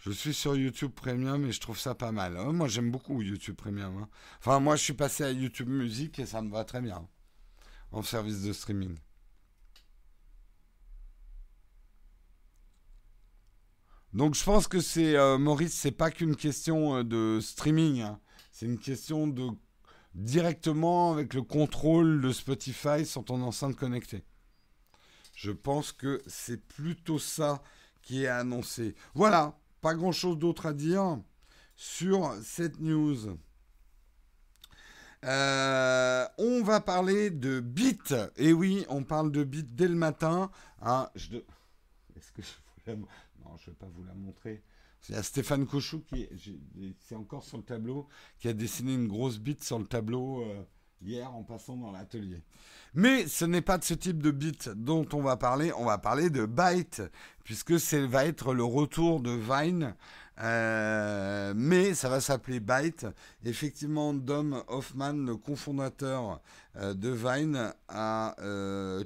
Je 0.00 0.10
suis 0.12 0.32
sur 0.32 0.56
YouTube 0.56 0.92
Premium 0.92 1.44
et 1.44 1.52
je 1.52 1.60
trouve 1.60 1.78
ça 1.78 1.94
pas 1.94 2.10
mal. 2.10 2.36
Hein. 2.38 2.52
moi, 2.52 2.68
j'aime 2.68 2.90
beaucoup 2.90 3.20
YouTube 3.20 3.56
Premium. 3.56 3.98
Hein. 3.98 4.08
Enfin, 4.38 4.58
moi, 4.58 4.76
je 4.76 4.82
suis 4.82 4.94
passé 4.94 5.24
à 5.24 5.30
YouTube 5.30 5.68
Music 5.68 6.18
et 6.18 6.26
ça 6.26 6.40
me 6.40 6.50
va 6.50 6.64
très 6.64 6.80
bien. 6.80 7.06
En 7.92 8.02
service 8.02 8.42
de 8.42 8.52
streaming. 8.52 8.96
Donc, 14.12 14.34
je 14.34 14.42
pense 14.42 14.66
que 14.66 14.80
c'est, 14.80 15.16
euh, 15.16 15.38
Maurice, 15.38 15.72
c'est 15.72 15.92
pas 15.92 16.10
qu'une 16.10 16.34
question 16.34 16.96
euh, 16.96 17.04
de 17.04 17.40
streaming. 17.40 18.00
Hein. 18.02 18.20
C'est 18.50 18.66
une 18.66 18.78
question 18.78 19.28
de 19.28 19.48
directement 20.14 21.12
avec 21.12 21.34
le 21.34 21.42
contrôle 21.42 22.20
de 22.20 22.32
Spotify 22.32 23.06
sur 23.06 23.24
ton 23.24 23.40
enceinte 23.42 23.76
connectée. 23.76 24.24
Je 25.36 25.52
pense 25.52 25.92
que 25.92 26.20
c'est 26.26 26.66
plutôt 26.66 27.18
ça 27.18 27.62
qui 28.02 28.24
est 28.24 28.28
annoncé. 28.28 28.96
Voilà, 29.14 29.56
pas 29.80 29.94
grand 29.94 30.12
chose 30.12 30.38
d'autre 30.38 30.66
à 30.66 30.72
dire 30.72 31.18
sur 31.76 32.34
cette 32.42 32.80
news. 32.80 33.38
Euh, 35.24 36.26
on 36.38 36.62
va 36.62 36.80
parler 36.80 37.30
de 37.30 37.60
Bit. 37.60 38.14
Et 38.36 38.52
oui, 38.52 38.84
on 38.88 39.04
parle 39.04 39.30
de 39.30 39.44
Bit 39.44 39.74
dès 39.74 39.88
le 39.88 39.94
matin. 39.94 40.50
Ah, 40.80 41.12
Est-ce 41.14 42.32
que 42.32 42.42
je 42.42 42.92
Je 43.58 43.70
ne 43.70 43.74
vais 43.74 43.78
pas 43.78 43.88
vous 43.94 44.04
la 44.04 44.14
montrer. 44.14 44.62
C'est 45.00 45.22
Stéphane 45.22 45.66
Cochou 45.66 46.00
qui 46.00 46.28
c'est 47.00 47.14
encore 47.14 47.44
sur 47.44 47.56
le 47.56 47.62
tableau, 47.62 48.06
qui 48.38 48.48
a 48.48 48.52
dessiné 48.52 48.94
une 48.94 49.08
grosse 49.08 49.38
bite 49.38 49.64
sur 49.64 49.78
le 49.78 49.86
tableau 49.86 50.42
euh, 50.42 50.62
hier 51.00 51.34
en 51.34 51.42
passant 51.42 51.76
dans 51.76 51.90
l'atelier. 51.90 52.42
Mais 52.94 53.26
ce 53.26 53.44
n'est 53.44 53.62
pas 53.62 53.78
de 53.78 53.84
ce 53.84 53.94
type 53.94 54.22
de 54.22 54.30
bit 54.30 54.68
dont 54.68 55.06
on 55.12 55.22
va 55.22 55.36
parler, 55.36 55.72
on 55.72 55.86
va 55.86 55.96
parler 55.96 56.28
de 56.28 56.44
Byte, 56.44 57.02
puisque 57.44 57.80
ça 57.80 58.04
va 58.06 58.26
être 58.26 58.52
le 58.52 58.64
retour 58.64 59.20
de 59.20 59.30
Vine. 59.30 59.94
Euh, 60.42 61.52
mais 61.54 61.94
ça 61.94 62.08
va 62.08 62.20
s'appeler 62.20 62.60
Byte. 62.60 63.06
Effectivement, 63.44 64.12
Dom 64.12 64.62
Hoffman, 64.68 65.12
le 65.12 65.36
cofondateur 65.36 66.40
euh, 66.76 66.94
de 66.94 67.10
Vine, 67.10 67.72
a 67.88 68.34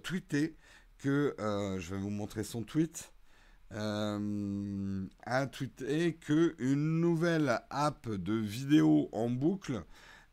tweeté 0.03 0.57
que, 0.99 1.35
je 1.79 1.95
vais 1.95 2.01
vous 2.01 2.11
montrer 2.11 2.43
son 2.43 2.63
tweet, 2.63 3.14
a 3.71 5.47
tweeté 5.47 6.15
que 6.15 6.55
une 6.59 7.01
nouvelle 7.01 7.61
app 7.71 8.09
de 8.09 8.35
vidéo 8.35 9.09
en 9.13 9.31
boucle 9.31 9.85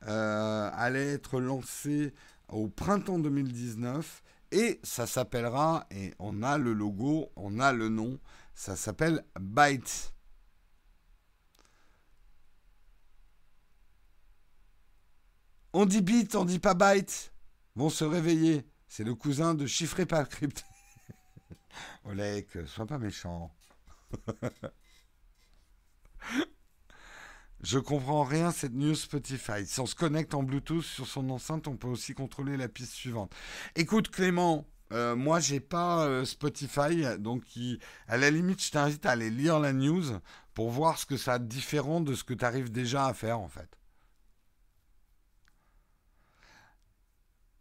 allait 0.02 1.14
être 1.14 1.40
lancée 1.40 2.14
au 2.50 2.68
printemps 2.68 3.20
2019 3.20 4.24
et 4.52 4.80
ça 4.84 5.08
s'appellera, 5.08 5.88
et 5.92 6.14
on 6.20 6.44
a 6.44 6.58
le 6.58 6.74
logo, 6.74 7.32
on 7.38 7.60
a 7.60 7.72
le 7.72 7.88
nom, 7.88 8.20
ça 8.54 8.76
s'appelle 8.76 9.24
Byte. 9.40 10.14
On 15.74 15.86
dit 15.86 16.02
bit, 16.02 16.36
on 16.36 16.44
dit 16.44 16.60
pas 16.60 16.74
byte. 16.74 17.32
Vont 17.76 17.90
se 17.90 18.04
réveiller. 18.04 18.68
C'est 18.90 19.06
le 19.06 19.16
cousin 19.16 19.54
de 19.54 19.66
chiffré 19.66 20.06
par 20.06 20.28
crypté. 20.28 20.64
Olek, 22.06 22.48
sois 22.66 22.86
pas 22.86 22.98
méchant. 22.98 23.54
Je 27.62 27.78
comprends 27.78 28.24
rien 28.24 28.52
cette 28.52 28.74
news 28.74 28.96
Spotify. 28.96 29.66
Si 29.66 29.80
on 29.80 29.86
se 29.86 29.94
connecte 29.94 30.34
en 30.34 30.42
Bluetooth 30.42 30.84
sur 30.84 31.06
son 31.08 31.30
enceinte, 31.30 31.68
on 31.68 31.78
peut 31.78 31.88
aussi 31.88 32.14
contrôler 32.14 32.58
la 32.58 32.68
piste 32.68 32.94
suivante. 32.94 33.32
Écoute 33.76 34.10
Clément, 34.10 34.66
euh, 34.92 35.16
moi 35.16 35.40
j'ai 35.40 35.60
pas 35.60 36.06
euh, 36.06 36.26
Spotify, 36.26 37.06
donc 37.20 37.44
à 38.08 38.18
la 38.18 38.32
limite 38.32 38.64
je 38.64 38.72
t'invite 38.72 39.06
à 39.06 39.12
aller 39.12 39.30
lire 39.30 39.60
la 39.60 39.74
news 39.74 40.04
pour 40.56 40.72
voir 40.72 40.98
ce 40.98 41.06
que 41.06 41.18
ça 41.18 41.34
a 41.34 41.40
de 41.40 41.46
différent 41.46 42.02
de 42.02 42.16
ce 42.16 42.24
que 42.24 42.34
tu 42.34 42.44
arrives 42.44 42.72
déjà 42.72 43.06
à 43.06 43.14
faire 43.14 43.40
en 43.40 43.48
fait. 43.48 43.78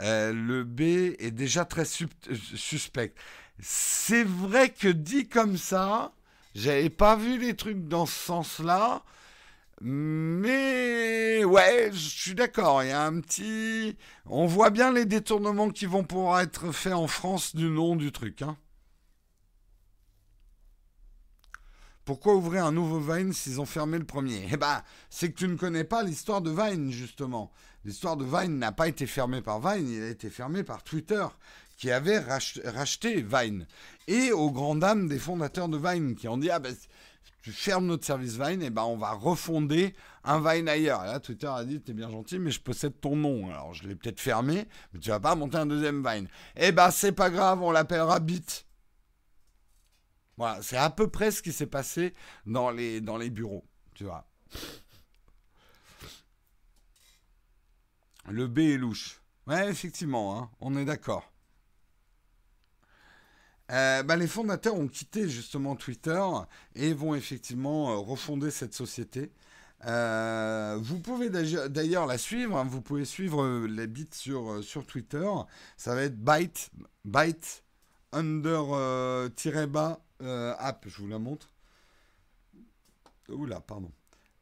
Euh, 0.02 0.32
le 0.32 0.64
B 0.64 0.80
est 1.18 1.30
déjà 1.30 1.64
très 1.64 1.84
suspect. 1.84 3.14
C'est 3.62 4.24
vrai 4.24 4.70
que 4.70 4.88
dit 4.88 5.28
comme 5.28 5.56
ça, 5.56 6.12
j'avais 6.54 6.90
pas 6.90 7.16
vu 7.16 7.38
les 7.38 7.54
trucs 7.54 7.88
dans 7.88 8.06
ce 8.06 8.18
sens-là. 8.26 9.02
Mais 9.82 11.42
ouais, 11.44 11.90
je 11.92 11.98
suis 11.98 12.34
d'accord. 12.34 12.82
Il 12.82 12.88
y 12.88 12.92
a 12.92 13.04
un 13.04 13.20
petit. 13.20 13.96
On 14.26 14.46
voit 14.46 14.70
bien 14.70 14.92
les 14.92 15.06
détournements 15.06 15.70
qui 15.70 15.86
vont 15.86 16.04
pouvoir 16.04 16.40
être 16.40 16.72
faits 16.72 16.92
en 16.92 17.06
France 17.06 17.56
du 17.56 17.68
nom 17.68 17.96
du 17.96 18.12
truc. 18.12 18.42
Hein. 18.42 18.56
Pourquoi 22.04 22.34
ouvrir 22.34 22.64
un 22.64 22.72
nouveau 22.72 22.98
Vine 22.98 23.32
s'ils 23.32 23.60
ont 23.60 23.66
fermé 23.66 23.96
le 23.98 24.04
premier? 24.04 24.48
Eh 24.52 24.56
ben, 24.56 24.82
c'est 25.10 25.30
que 25.30 25.38
tu 25.38 25.48
ne 25.48 25.56
connais 25.56 25.84
pas 25.84 26.02
l'histoire 26.02 26.40
de 26.42 26.50
Vine, 26.50 26.90
justement. 26.90 27.52
L'histoire 27.84 28.16
de 28.16 28.24
Vine 28.24 28.58
n'a 28.58 28.72
pas 28.72 28.88
été 28.88 29.06
fermée 29.06 29.40
par 29.40 29.60
Vine, 29.60 29.88
il 29.88 30.02
a 30.02 30.08
été 30.08 30.28
fermé 30.28 30.64
par 30.64 30.82
Twitter, 30.82 31.24
qui 31.80 31.90
avait 31.90 32.18
racheté 32.18 33.22
Vine. 33.22 33.66
Et 34.06 34.32
aux 34.32 34.50
grandes 34.50 34.80
dames 34.80 35.08
des 35.08 35.18
fondateurs 35.18 35.70
de 35.70 35.78
Vine, 35.78 36.14
qui 36.14 36.28
ont 36.28 36.36
dit, 36.36 36.50
ah 36.50 36.58
ben, 36.58 36.76
tu 37.40 37.52
fermes 37.52 37.86
notre 37.86 38.04
service 38.04 38.36
Vine, 38.36 38.60
et 38.60 38.66
eh 38.66 38.70
ben 38.70 38.82
on 38.82 38.98
va 38.98 39.12
refonder 39.12 39.94
un 40.22 40.40
Vine 40.40 40.68
ailleurs. 40.68 41.02
Et 41.04 41.06
là, 41.06 41.20
Twitter 41.20 41.46
a 41.46 41.64
dit, 41.64 41.80
t'es 41.80 41.94
bien 41.94 42.10
gentil, 42.10 42.38
mais 42.38 42.50
je 42.50 42.60
possède 42.60 43.00
ton 43.00 43.16
nom. 43.16 43.48
Alors, 43.48 43.72
je 43.72 43.88
l'ai 43.88 43.94
peut-être 43.94 44.20
fermé, 44.20 44.68
mais 44.92 45.00
tu 45.00 45.08
vas 45.08 45.20
pas 45.20 45.34
monter 45.34 45.56
un 45.56 45.64
deuxième 45.64 46.06
Vine. 46.06 46.28
Eh 46.54 46.70
ben, 46.70 46.90
c'est 46.90 47.12
pas 47.12 47.30
grave, 47.30 47.62
on 47.62 47.70
l'appellera 47.70 48.20
Bit. 48.20 48.66
Voilà, 50.36 50.60
c'est 50.60 50.76
à 50.76 50.90
peu 50.90 51.08
près 51.08 51.30
ce 51.30 51.40
qui 51.40 51.52
s'est 51.52 51.66
passé 51.66 52.12
dans 52.44 52.70
les, 52.70 53.00
dans 53.00 53.16
les 53.16 53.30
bureaux, 53.30 53.64
tu 53.94 54.04
vois. 54.04 54.28
Le 58.28 58.46
B 58.46 58.58
est 58.58 58.76
louche. 58.76 59.22
Ouais, 59.46 59.70
effectivement, 59.70 60.38
hein, 60.38 60.50
on 60.60 60.76
est 60.76 60.84
d'accord. 60.84 61.30
Euh, 63.70 64.02
bah, 64.02 64.16
les 64.16 64.26
fondateurs 64.26 64.74
ont 64.74 64.88
quitté 64.88 65.28
justement 65.28 65.76
Twitter 65.76 66.22
et 66.74 66.92
vont 66.92 67.14
effectivement 67.14 67.90
euh, 67.90 67.96
refonder 67.96 68.50
cette 68.50 68.74
société. 68.74 69.30
Euh, 69.86 70.76
vous 70.80 70.98
pouvez 70.98 71.30
d'ailleurs 71.30 72.06
la 72.06 72.18
suivre. 72.18 72.56
Hein. 72.56 72.64
vous 72.64 72.82
pouvez 72.82 73.04
suivre 73.04 73.66
les 73.66 73.86
bits 73.86 74.08
sur, 74.12 74.62
Twitter. 74.86 75.28
Ça 75.76 75.94
va 75.94 76.02
être 76.02 76.18
byte, 76.18 76.70
byte 77.04 77.64
under 78.12 78.66
bas 79.68 80.00
euh, 80.22 80.54
app, 80.58 80.84
je 80.86 80.96
vous 80.98 81.08
la 81.08 81.18
montre. 81.18 81.48
Oula, 83.28 83.60
pardon. 83.60 83.92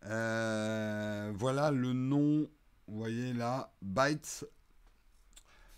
Voilà 0.03 1.71
le 1.71 1.93
nom, 1.93 2.49
vous 2.89 2.99
voyez 2.99 3.35
là, 3.35 3.71
Bytes, 3.83 4.47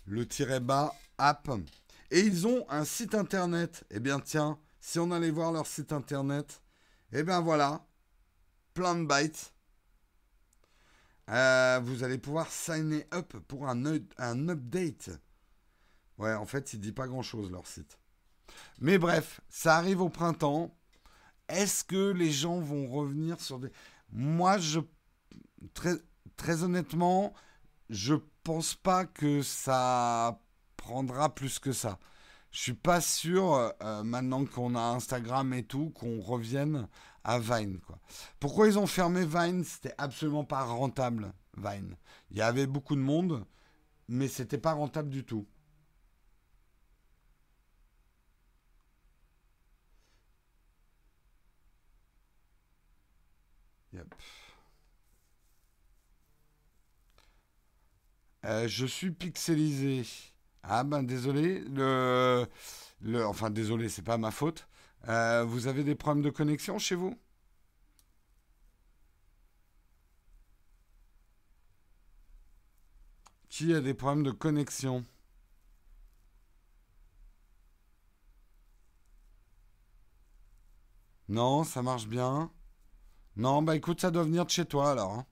le 0.05 0.25
tiret 0.25 0.61
bas, 0.61 0.93
app. 1.17 1.49
Et 2.11 2.19
ils 2.19 2.45
ont 2.45 2.65
un 2.69 2.83
site 2.83 3.15
internet. 3.15 3.85
Eh 3.89 4.01
bien, 4.01 4.19
tiens, 4.19 4.59
si 4.81 4.99
on 4.99 5.11
allait 5.11 5.31
voir 5.31 5.53
leur 5.53 5.65
site 5.65 5.93
internet, 5.93 6.61
eh 7.13 7.23
bien 7.23 7.39
voilà, 7.39 7.87
plein 8.73 8.95
de 8.95 9.05
bytes. 9.05 9.53
Euh, 11.29 11.79
vous 11.81 12.03
allez 12.03 12.17
pouvoir 12.17 12.51
signer 12.51 13.07
up 13.13 13.37
pour 13.47 13.67
un, 13.67 13.85
update. 13.85 15.11
Ouais, 16.17 16.33
en 16.33 16.45
fait, 16.45 16.73
il 16.73 16.81
dit 16.81 16.91
pas 16.91 17.07
grand 17.07 17.21
chose 17.21 17.49
leur 17.49 17.65
site. 17.65 17.97
Mais 18.81 18.97
bref, 18.97 19.39
ça 19.47 19.77
arrive 19.77 20.01
au 20.01 20.09
printemps. 20.09 20.77
Est-ce 21.47 21.85
que 21.85 22.11
les 22.11 22.31
gens 22.31 22.59
vont 22.59 22.89
revenir 22.89 23.39
sur 23.39 23.59
des... 23.59 23.71
Moi, 24.11 24.57
je... 24.57 24.81
Très, 25.73 25.93
très 26.35 26.63
honnêtement, 26.63 27.33
je 27.89 28.15
pense 28.43 28.75
pas 28.75 29.05
que 29.05 29.41
ça 29.43 30.41
prendra 30.81 31.33
plus 31.33 31.59
que 31.59 31.71
ça. 31.71 31.99
Je 32.51 32.59
suis 32.59 32.73
pas 32.73 33.01
sûr, 33.01 33.73
euh, 33.81 34.03
maintenant 34.03 34.45
qu'on 34.45 34.75
a 34.75 34.81
Instagram 34.81 35.53
et 35.53 35.63
tout, 35.63 35.91
qu'on 35.91 36.19
revienne 36.19 36.87
à 37.23 37.39
Vine. 37.39 37.79
Quoi. 37.79 37.99
Pourquoi 38.39 38.67
ils 38.67 38.79
ont 38.79 38.87
fermé 38.87 39.25
Vine? 39.25 39.63
C'était 39.63 39.93
absolument 39.97 40.43
pas 40.43 40.63
rentable, 40.63 41.33
Vine. 41.57 41.95
Il 42.31 42.37
y 42.37 42.41
avait 42.41 42.67
beaucoup 42.67 42.95
de 42.95 43.01
monde, 43.01 43.45
mais 44.09 44.27
c'était 44.27 44.57
pas 44.57 44.73
rentable 44.73 45.09
du 45.09 45.23
tout. 45.23 45.47
Euh, 58.45 58.67
je 58.67 58.85
suis 58.85 59.11
pixelisé. 59.11 60.03
Ah 60.63 60.83
ben 60.83 61.03
désolé, 61.03 61.59
le, 61.69 62.45
le 63.01 63.25
enfin 63.25 63.49
désolé, 63.49 63.89
c'est 63.89 64.03
pas 64.03 64.17
ma 64.17 64.31
faute. 64.31 64.67
Euh, 65.09 65.43
vous 65.47 65.67
avez 65.67 65.83
des 65.83 65.95
problèmes 65.95 66.23
de 66.23 66.29
connexion 66.29 66.77
chez 66.79 66.95
vous? 66.95 67.17
Qui 73.49 73.71
a 73.75 73.81
des 73.81 73.93
problèmes 73.93 74.23
de 74.23 74.31
connexion? 74.31 75.05
Non, 81.29 81.63
ça 81.63 81.81
marche 81.81 82.07
bien. 82.07 82.51
Non, 83.37 83.61
bah 83.63 83.75
écoute, 83.75 84.01
ça 84.01 84.11
doit 84.11 84.23
venir 84.23 84.45
de 84.45 84.51
chez 84.51 84.65
toi 84.65 84.91
alors. 84.91 85.13
Hein. 85.13 85.27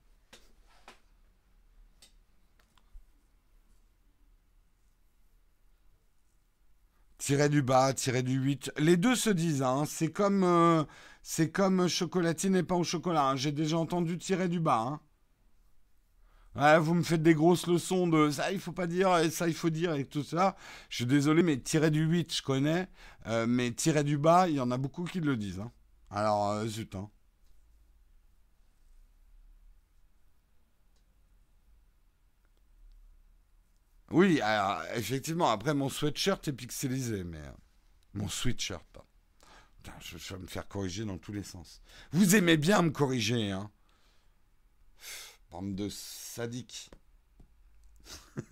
Tirer 7.30 7.50
du 7.50 7.62
bas, 7.62 7.94
tirer 7.94 8.24
du 8.24 8.40
8. 8.40 8.72
Les 8.80 8.98
deux 8.98 9.16
se 9.16 9.30
disent, 9.30 9.62
hein. 9.62 9.84
c'est 9.86 10.12
comme, 10.12 10.44
euh, 10.44 10.84
c'est 11.22 11.52
comme 11.52 11.88
chocolatine 11.88 12.56
et 12.56 12.64
pain 12.64 12.74
au 12.74 12.84
chocolat. 12.84 13.30
Hein. 13.30 13.36
J'ai 13.36 13.52
déjà 13.52 13.78
entendu 13.78 14.18
tirer 14.18 14.48
du 14.48 14.60
bas. 14.60 15.00
Ouais, 16.56 16.80
vous 16.80 16.96
me 16.96 17.04
faites 17.04 17.22
des 17.22 17.36
grosses 17.36 17.68
leçons 17.68 18.08
de 18.08 18.32
ça, 18.32 18.52
il 18.52 18.60
faut 18.60 18.72
pas 18.72 18.88
dire, 18.88 19.16
et 19.20 19.30
ça, 19.30 19.48
il 19.48 19.54
faut 19.54 19.70
dire, 19.70 19.94
et 19.94 20.06
tout 20.06 20.24
ça. 20.24 20.56
Je 20.90 20.96
suis 20.96 21.06
désolé, 21.06 21.44
mais 21.44 21.60
tirer 21.60 21.92
du 21.92 22.04
8, 22.04 22.38
je 22.38 22.42
connais. 22.42 22.88
Euh, 23.28 23.46
mais 23.48 23.74
tirer 23.74 24.04
du 24.04 24.18
bas, 24.18 24.50
il 24.50 24.56
y 24.56 24.60
en 24.60 24.72
a 24.72 24.80
beaucoup 24.80 25.04
qui 25.04 25.20
le 25.20 25.38
disent. 25.38 25.62
Alors, 26.10 26.50
euh, 26.50 26.66
zut. 26.66 26.96
Oui, 34.12 34.42
effectivement, 34.96 35.50
après 35.50 35.74
mon 35.74 35.90
sweatshirt 35.90 36.48
est 36.48 36.54
pixelisé, 36.54 37.24
mais. 37.24 37.38
Euh, 37.38 37.52
mon 38.14 38.28
sweatshirt, 38.28 38.84
pas. 38.92 39.06
je, 40.00 40.18
vais 40.18 40.40
me 40.40 40.48
faire 40.48 40.68
corriger 40.68 41.06
dans 41.06 41.18
tous 41.18 41.32
les 41.32 41.44
sens. 41.44 41.82
Vous 42.12 42.36
aimez 42.36 42.58
bien 42.58 42.82
me 42.82 42.90
corriger, 42.90 43.52
hein? 43.52 43.70
Bande 45.52 45.76
de 45.76 45.90
sadiques. 45.90 46.90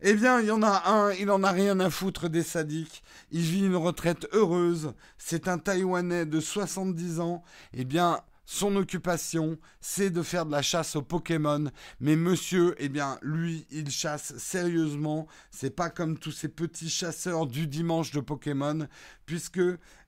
eh 0.00 0.14
bien, 0.14 0.40
il 0.40 0.46
y 0.46 0.50
en 0.50 0.62
a 0.62 0.90
un, 0.90 1.12
il 1.12 1.30
en 1.30 1.42
a 1.42 1.50
rien 1.50 1.78
à 1.80 1.90
foutre 1.90 2.28
des 2.28 2.42
sadiques. 2.42 3.02
Il 3.30 3.42
vit 3.42 3.66
une 3.66 3.76
retraite 3.76 4.26
heureuse. 4.32 4.94
C'est 5.18 5.48
un 5.48 5.58
Taïwanais 5.58 6.26
de 6.26 6.40
70 6.40 7.20
ans. 7.20 7.42
Eh 7.74 7.84
bien, 7.84 8.22
son 8.52 8.74
occupation, 8.74 9.58
c'est 9.80 10.10
de 10.10 10.22
faire 10.22 10.44
de 10.44 10.50
la 10.50 10.60
chasse 10.60 10.96
aux 10.96 11.02
Pokémon. 11.02 11.70
Mais 12.00 12.16
monsieur, 12.16 12.74
eh 12.78 12.88
bien, 12.88 13.16
lui, 13.22 13.64
il 13.70 13.92
chasse 13.92 14.36
sérieusement. 14.38 15.28
C'est 15.52 15.70
pas 15.70 15.88
comme 15.88 16.18
tous 16.18 16.32
ces 16.32 16.48
petits 16.48 16.90
chasseurs 16.90 17.46
du 17.46 17.68
dimanche 17.68 18.10
de 18.10 18.18
Pokémon, 18.18 18.88
puisque 19.24 19.60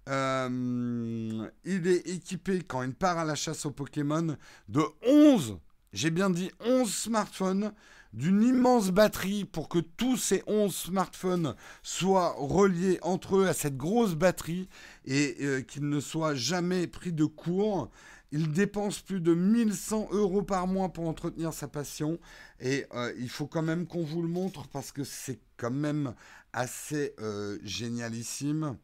euh, 0.08 1.48
il 1.64 1.86
est 1.86 2.08
équipé, 2.08 2.62
quand 2.66 2.82
il 2.82 2.94
part 2.94 3.16
à 3.16 3.24
la 3.24 3.36
chasse 3.36 3.64
aux 3.64 3.70
Pokémon, 3.70 4.36
de 4.68 4.82
11, 5.06 5.58
j'ai 5.92 6.10
bien 6.10 6.28
dit 6.28 6.50
11 6.64 6.92
smartphones 6.92 7.72
d'une 8.12 8.42
immense 8.42 8.90
batterie 8.90 9.44
pour 9.44 9.68
que 9.68 9.78
tous 9.78 10.16
ces 10.16 10.42
11 10.48 10.74
smartphones 10.74 11.54
soient 11.84 12.34
reliés 12.36 12.98
entre 13.02 13.36
eux 13.36 13.46
à 13.46 13.54
cette 13.54 13.76
grosse 13.76 14.16
batterie 14.16 14.68
et 15.04 15.36
euh, 15.40 15.60
qu'ils 15.62 15.88
ne 15.88 16.00
soient 16.00 16.34
jamais 16.34 16.88
pris 16.88 17.12
de 17.12 17.24
court. 17.24 17.88
Il 18.34 18.50
dépense 18.50 19.00
plus 19.00 19.20
de 19.20 19.34
1100 19.34 20.08
euros 20.12 20.42
par 20.42 20.66
mois 20.66 20.88
pour 20.88 21.06
entretenir 21.06 21.52
sa 21.52 21.68
passion. 21.68 22.18
Et 22.60 22.86
euh, 22.94 23.12
il 23.18 23.28
faut 23.28 23.46
quand 23.46 23.60
même 23.60 23.86
qu'on 23.86 24.02
vous 24.02 24.22
le 24.22 24.28
montre 24.28 24.66
parce 24.68 24.90
que 24.90 25.04
c'est 25.04 25.38
quand 25.58 25.70
même 25.70 26.14
assez 26.54 27.14
euh, 27.20 27.58
génialissime 27.62 28.78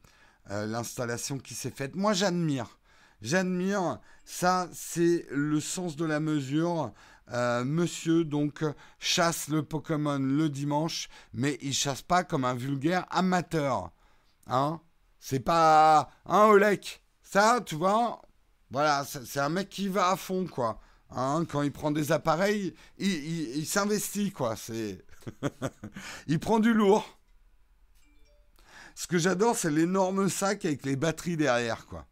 euh, 0.51 0.66
l'installation 0.66 1.38
qui 1.38 1.55
s'est 1.55 1.70
faite. 1.70 1.96
Moi, 1.96 2.12
j'admire. 2.12 2.78
J'admire. 3.22 4.01
Ça, 4.26 4.68
c'est 4.74 5.26
le 5.30 5.61
sens 5.61 5.96
de 5.96 6.05
la 6.05 6.20
mesure. 6.20 6.92
monsieur, 7.64 8.24
donc, 8.24 8.62
chasse 8.99 9.49
le 9.49 9.62
Pokémon 9.62 10.18
le 10.18 10.51
dimanche, 10.51 11.09
mais 11.32 11.59
il 11.62 11.72
chasse 11.72 12.03
pas 12.03 12.22
comme 12.22 12.44
un 12.44 12.55
vulgaire 12.55 13.07
amateur. 13.11 13.92
Hein? 14.46 14.80
C'est 15.18 15.40
pas 15.40 16.11
un 16.26 16.44
Olek. 16.44 17.03
Ça, 17.22 17.61
tu 17.64 17.74
vois, 17.74 18.22
voilà, 18.71 19.05
c'est 19.05 19.41
un 19.41 19.49
mec 19.49 19.69
qui 19.69 19.89
va 19.89 20.11
à 20.11 20.16
fond, 20.16 20.47
quoi. 20.47 20.81
Hein, 21.11 21.47
quand 21.49 21.62
il 21.62 21.73
prend 21.73 21.91
des 21.91 22.12
appareils, 22.12 22.75
il, 22.99 23.66
s'investit, 23.66 24.31
quoi. 24.31 24.57
C'est. 24.57 25.05
il 26.27 26.39
prend 26.39 26.59
du 26.59 26.75
lourd. 26.75 27.19
Ce 28.95 29.07
que 29.07 29.16
j'adore, 29.16 29.57
c'est 29.57 29.71
l'énorme 29.71 30.29
sac 30.29 30.64
avec 30.64 30.85
les 30.85 30.97
batteries 30.97 31.37
derrière, 31.37 31.87
quoi. 31.87 32.07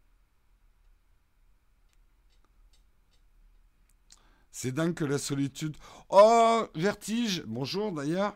C'est 4.51 4.71
dingue 4.71 4.95
que 4.95 5.05
la 5.05 5.19
solitude. 5.19 5.77
Oh, 6.09 6.67
vertige. 6.73 7.43
Bonjour 7.45 7.91
d'ailleurs. 7.91 8.35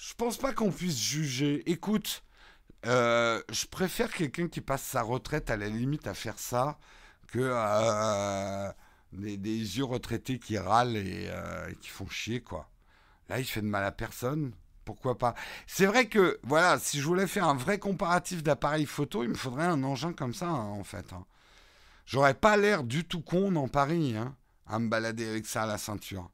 Je 0.00 0.14
pense 0.14 0.38
pas 0.38 0.54
qu'on 0.54 0.70
puisse 0.70 0.98
juger. 0.98 1.68
Écoute, 1.70 2.22
euh, 2.86 3.42
je 3.50 3.66
préfère 3.66 4.10
quelqu'un 4.10 4.48
qui 4.48 4.62
passe 4.62 4.82
sa 4.82 5.02
retraite 5.02 5.50
à 5.50 5.58
la 5.58 5.68
limite 5.68 6.06
à 6.06 6.14
faire 6.14 6.38
ça 6.38 6.78
que 7.34 7.40
euh, 7.42 8.72
des, 9.12 9.78
yeux 9.78 9.84
retraités 9.84 10.38
qui 10.38 10.56
râlent 10.56 10.94
euh, 10.96 11.68
et, 11.68 11.74
qui 11.76 11.88
font 11.88 12.08
chier, 12.08 12.40
quoi. 12.40 12.70
Là, 13.28 13.40
il 13.40 13.44
fait 13.44 13.62
de 13.62 13.66
mal 13.66 13.84
à 13.84 13.92
personne. 13.92 14.52
Pourquoi 14.84 15.18
pas? 15.18 15.34
C'est 15.66 15.86
vrai 15.86 16.06
que, 16.08 16.38
voilà, 16.44 16.78
si 16.78 17.00
je 17.00 17.06
voulais 17.06 17.26
faire 17.26 17.48
un 17.48 17.56
vrai 17.56 17.78
comparatif 17.78 18.42
d'appareil 18.42 18.86
photo, 18.86 19.24
il 19.24 19.30
me 19.30 19.34
faudrait 19.34 19.64
un 19.64 19.82
engin 19.82 20.12
comme 20.12 20.34
ça, 20.34 20.48
hein, 20.48 20.70
en 20.70 20.84
fait. 20.84 21.12
Hein. 21.12 21.24
J'aurais 22.06 22.34
pas 22.34 22.56
l'air 22.56 22.84
du 22.84 23.04
tout 23.04 23.22
con 23.22 23.50
dans 23.50 23.68
Paris. 23.68 24.16
Hein 24.16 24.36
à 24.66 24.78
me 24.78 24.88
balader 24.88 25.28
avec 25.28 25.46
ça 25.46 25.64
à 25.64 25.66
la 25.66 25.78
ceinture. 25.78 26.30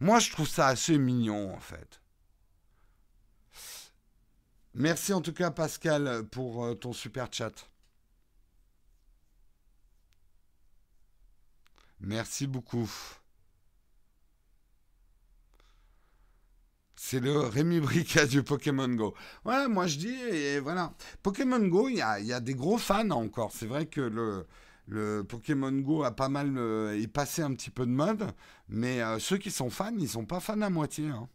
Moi, 0.00 0.18
je 0.18 0.30
trouve 0.30 0.48
ça 0.48 0.66
assez 0.66 0.98
mignon, 0.98 1.54
en 1.54 1.60
fait. 1.60 2.00
Merci 4.76 5.14
en 5.14 5.22
tout 5.22 5.32
cas, 5.32 5.50
Pascal, 5.50 6.24
pour 6.30 6.62
euh, 6.66 6.74
ton 6.74 6.92
super 6.92 7.28
chat. 7.32 7.70
Merci 12.00 12.46
beaucoup. 12.46 12.90
C'est 16.94 17.20
le 17.20 17.38
Rémi 17.38 17.80
Brica 17.80 18.26
du 18.26 18.42
Pokémon 18.42 18.88
Go. 18.88 19.14
Ouais, 19.46 19.66
moi 19.66 19.86
je 19.86 19.96
dis, 19.96 20.14
et 20.14 20.60
voilà. 20.60 20.92
Pokémon 21.22 21.66
Go, 21.66 21.88
il 21.88 21.96
y 21.96 22.02
a, 22.02 22.40
des 22.40 22.54
gros 22.54 22.76
fans 22.76 23.10
encore. 23.10 23.52
C'est 23.52 23.66
vrai 23.66 23.86
que 23.86 24.02
le, 24.88 25.24
Pokémon 25.24 25.72
Go 25.72 26.02
a 26.04 26.10
pas 26.14 26.28
mal 26.28 26.58
euh, 26.58 27.00
est 27.00 27.06
passé 27.08 27.40
un 27.40 27.54
petit 27.54 27.70
peu 27.70 27.86
de 27.86 27.92
mode, 27.92 28.30
mais 28.68 29.00
euh, 29.02 29.18
ceux 29.20 29.38
qui 29.38 29.50
sont 29.50 29.70
fans, 29.70 29.96
ils 29.98 30.08
sont 30.10 30.26
pas 30.26 30.40
fans 30.40 30.60
à 30.60 30.68
moitié. 30.68 31.08
Hein. 31.08 31.28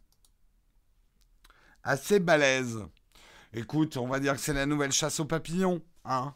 Assez 1.82 2.20
balèze. 2.20 2.78
Écoute, 3.54 3.96
on 3.96 4.06
va 4.06 4.18
dire 4.18 4.34
que 4.34 4.40
c'est 4.40 4.54
la 4.54 4.66
nouvelle 4.66 4.92
chasse 4.92 5.20
aux 5.20 5.26
papillons, 5.26 5.82
hein. 6.04 6.34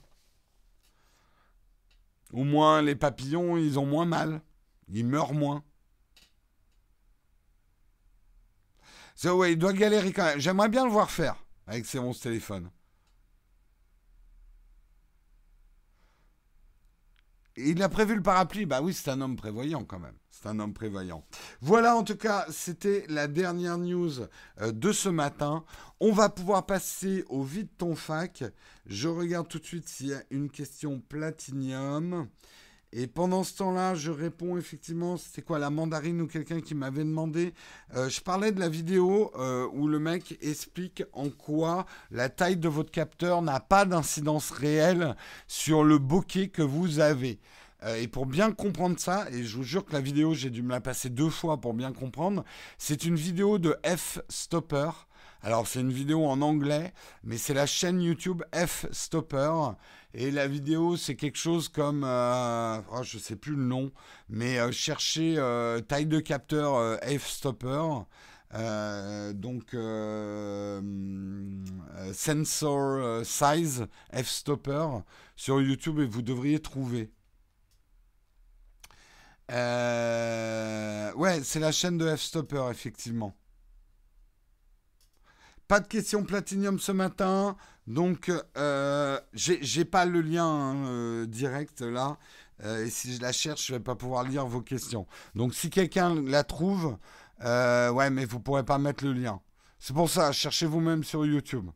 Au 2.33 2.45
moins, 2.45 2.83
les 2.83 2.97
papillons, 2.97 3.57
ils 3.57 3.79
ont 3.79 3.87
moins 3.87 4.05
mal. 4.05 4.43
Ils 4.89 5.07
meurent 5.07 5.33
moins. 5.33 5.65
ouais, 9.25 9.53
il 9.53 9.59
doit 9.59 9.73
galérer 9.73 10.13
quand 10.13 10.25
même. 10.25 10.39
J'aimerais 10.41 10.69
bien 10.69 10.85
le 10.85 10.91
voir 10.91 11.11
faire 11.11 11.37
avec 11.67 11.87
ses 11.87 11.99
11 11.99 12.21
téléphones. 12.21 12.71
Il 17.57 17.83
a 17.83 17.89
prévu 17.89 18.15
le 18.15 18.23
parapluie. 18.23 18.67
Bah 18.67 18.83
oui, 18.83 18.93
c'est 18.93 19.11
un 19.11 19.21
homme 19.21 19.37
prévoyant 19.37 19.85
quand 19.85 19.99
même. 19.99 20.17
C'est 20.31 20.49
un 20.49 20.59
homme 20.61 20.75
prévoyant. 20.75 21.25
Voilà, 21.63 21.97
en 21.97 22.05
tout 22.05 22.17
cas, 22.17 22.45
c'était 22.51 23.07
la 23.09 23.27
dernière 23.27 23.79
news 23.79 24.21
euh, 24.61 24.73
de 24.73 24.93
ce 24.93 25.09
matin. 25.09 25.65
On 25.99 26.13
va 26.13 26.29
pouvoir 26.29 26.67
passer 26.67 27.25
au 27.29 27.43
vide 27.43 27.69
ton 27.79 27.95
fac. 27.95 28.45
Je 28.85 29.09
regarde 29.09 29.49
tout 29.49 29.59
de 29.59 29.65
suite 29.65 29.89
s'il 29.89 30.09
y 30.09 30.15
a 30.15 30.23
une 30.31 30.51
question 30.51 31.01
platinium. 31.09 32.29
Et 32.93 33.07
pendant 33.07 33.45
ce 33.45 33.57
temps-là, 33.57 33.95
je 33.95 34.11
réponds 34.11 34.57
effectivement, 34.57 35.17
c'était 35.17 35.43
quoi 35.43 35.59
la 35.59 35.71
mandarine 35.71 36.21
ou 36.21 36.27
quelqu'un 36.27 36.61
qui 36.61 36.75
m'avait 36.75 37.05
demandé. 37.05 37.53
Euh, 37.95 38.09
je 38.09 38.21
parlais 38.21 38.53
de 38.53 38.61
la 38.61 38.69
vidéo 38.69 39.33
euh, 39.37 39.69
où 39.73 39.89
le 39.89 39.99
mec 39.99 40.39
explique 40.41 41.03
en 41.13 41.29
quoi 41.29 41.87
la 42.11 42.29
taille 42.29 42.57
de 42.57 42.69
votre 42.69 42.91
capteur 42.91 43.43
n'a 43.43 43.61
pas 43.61 43.85
d'incidence 43.85 44.51
réelle 44.51 45.17
sur 45.49 45.85
le 45.85 45.99
bokeh 45.99 46.49
que 46.49 46.63
vous 46.63 47.01
avez. 47.01 47.41
Euh, 47.83 47.97
et 47.97 48.09
pour 48.09 48.25
bien 48.25 48.53
comprendre 48.53 48.99
ça, 48.99 49.27
et 49.31 49.45
je 49.45 49.57
vous 49.57 49.63
jure 49.63 49.85
que 49.85 49.93
la 49.93 50.01
vidéo, 50.01 50.33
j'ai 50.33 50.51
dû 50.51 50.63
me 50.63 50.71
la 50.71 50.81
passer 50.81 51.11
deux 51.11 51.31
fois 51.31 51.61
pour 51.61 51.75
bien 51.75 51.93
comprendre, 51.93 52.45
c'est 52.79 53.05
une 53.05 53.17
vidéo 53.17 53.59
de 53.59 53.77
F-Stopper. 53.85 54.91
Alors 55.43 55.67
c'est 55.67 55.81
une 55.81 55.93
vidéo 55.93 56.25
en 56.27 56.41
anglais, 56.41 56.93
mais 57.23 57.37
c'est 57.37 57.55
la 57.55 57.67
chaîne 57.67 58.01
YouTube 58.01 58.43
F-Stopper. 58.53 59.53
Et 60.19 60.31
la 60.31 60.49
vidéo, 60.49 60.97
c'est 60.97 61.15
quelque 61.15 61.37
chose 61.37 61.69
comme, 61.69 62.03
euh, 62.03 62.81
oh, 62.91 63.03
je 63.03 63.19
ne 63.19 63.23
sais 63.23 63.37
plus 63.37 63.55
le 63.55 63.63
nom, 63.63 63.93
mais 64.31 64.59
euh, 64.59 64.73
chercher 64.73 65.35
euh, 65.37 65.83
taille 65.83 66.07
de 66.07 66.21
capteur 66.21 66.99
f-stopper. 67.03 67.83
donc 69.35 69.77
sensor 72.15 73.27
size 73.27 73.87
f-stopper 74.15 74.87
sur 75.37 75.61
YouTube 75.61 75.99
et 75.99 76.07
vous 76.07 76.23
devriez 76.23 76.61
trouver. 76.61 77.11
ouais, 79.51 81.41
c'est 81.45 81.61
la 81.61 81.73
chaîne 81.73 81.99
de 81.99 82.17
f-stopper 82.17 82.69
effectivement. 82.71 83.35
Pas 85.69 85.81
de 85.81 85.89
questions 85.89 86.25
platinium 86.25 86.79
ce 86.79 86.93
matin. 86.93 87.57
Donc, 87.87 88.33
euh, 88.57 89.21
j'ai 89.33 89.85
pas 89.85 90.07
le 90.07 90.21
lien 90.21 90.47
hein, 90.47 90.87
euh, 90.87 91.27
direct 91.27 91.81
là. 91.81 92.19
Euh, 92.65 92.87
et 92.87 92.91
si 92.91 93.15
je 93.15 93.21
la 93.21 93.33
cherche, 93.33 93.67
je 93.67 93.75
vais 93.75 93.81
pas 93.81 93.97
pouvoir 93.97 94.25
lire 94.25 94.47
vos 94.47 94.63
questions. 94.63 95.07
Donc, 95.35 95.55
si 95.55 95.69
quelqu'un 95.71 96.15
la 96.23 96.45
trouve, 96.45 96.97
euh, 97.43 97.91
ouais, 97.91 98.11
mais 98.11 98.25
vous 98.25 98.41
pourrez 98.41 98.65
pas 98.65 98.79
mettre 98.79 99.05
le 99.05 99.13
lien. 99.13 99.41
C'est 99.79 99.95
pour 99.95 100.09
ça, 100.09 100.33
cherchez 100.33 100.67
vous-même 100.67 101.05
sur 101.05 101.27
YouTube. 101.27 101.69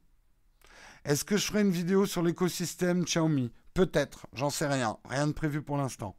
Est-ce 1.05 1.25
que 1.25 1.37
je 1.37 1.47
ferai 1.47 1.63
une 1.63 1.71
vidéo 1.71 2.07
sur 2.07 2.23
l'écosystème 2.23 3.05
Xiaomi? 3.05 3.53
Peut-être, 3.75 4.27
j'en 4.33 4.51
sais 4.51 4.67
rien. 4.67 4.99
Rien 5.09 5.27
de 5.27 5.33
prévu 5.33 5.63
pour 5.63 5.77
l'instant. 5.77 6.17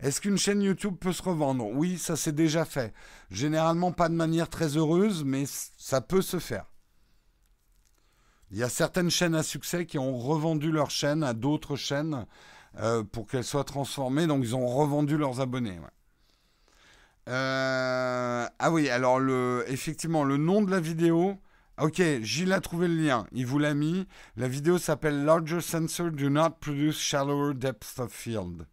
Est-ce 0.00 0.20
qu'une 0.20 0.38
chaîne 0.38 0.62
YouTube 0.62 0.96
peut 1.00 1.12
se 1.12 1.22
revendre? 1.22 1.66
Oui, 1.66 1.98
ça 1.98 2.16
s'est 2.16 2.32
déjà 2.32 2.64
fait. 2.64 2.92
Généralement 3.30 3.92
pas 3.92 4.08
de 4.08 4.14
manière 4.14 4.50
très 4.50 4.76
heureuse, 4.76 5.24
mais 5.24 5.44
ça 5.76 6.00
peut 6.00 6.22
se 6.22 6.38
faire. 6.38 6.66
Il 8.54 8.60
y 8.60 8.62
a 8.62 8.68
certaines 8.68 9.10
chaînes 9.10 9.34
à 9.34 9.42
succès 9.42 9.84
qui 9.84 9.98
ont 9.98 10.16
revendu 10.16 10.70
leur 10.70 10.88
chaîne 10.88 11.24
à 11.24 11.34
d'autres 11.34 11.74
chaînes 11.74 12.24
euh, 12.78 13.02
pour 13.02 13.26
qu'elles 13.26 13.42
soient 13.42 13.64
transformées. 13.64 14.28
Donc, 14.28 14.44
ils 14.44 14.54
ont 14.54 14.68
revendu 14.68 15.16
leurs 15.16 15.40
abonnés. 15.40 15.80
Euh, 17.28 18.46
ah 18.56 18.70
oui, 18.70 18.88
alors 18.90 19.20
effectivement, 19.66 20.22
le 20.22 20.36
nom 20.36 20.62
de 20.62 20.70
la 20.70 20.78
vidéo. 20.78 21.36
Ok, 21.80 22.00
Gilles 22.22 22.52
a 22.52 22.60
trouvé 22.60 22.86
le 22.86 22.94
lien. 22.94 23.26
Il 23.32 23.44
vous 23.44 23.58
l'a 23.58 23.74
mis. 23.74 24.06
La 24.36 24.46
vidéo 24.46 24.78
s'appelle 24.78 25.24
Larger 25.24 25.60
Sensor 25.60 26.12
Do 26.12 26.30
Not 26.30 26.50
Produce 26.60 27.00
Shallower 27.00 27.54
Depth 27.54 27.98
of 27.98 28.12
Field. 28.12 28.68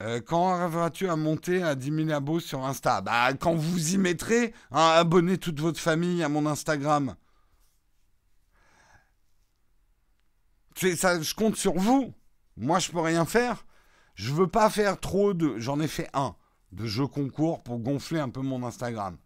Euh, 0.00 0.20
quand 0.20 0.52
arriveras-tu 0.52 1.08
à 1.08 1.16
monter 1.16 1.62
à 1.62 1.74
10 1.74 2.06
000 2.06 2.10
abos 2.10 2.40
sur 2.40 2.64
Insta? 2.64 3.00
Bah, 3.00 3.32
quand 3.34 3.54
vous 3.54 3.94
y 3.94 3.98
mettrez, 3.98 4.54
hein, 4.70 4.92
abonnez 4.94 5.38
toute 5.38 5.60
votre 5.60 5.80
famille 5.80 6.22
à 6.22 6.28
mon 6.28 6.46
Instagram. 6.46 7.16
Ça, 10.76 11.20
je 11.20 11.34
compte 11.34 11.56
sur 11.56 11.74
vous. 11.74 12.14
Moi, 12.56 12.78
je 12.78 12.90
peux 12.92 13.00
rien 13.00 13.24
faire. 13.24 13.66
Je 14.14 14.32
veux 14.32 14.46
pas 14.46 14.70
faire 14.70 15.00
trop 15.00 15.34
de. 15.34 15.58
J'en 15.58 15.80
ai 15.80 15.88
fait 15.88 16.08
un 16.12 16.36
de 16.70 16.86
jeux 16.86 17.06
concours 17.06 17.62
pour 17.62 17.78
gonfler 17.80 18.20
un 18.20 18.28
peu 18.28 18.40
mon 18.40 18.62
Instagram. 18.64 19.16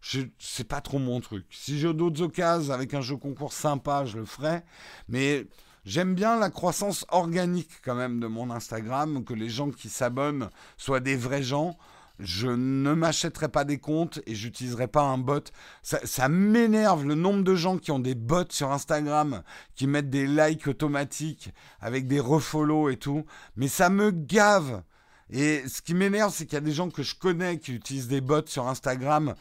C'est 0.00 0.64
pas 0.64 0.80
trop 0.80 0.98
mon 0.98 1.20
truc. 1.20 1.46
Si 1.50 1.78
j'ai 1.78 1.92
d'autres 1.92 2.22
occasions 2.22 2.72
avec 2.72 2.94
un 2.94 3.02
jeu 3.02 3.16
concours 3.16 3.52
sympa, 3.52 4.04
je 4.04 4.18
le 4.18 4.24
ferai. 4.24 4.62
Mais 5.08 5.46
J'aime 5.84 6.14
bien 6.14 6.38
la 6.38 6.50
croissance 6.50 7.06
organique 7.08 7.70
quand 7.82 7.94
même 7.94 8.20
de 8.20 8.26
mon 8.26 8.50
Instagram, 8.50 9.24
que 9.24 9.32
les 9.32 9.48
gens 9.48 9.70
qui 9.70 9.88
s'abonnent 9.88 10.50
soient 10.76 11.00
des 11.00 11.16
vrais 11.16 11.42
gens. 11.42 11.78
Je 12.18 12.48
ne 12.48 12.92
m'achèterai 12.92 13.48
pas 13.48 13.64
des 13.64 13.78
comptes 13.78 14.20
et 14.26 14.34
j'utiliserai 14.34 14.88
pas 14.88 15.02
un 15.02 15.16
bot. 15.16 15.42
Ça, 15.82 16.28
m'énerve 16.28 17.06
le 17.06 17.14
nombre 17.14 17.42
de 17.44 17.54
gens 17.54 17.78
qui 17.78 17.92
ont 17.92 17.98
des 17.98 18.14
bots 18.14 18.44
sur 18.50 18.70
Instagram, 18.72 19.42
qui 19.74 19.86
mettent 19.86 20.10
des 20.10 20.26
likes 20.26 20.66
automatiques 20.66 21.50
avec 21.80 22.06
des 22.06 22.20
refollow 22.20 22.90
et 22.90 22.98
tout. 22.98 23.24
Mais 23.56 23.68
ça 23.68 23.88
me 23.88 24.10
gave. 24.10 24.82
Et 25.30 25.66
ce 25.66 25.80
qui 25.80 25.94
m'énerve, 25.94 26.34
c'est 26.34 26.44
qu'il 26.44 26.54
y 26.54 26.58
a 26.58 26.60
des 26.60 26.72
gens 26.72 26.90
que 26.90 27.02
je 27.02 27.14
connais 27.14 27.58
qui 27.58 27.72
utilisent 27.72 28.08
des 28.08 28.20
bots 28.20 28.46
sur 28.46 28.68
Instagram. 28.68 29.34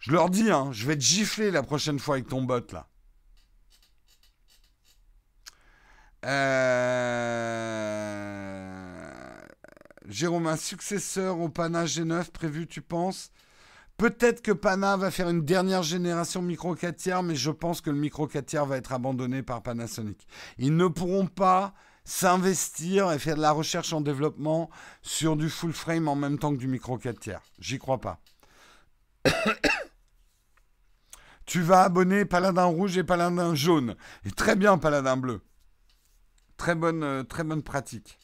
Je 0.00 0.10
leur 0.10 0.30
dis, 0.30 0.50
hein, 0.50 0.70
je 0.72 0.86
vais 0.88 0.96
te 0.96 1.02
gifler 1.02 1.52
la 1.52 1.62
prochaine 1.62 2.00
fois 2.00 2.16
avec 2.16 2.26
ton 2.26 2.42
bot 2.42 2.72
là. 2.72 2.88
Euh, 6.24 7.84
Jérôme, 10.08 10.46
un 10.46 10.56
successeur 10.56 11.38
au 11.40 11.48
Pana 11.48 11.84
G9 11.84 12.30
prévu, 12.30 12.66
tu 12.66 12.80
penses? 12.80 13.30
Peut-être 13.96 14.42
que 14.42 14.50
Pana 14.52 14.96
va 14.96 15.10
faire 15.10 15.28
une 15.28 15.44
dernière 15.44 15.82
génération 15.82 16.42
micro 16.42 16.74
4 16.74 16.96
tiers, 16.96 17.22
mais 17.22 17.36
je 17.36 17.50
pense 17.50 17.80
que 17.80 17.90
le 17.90 17.96
micro 17.96 18.26
4 18.26 18.46
tiers 18.46 18.66
va 18.66 18.76
être 18.76 18.92
abandonné 18.92 19.42
par 19.42 19.62
Panasonic. 19.62 20.26
Ils 20.58 20.76
ne 20.76 20.88
pourront 20.88 21.26
pas 21.26 21.74
s'investir 22.04 23.12
et 23.12 23.18
faire 23.18 23.36
de 23.36 23.40
la 23.40 23.52
recherche 23.52 23.92
en 23.92 24.00
développement 24.00 24.68
sur 25.02 25.36
du 25.36 25.48
full 25.48 25.72
frame 25.72 26.08
en 26.08 26.16
même 26.16 26.38
temps 26.38 26.52
que 26.52 26.58
du 26.58 26.68
micro 26.68 26.98
4 26.98 27.20
tiers. 27.20 27.42
J'y 27.58 27.78
crois 27.78 28.00
pas. 28.00 28.20
tu 31.46 31.60
vas 31.62 31.82
abonner 31.82 32.24
Paladin 32.24 32.64
rouge 32.64 32.98
et 32.98 33.04
Paladin 33.04 33.54
jaune. 33.54 33.94
Et 34.24 34.30
très 34.30 34.56
bien 34.56 34.76
Paladin 34.76 35.16
bleu. 35.16 35.40
Très 36.56 36.74
bonne, 36.74 37.02
euh, 37.02 37.22
très 37.22 37.44
pratique. 37.62 38.18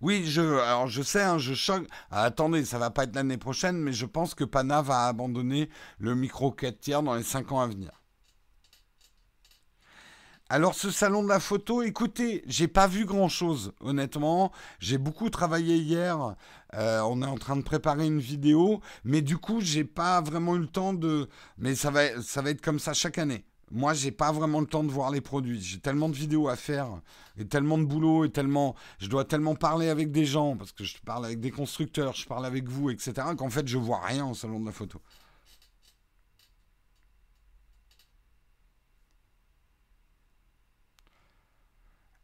Oui, 0.00 0.24
je, 0.26 0.40
alors 0.40 0.86
je 0.86 1.02
sais, 1.02 1.22
hein, 1.22 1.38
je 1.38 1.52
choque. 1.54 1.86
Ah, 2.10 2.22
attendez, 2.24 2.64
ça 2.64 2.78
va 2.78 2.90
pas 2.90 3.04
être 3.04 3.14
l'année 3.14 3.36
prochaine, 3.36 3.76
mais 3.76 3.92
je 3.92 4.06
pense 4.06 4.34
que 4.34 4.44
Pana 4.44 4.80
va 4.80 5.06
abandonner 5.06 5.68
le 5.98 6.14
micro 6.14 6.50
4 6.50 6.80
tiers 6.80 7.02
dans 7.02 7.14
les 7.14 7.22
5 7.22 7.52
ans 7.52 7.60
à 7.60 7.66
venir. 7.66 7.90
Alors 10.48 10.74
ce 10.74 10.90
salon 10.90 11.22
de 11.22 11.28
la 11.28 11.38
photo, 11.38 11.82
écoutez, 11.82 12.42
j'ai 12.46 12.66
pas 12.66 12.88
vu 12.88 13.04
grand 13.04 13.28
chose, 13.28 13.72
honnêtement. 13.80 14.50
J'ai 14.80 14.98
beaucoup 14.98 15.30
travaillé 15.30 15.76
hier. 15.76 16.34
Euh, 16.74 17.00
on 17.02 17.22
est 17.22 17.26
en 17.26 17.36
train 17.38 17.56
de 17.56 17.62
préparer 17.62 18.06
une 18.06 18.18
vidéo, 18.18 18.80
mais 19.04 19.22
du 19.22 19.38
coup, 19.38 19.60
j'ai 19.60 19.84
pas 19.84 20.20
vraiment 20.22 20.56
eu 20.56 20.60
le 20.60 20.66
temps 20.66 20.92
de. 20.92 21.28
Mais 21.58 21.76
ça 21.76 21.90
va, 21.92 22.20
ça 22.22 22.42
va 22.42 22.50
être 22.50 22.62
comme 22.62 22.80
ça 22.80 22.94
chaque 22.94 23.18
année. 23.18 23.44
Moi, 23.70 23.94
j'ai 23.94 24.10
pas 24.10 24.32
vraiment 24.32 24.60
le 24.60 24.66
temps 24.66 24.82
de 24.82 24.90
voir 24.90 25.10
les 25.10 25.20
produits. 25.20 25.60
J'ai 25.60 25.78
tellement 25.78 26.08
de 26.08 26.16
vidéos 26.16 26.48
à 26.48 26.56
faire 26.56 27.00
et 27.38 27.46
tellement 27.46 27.78
de 27.78 27.84
boulot 27.84 28.24
et 28.24 28.30
tellement, 28.30 28.74
je 28.98 29.08
dois 29.08 29.24
tellement 29.24 29.54
parler 29.54 29.88
avec 29.88 30.10
des 30.10 30.26
gens 30.26 30.56
parce 30.56 30.72
que 30.72 30.84
je 30.84 30.98
parle 30.98 31.24
avec 31.24 31.40
des 31.40 31.50
constructeurs, 31.52 32.14
je 32.14 32.26
parle 32.26 32.46
avec 32.46 32.68
vous, 32.68 32.90
etc. 32.90 33.12
Qu'en 33.38 33.50
fait, 33.50 33.68
je 33.68 33.78
vois 33.78 34.00
rien 34.04 34.26
au 34.26 34.34
salon 34.34 34.60
de 34.60 34.66
la 34.66 34.72
photo. 34.72 35.00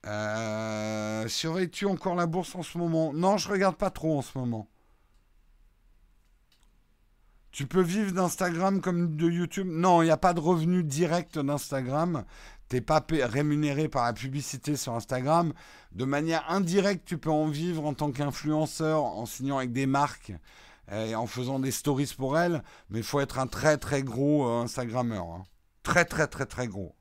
Euh, 0.06 1.26
surveilles-tu 1.28 1.86
encore 1.86 2.14
la 2.14 2.26
bourse 2.26 2.54
en 2.54 2.62
ce 2.62 2.78
moment? 2.78 3.12
Non, 3.12 3.36
je 3.38 3.48
regarde 3.48 3.76
pas 3.76 3.90
trop 3.90 4.18
en 4.18 4.22
ce 4.22 4.38
moment. 4.38 4.68
Tu 7.56 7.66
peux 7.66 7.80
vivre 7.80 8.12
d'Instagram 8.12 8.82
comme 8.82 9.16
de 9.16 9.30
YouTube? 9.30 9.66
Non, 9.66 10.02
il 10.02 10.04
n'y 10.04 10.10
a 10.10 10.18
pas 10.18 10.34
de 10.34 10.40
revenu 10.40 10.84
direct 10.84 11.38
d'Instagram. 11.38 12.26
Tu 12.68 12.76
n'es 12.76 12.82
pas 12.82 13.02
rémunéré 13.08 13.88
par 13.88 14.04
la 14.04 14.12
publicité 14.12 14.76
sur 14.76 14.92
Instagram. 14.92 15.54
De 15.92 16.04
manière 16.04 16.44
indirecte, 16.50 17.06
tu 17.06 17.16
peux 17.16 17.30
en 17.30 17.48
vivre 17.48 17.86
en 17.86 17.94
tant 17.94 18.12
qu'influenceur, 18.12 19.02
en 19.04 19.24
signant 19.24 19.56
avec 19.56 19.72
des 19.72 19.86
marques 19.86 20.34
et 20.92 21.14
en 21.14 21.26
faisant 21.26 21.58
des 21.58 21.70
stories 21.70 22.12
pour 22.14 22.38
elles. 22.38 22.62
Mais 22.90 22.98
il 22.98 23.04
faut 23.04 23.20
être 23.20 23.38
un 23.38 23.46
très 23.46 23.78
très 23.78 24.02
gros 24.02 24.46
euh, 24.46 24.64
Instagrammeur. 24.64 25.24
Hein. 25.24 25.44
Très 25.82 26.04
très 26.04 26.26
très 26.26 26.44
très 26.44 26.66
gros. 26.66 26.94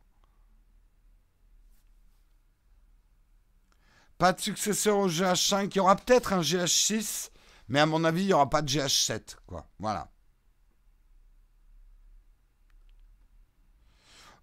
Pas 4.18 4.32
de 4.32 4.39
successeur 4.39 4.99
au 4.99 5.10
GH5. 5.10 5.68
Il 5.72 5.76
y 5.76 5.80
aura 5.82 5.97
peut-être 5.97 6.32
un 6.32 6.39
GH6, 6.39 7.32
mais 7.68 7.82
à 7.82 7.86
mon 7.86 8.06
avis, 8.06 8.22
il 8.22 8.28
n'y 8.28 8.34
aura 8.34 8.49
pas 8.49 8.62
de 8.62 8.70
GH7. 8.70 9.36
Quoi. 9.47 9.68
Voilà. 9.80 10.10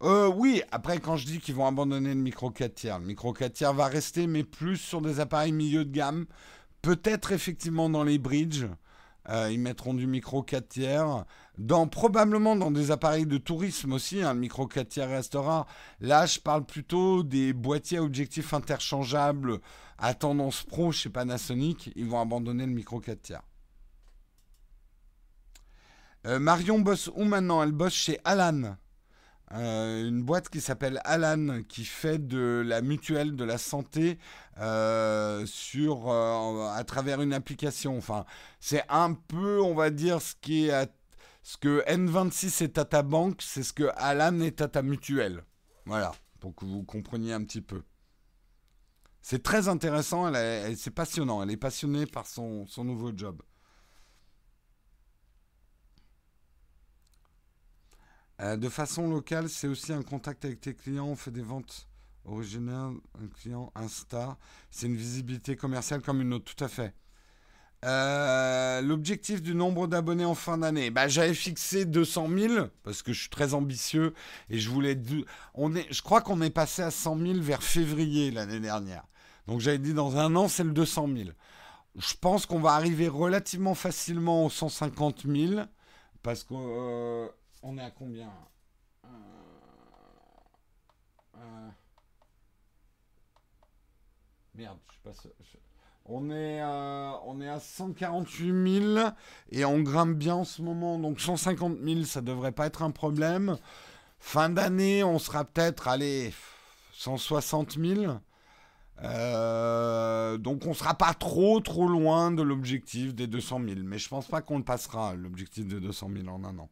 Euh, 0.02 0.26
oui, 0.26 0.62
après, 0.72 0.98
quand 0.98 1.16
je 1.16 1.26
dis 1.26 1.38
qu'ils 1.38 1.54
vont 1.54 1.66
abandonner 1.66 2.08
le 2.14 2.20
micro 2.20 2.50
4 2.50 2.74
tiers, 2.74 2.98
le 2.98 3.06
micro 3.06 3.32
4 3.32 3.52
tiers 3.52 3.72
va 3.72 3.86
rester, 3.86 4.26
mais 4.26 4.42
plus 4.42 4.76
sur 4.76 5.00
des 5.00 5.20
appareils 5.20 5.52
milieu 5.52 5.84
de 5.84 5.92
gamme. 5.92 6.26
Peut-être 6.82 7.30
effectivement 7.30 7.88
dans 7.88 8.02
les 8.02 8.18
bridges. 8.18 8.66
Euh, 9.28 9.48
ils 9.52 9.60
mettront 9.60 9.94
du 9.94 10.08
micro 10.08 10.42
4 10.42 10.68
tiers. 10.68 11.24
Dans, 11.56 11.86
probablement 11.86 12.56
dans 12.56 12.72
des 12.72 12.90
appareils 12.90 13.26
de 13.26 13.38
tourisme 13.38 13.92
aussi, 13.92 14.22
hein, 14.22 14.34
micro 14.34 14.66
4 14.66 14.88
tiers 14.88 15.08
restera. 15.08 15.66
Là, 16.00 16.26
je 16.26 16.40
parle 16.40 16.64
plutôt 16.66 17.22
des 17.22 17.52
boîtiers 17.52 17.98
à 17.98 18.02
objectifs 18.02 18.52
interchangeables 18.54 19.60
à 19.98 20.14
tendance 20.14 20.64
pro 20.64 20.90
chez 20.90 21.10
Panasonic. 21.10 21.92
Ils 21.94 22.06
vont 22.06 22.20
abandonner 22.20 22.66
le 22.66 22.72
micro 22.72 22.98
4 22.98 23.22
tiers. 23.22 23.42
Euh, 26.26 26.40
Marion 26.40 26.80
bosse 26.80 27.08
où 27.14 27.22
maintenant? 27.22 27.62
Elle 27.62 27.72
bosse 27.72 27.94
chez 27.94 28.18
Alan. 28.24 28.76
Euh, 29.54 30.08
une 30.08 30.22
boîte 30.22 30.48
qui 30.48 30.60
s'appelle 30.60 31.00
Alan, 31.04 31.62
qui 31.68 31.84
fait 31.84 32.18
de 32.18 32.62
la 32.64 32.80
mutuelle 32.80 33.36
de 33.36 33.44
la 33.44 33.58
santé 33.58 34.18
euh, 34.58 35.44
sur, 35.44 36.08
euh, 36.08 36.68
à 36.70 36.82
travers 36.84 37.20
une 37.20 37.34
application. 37.34 37.96
Enfin, 37.98 38.24
c'est 38.60 38.84
un 38.88 39.12
peu, 39.12 39.60
on 39.60 39.74
va 39.74 39.90
dire, 39.90 40.22
ce 40.22 40.34
qui 40.40 40.68
est 40.68 40.90
ce 41.42 41.56
que 41.56 41.84
N26 41.86 42.62
est 42.62 42.78
à 42.78 42.84
ta 42.84 43.02
banque, 43.02 43.42
c'est 43.42 43.64
ce 43.64 43.72
que 43.72 43.90
Alan 43.96 44.40
est 44.40 44.60
à 44.60 44.68
ta 44.68 44.82
mutuelle. 44.82 45.44
Voilà, 45.86 46.12
pour 46.38 46.54
que 46.54 46.64
vous 46.64 46.84
compreniez 46.84 47.32
un 47.32 47.42
petit 47.42 47.60
peu. 47.60 47.82
C'est 49.20 49.42
très 49.42 49.68
intéressant, 49.68 50.32
c'est 50.76 50.94
passionnant, 50.94 51.42
elle 51.42 51.50
est 51.50 51.56
passionnée 51.56 52.06
par 52.06 52.26
son 52.26 52.66
nouveau 52.78 53.12
job. 53.14 53.42
Euh, 58.42 58.56
de 58.56 58.68
façon 58.68 59.08
locale, 59.08 59.48
c'est 59.48 59.68
aussi 59.68 59.92
un 59.92 60.02
contact 60.02 60.44
avec 60.44 60.60
tes 60.60 60.74
clients. 60.74 61.06
On 61.06 61.16
fait 61.16 61.30
des 61.30 61.42
ventes 61.42 61.88
originales, 62.24 62.94
un 63.22 63.28
client 63.28 63.72
Insta. 63.74 64.36
C'est 64.70 64.86
une 64.86 64.96
visibilité 64.96 65.56
commerciale 65.56 66.02
comme 66.02 66.20
une 66.20 66.34
autre, 66.34 66.52
tout 66.52 66.64
à 66.64 66.68
fait. 66.68 66.94
Euh, 67.84 68.80
l'objectif 68.80 69.42
du 69.42 69.56
nombre 69.56 69.88
d'abonnés 69.88 70.24
en 70.24 70.36
fin 70.36 70.56
d'année, 70.58 70.90
bah, 70.90 71.08
j'avais 71.08 71.34
fixé 71.34 71.84
200 71.84 72.28
000 72.28 72.66
parce 72.84 73.02
que 73.02 73.12
je 73.12 73.22
suis 73.22 73.28
très 73.28 73.54
ambitieux 73.54 74.14
et 74.50 74.58
je 74.58 74.70
voulais. 74.70 74.96
On 75.54 75.72
je 75.72 76.02
crois 76.02 76.20
qu'on 76.20 76.40
est 76.42 76.50
passé 76.50 76.82
à 76.82 76.92
100 76.92 77.18
000 77.18 77.40
vers 77.40 77.62
février 77.62 78.30
l'année 78.30 78.60
dernière. 78.60 79.04
Donc 79.48 79.60
j'avais 79.60 79.78
dit 79.78 79.94
dans 79.94 80.16
un 80.16 80.36
an 80.36 80.46
c'est 80.46 80.62
le 80.62 80.70
200 80.70 81.08
000. 81.08 81.30
Je 81.96 82.14
pense 82.20 82.46
qu'on 82.46 82.60
va 82.60 82.70
arriver 82.74 83.08
relativement 83.08 83.74
facilement 83.74 84.46
aux 84.46 84.50
150 84.50 85.24
000 85.26 85.62
parce 86.22 86.44
que 86.44 86.54
euh, 86.54 87.28
on 87.62 87.78
est 87.78 87.82
à 87.82 87.90
combien 87.90 88.30
euh, 89.04 89.08
euh, 91.36 91.68
Merde, 94.54 94.78
je. 95.04 95.58
On 96.04 96.30
est, 96.30 96.60
à, 96.60 97.20
on 97.26 97.40
est 97.40 97.48
à 97.48 97.60
148 97.60 98.80
000 98.96 99.08
et 99.50 99.64
on 99.64 99.80
grimpe 99.80 100.16
bien 100.16 100.34
en 100.34 100.44
ce 100.44 100.60
moment. 100.60 100.98
Donc 100.98 101.20
150 101.20 101.78
000, 101.80 102.02
ça 102.02 102.20
devrait 102.20 102.50
pas 102.52 102.66
être 102.66 102.82
un 102.82 102.90
problème. 102.90 103.56
Fin 104.18 104.50
d'année, 104.50 105.04
on 105.04 105.18
sera 105.20 105.44
peut-être, 105.44 105.86
allez, 105.86 106.32
160 106.94 107.78
000. 107.78 108.16
Euh, 109.04 110.38
donc 110.38 110.66
on 110.66 110.74
sera 110.74 110.94
pas 110.94 111.14
trop 111.14 111.60
trop 111.60 111.88
loin 111.88 112.30
de 112.30 112.42
l'objectif 112.42 113.14
des 113.14 113.28
200 113.28 113.60
000. 113.64 113.80
Mais 113.84 113.98
je 113.98 114.08
pense 114.08 114.26
pas 114.26 114.42
qu'on 114.42 114.58
le 114.58 114.64
passera, 114.64 115.14
l'objectif 115.14 115.66
de 115.68 115.78
200 115.78 116.10
000 116.16 116.28
en 116.28 116.44
un 116.44 116.58
an. 116.58 116.68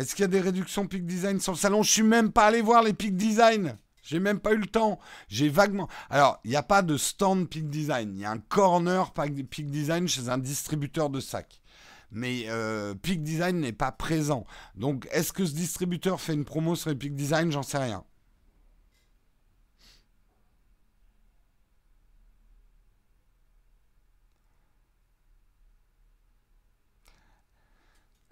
Est-ce 0.00 0.14
qu'il 0.14 0.22
y 0.22 0.24
a 0.24 0.28
des 0.28 0.40
réductions 0.40 0.86
Peak 0.86 1.04
Design 1.04 1.40
sur 1.40 1.52
le 1.52 1.58
salon? 1.58 1.82
Je 1.82 1.90
suis 1.90 2.02
même 2.02 2.32
pas 2.32 2.46
allé 2.46 2.62
voir 2.62 2.82
les 2.82 2.94
Peak 2.94 3.16
Design. 3.16 3.76
J'ai 4.02 4.18
même 4.18 4.40
pas 4.40 4.52
eu 4.52 4.56
le 4.56 4.66
temps. 4.66 4.98
J'ai 5.28 5.50
vaguement. 5.50 5.90
Alors, 6.08 6.40
il 6.42 6.50
n'y 6.50 6.56
a 6.56 6.62
pas 6.62 6.80
de 6.80 6.96
stand 6.96 7.46
Peak 7.50 7.68
Design. 7.68 8.12
Il 8.14 8.20
y 8.22 8.24
a 8.24 8.30
un 8.30 8.38
corner 8.38 9.12
Peak 9.12 9.70
Design 9.70 10.08
chez 10.08 10.30
un 10.30 10.38
distributeur 10.38 11.10
de 11.10 11.20
sacs. 11.20 11.60
Mais 12.10 12.46
euh, 12.48 12.94
Peak 12.94 13.22
Design 13.22 13.60
n'est 13.60 13.74
pas 13.74 13.92
présent. 13.92 14.46
Donc, 14.74 15.06
est-ce 15.12 15.34
que 15.34 15.44
ce 15.44 15.52
distributeur 15.52 16.18
fait 16.18 16.32
une 16.32 16.46
promo 16.46 16.76
sur 16.76 16.88
les 16.88 16.96
Peak 16.96 17.14
Design? 17.14 17.52
J'en 17.52 17.62
sais 17.62 17.76
rien. 17.76 18.02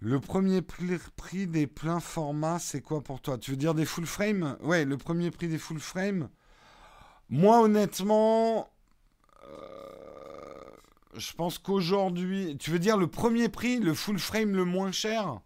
Le 0.01 0.21
premier 0.21 0.63
prix 0.63 1.47
des 1.49 1.67
pleins 1.67 1.99
formats, 1.99 2.61
c'est 2.61 2.81
quoi 2.81 3.03
pour 3.03 3.21
toi? 3.21 3.37
Tu 3.37 3.51
veux 3.51 3.57
dire 3.57 3.75
des 3.75 3.85
full 3.85 4.07
frame? 4.07 4.57
Ouais, 4.61 4.85
le 4.85 4.97
premier 4.97 5.33
prix 5.33 5.49
des 5.49 5.59
full 5.59 5.81
frame. 5.81 6.29
Moi, 7.29 7.61
honnêtement, 7.61 8.71
euh, 9.45 10.71
je 11.15 11.33
pense 11.33 11.59
qu'aujourd'hui, 11.59 12.57
tu 12.59 12.71
veux 12.71 12.79
dire 12.79 12.97
le 12.97 13.09
premier 13.09 13.49
prix, 13.49 13.81
le 13.81 13.93
full 13.93 14.21
frame 14.21 14.55
le 14.55 14.65
moins 14.65 14.93
cher? 14.93 15.41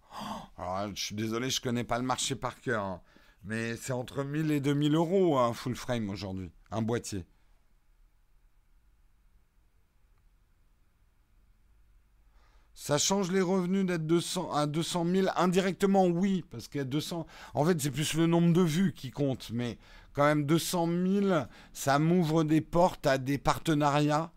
Alors, 0.59 0.95
je 0.95 1.03
suis 1.03 1.15
désolé, 1.15 1.49
je 1.49 1.63
connais 1.63 1.85
pas 1.85 1.99
le 1.99 2.05
marché 2.05 2.37
par 2.37 2.61
cœur, 2.61 2.85
hein. 2.85 3.01
mais 3.45 3.77
c'est 3.77 3.95
entre 3.95 4.23
1000 4.23 4.51
et 4.51 4.61
2000 4.61 4.95
euros 4.95 5.39
un 5.39 5.55
full 5.55 5.75
frame 5.75 6.11
aujourd'hui, 6.11 6.53
un 6.71 6.83
boîtier. 6.83 7.25
Ça 12.85 12.99
change 12.99 13.31
les 13.31 13.43
revenus 13.43 13.87
d'être 13.87 14.09
200 14.09 14.51
à 14.51 14.67
200 14.67 15.07
000 15.07 15.29
indirectement, 15.37 16.07
oui, 16.07 16.45
parce 16.51 16.67
qu'il 16.67 16.79
y 16.79 16.81
a 16.81 16.85
200. 16.85 17.29
En 17.55 17.65
fait, 17.65 17.81
c'est 17.81 17.93
plus 17.93 18.15
le 18.15 18.27
nombre 18.27 18.53
de 18.53 18.61
vues 18.61 18.93
qui 18.93 19.13
compte, 19.13 19.51
mais 19.53 19.79
quand 20.15 20.25
même 20.25 20.47
200 20.47 20.89
000, 21.21 21.45
ça 21.73 22.01
m'ouvre 22.01 22.43
des 22.43 22.61
portes 22.61 23.07
à 23.07 23.19
des 23.19 23.39
partenariats 23.39 24.33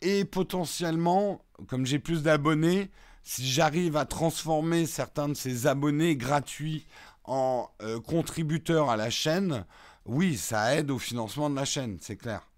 et 0.00 0.24
potentiellement, 0.24 1.44
comme 1.66 1.84
j'ai 1.84 1.98
plus 1.98 2.22
d'abonnés, 2.22 2.90
si 3.24 3.46
j'arrive 3.46 3.98
à 3.98 4.06
transformer 4.06 4.86
certains 4.86 5.28
de 5.28 5.34
ces 5.34 5.66
abonnés 5.66 6.16
gratuits 6.16 6.86
en 7.24 7.68
euh, 7.82 8.00
contributeur 8.00 8.88
à 8.88 8.96
la 8.96 9.10
chaîne, 9.10 9.66
oui, 10.06 10.38
ça 10.38 10.74
aide 10.76 10.90
au 10.90 10.98
financement 10.98 11.50
de 11.50 11.56
la 11.56 11.66
chaîne, 11.66 11.98
c'est 12.00 12.16
clair. 12.16 12.48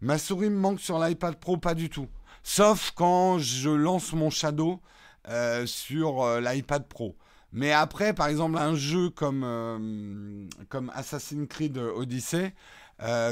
Ma 0.00 0.16
souris 0.16 0.48
me 0.48 0.56
manque 0.56 0.80
sur 0.80 0.98
l'iPad 0.98 1.38
Pro, 1.38 1.58
pas 1.58 1.74
du 1.74 1.90
tout. 1.90 2.08
Sauf 2.42 2.92
quand 2.94 3.38
je 3.38 3.70
lance 3.70 4.12
mon 4.12 4.30
Shadow 4.30 4.80
euh, 5.28 5.66
sur 5.66 6.22
euh, 6.22 6.40
l'iPad 6.40 6.86
Pro. 6.88 7.16
Mais 7.52 7.72
après, 7.72 8.14
par 8.14 8.28
exemple, 8.28 8.58
un 8.58 8.74
jeu 8.76 9.10
comme, 9.10 10.48
comme 10.68 10.92
Assassin's 10.94 11.48
Creed 11.48 11.78
Odyssey, 11.78 12.54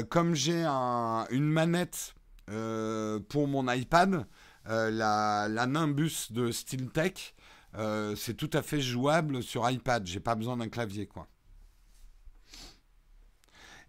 comme 0.09 0.35
j'ai 0.35 0.65
une 0.65 1.49
manette 1.49 2.15
pour 3.29 3.47
mon 3.47 3.71
iPad, 3.71 4.25
la, 4.65 5.47
la, 5.49 5.65
Nimbus 5.67 6.31
de 6.31 6.51
SteelTech, 6.51 7.33
euh, 7.75 8.15
c'est 8.15 8.33
tout 8.33 8.49
à 8.53 8.61
fait 8.61 8.81
jouable 8.81 9.43
sur 9.43 9.69
iPad. 9.69 10.05
J'ai 10.05 10.19
pas 10.19 10.35
besoin 10.35 10.57
d'un 10.57 10.69
clavier, 10.69 11.05
quoi. 11.05 11.27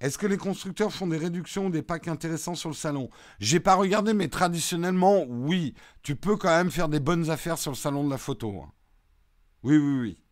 Est-ce 0.01 0.19
que 0.19 0.27
les 0.27 0.37
constructeurs 0.39 0.93
font 0.93 1.07
des 1.07 1.19
réductions 1.19 1.67
ou 1.67 1.71
des 1.71 1.83
packs 1.83 2.09
intéressants 2.09 2.55
sur 2.55 2.71
le 2.71 2.75
salon? 2.75 3.11
J'ai 3.39 3.61
pas 3.61 3.75
regardé, 3.75 4.15
mais 4.15 4.29
traditionnellement, 4.29 5.25
oui. 5.29 5.75
Tu 6.03 6.17
peux 6.17 6.37
quand 6.37 6.49
même 6.49 6.71
faire 6.71 6.89
des 6.89 7.01
bonnes 7.01 7.31
affaires 7.31 7.59
sur 7.59 7.71
le 7.71 7.77
salon 7.77 8.05
de 8.05 8.11
la 8.11 8.19
photo. 8.19 8.63
Hein. 8.65 8.73
Oui, 9.63 9.77
oui, 9.77 10.01
oui. 10.01 10.23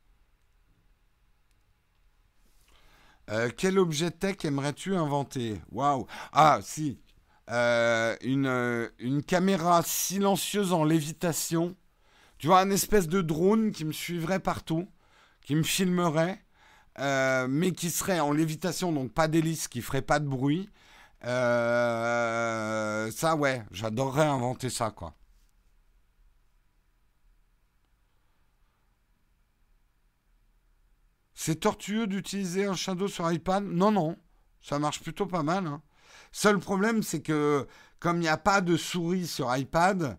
Euh, 3.30 3.50
quel 3.54 3.78
objet 3.78 4.10
tech 4.10 4.44
aimerais-tu 4.44 4.96
inventer? 4.96 5.60
Waouh 5.70 6.06
Ah, 6.32 6.60
si. 6.62 6.98
Euh, 7.50 8.16
une, 8.22 8.90
une 8.98 9.22
caméra 9.22 9.82
silencieuse 9.82 10.72
en 10.72 10.84
lévitation 10.84 11.76
tu 12.38 12.46
vois, 12.46 12.60
un 12.60 12.70
espèce 12.70 13.08
de 13.08 13.20
drone 13.20 13.72
qui 13.72 13.84
me 13.84 13.92
suivrait 13.92 14.38
partout, 14.38 14.88
qui 15.42 15.56
me 15.56 15.64
filmerait, 15.64 16.40
euh, 16.99 17.46
mais 17.49 17.72
qui 17.72 17.90
serait 17.90 18.20
en 18.20 18.32
lévitation, 18.32 18.92
donc 18.92 19.12
pas 19.12 19.28
d'hélice, 19.28 19.68
qui 19.68 19.82
ferait 19.82 20.03
pas 20.03 20.20
de 20.20 20.26
bruit. 20.28 20.68
Euh, 21.24 23.11
ça, 23.11 23.36
ouais, 23.36 23.64
j'adorerais 23.70 24.26
inventer 24.26 24.70
ça, 24.70 24.90
quoi. 24.90 25.14
C'est 31.34 31.61
tortueux 31.61 32.07
d'utiliser 32.07 32.66
un 32.66 32.74
Shadow 32.74 33.09
sur 33.09 33.30
iPad? 33.30 33.64
Non, 33.64 33.90
non, 33.90 34.16
ça 34.61 34.78
marche 34.78 35.01
plutôt 35.01 35.26
pas 35.26 35.42
mal. 35.42 35.66
Hein. 35.66 35.82
Seul 36.32 36.59
problème, 36.59 37.03
c'est 37.03 37.22
que 37.22 37.66
comme 38.01 38.16
il 38.18 38.20
n'y 38.20 38.28
a 38.28 38.36
pas 38.36 38.61
de 38.61 38.76
souris 38.76 39.26
sur 39.26 39.55
iPad, 39.57 40.18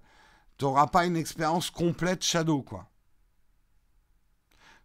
tu 0.58 0.66
n'auras 0.66 0.88
pas 0.88 1.06
une 1.06 1.18
expérience 1.18 1.70
complète 1.72 2.24
Shadow, 2.24 2.64
quoi. 2.64 2.89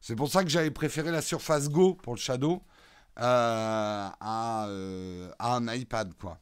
C'est 0.06 0.16
pour 0.16 0.28
ça 0.28 0.44
que 0.44 0.50
j'avais 0.50 0.70
préféré 0.70 1.10
la 1.10 1.22
Surface 1.22 1.70
Go 1.70 1.94
pour 1.94 2.14
le 2.14 2.20
Shadow 2.20 2.62
euh, 3.20 4.10
euh, 4.22 5.32
à, 5.38 5.56
un 5.56 5.74
iPad, 5.74 6.12
quoi. 6.20 6.38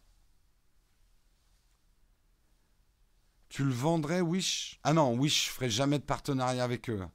Tu 3.48 3.62
le 3.62 3.70
vendrais, 3.70 4.20
Wish? 4.20 4.80
Ah 4.82 4.92
non, 4.92 5.14
Wish, 5.14 5.46
je 5.46 5.50
ferai 5.52 5.70
jamais 5.70 6.00
de 6.00 6.02
partenariat 6.02 6.64
avec 6.64 6.90
eux. 6.90 7.06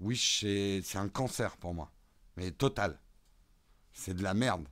Wish, 0.00 0.40
c'est 0.40 0.96
un 0.96 1.08
cancer 1.08 1.56
pour 1.56 1.72
moi. 1.72 1.92
Mais 2.36 2.50
total. 2.50 2.98
C'est 3.92 4.14
de 4.14 4.24
la 4.24 4.34
merde. 4.34 4.66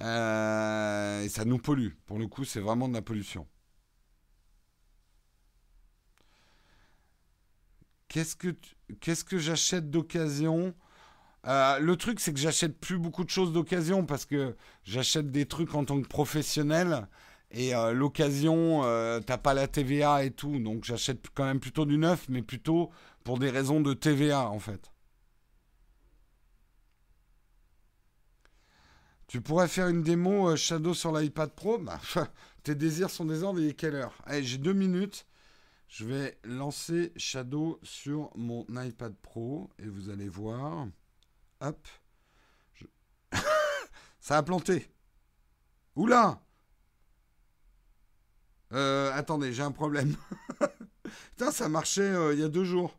Euh, 0.00 1.22
et 1.22 1.28
ça 1.28 1.44
nous 1.44 1.58
pollue. 1.58 1.92
Pour 2.06 2.18
le 2.18 2.26
coup, 2.26 2.44
c'est 2.44 2.58
vraiment 2.58 2.88
de 2.88 2.94
la 2.94 3.02
pollution. 3.02 3.46
Qu'est-ce 8.10 8.34
que, 8.34 8.56
qu'est-ce 9.00 9.24
que 9.24 9.38
j'achète 9.38 9.88
d'occasion? 9.88 10.74
Euh, 11.46 11.78
le 11.78 11.96
truc, 11.96 12.18
c'est 12.20 12.32
que 12.34 12.40
j'achète 12.40 12.78
plus 12.80 12.98
beaucoup 12.98 13.22
de 13.24 13.30
choses 13.30 13.52
d'occasion 13.52 14.04
parce 14.04 14.26
que 14.26 14.56
j'achète 14.84 15.30
des 15.30 15.46
trucs 15.46 15.74
en 15.76 15.84
tant 15.84 16.02
que 16.02 16.08
professionnel 16.08 17.06
et 17.52 17.74
euh, 17.74 17.92
l'occasion, 17.92 18.82
euh, 18.84 19.20
t'as 19.20 19.38
pas 19.38 19.54
la 19.54 19.68
TVA 19.68 20.24
et 20.24 20.32
tout, 20.32 20.58
donc 20.58 20.84
j'achète 20.84 21.28
quand 21.34 21.44
même 21.44 21.60
plutôt 21.60 21.86
du 21.86 21.98
neuf, 21.98 22.26
mais 22.28 22.42
plutôt 22.42 22.90
pour 23.22 23.38
des 23.38 23.48
raisons 23.50 23.80
de 23.80 23.94
TVA 23.94 24.48
en 24.50 24.58
fait. 24.58 24.90
Tu 29.28 29.40
pourrais 29.40 29.68
faire 29.68 29.86
une 29.86 30.02
démo 30.02 30.56
Shadow 30.56 30.94
sur 30.94 31.16
l'iPad 31.16 31.50
Pro? 31.52 31.78
Bah, 31.78 32.00
Tes 32.64 32.74
désirs 32.74 33.10
sont 33.10 33.24
des 33.24 33.44
ordres, 33.44 33.60
il 33.60 33.68
est 33.68 33.74
quelle 33.74 33.94
heure? 33.94 34.14
Allez, 34.26 34.42
j'ai 34.42 34.58
deux 34.58 34.72
minutes. 34.72 35.26
Je 35.90 36.04
vais 36.04 36.38
lancer 36.44 37.12
Shadow 37.16 37.80
sur 37.82 38.30
mon 38.36 38.64
iPad 38.68 39.12
Pro 39.22 39.68
et 39.76 39.88
vous 39.88 40.08
allez 40.08 40.28
voir. 40.28 40.86
Hop. 41.60 41.88
Ça 44.20 44.38
a 44.38 44.42
planté. 44.44 44.88
Oula 45.96 46.40
euh, 48.72 49.12
Attendez, 49.14 49.52
j'ai 49.52 49.64
un 49.64 49.72
problème. 49.72 50.14
Putain, 51.30 51.50
ça 51.50 51.68
marchait 51.68 52.02
euh, 52.02 52.34
il 52.34 52.38
y 52.38 52.44
a 52.44 52.48
deux 52.48 52.64
jours. 52.64 52.96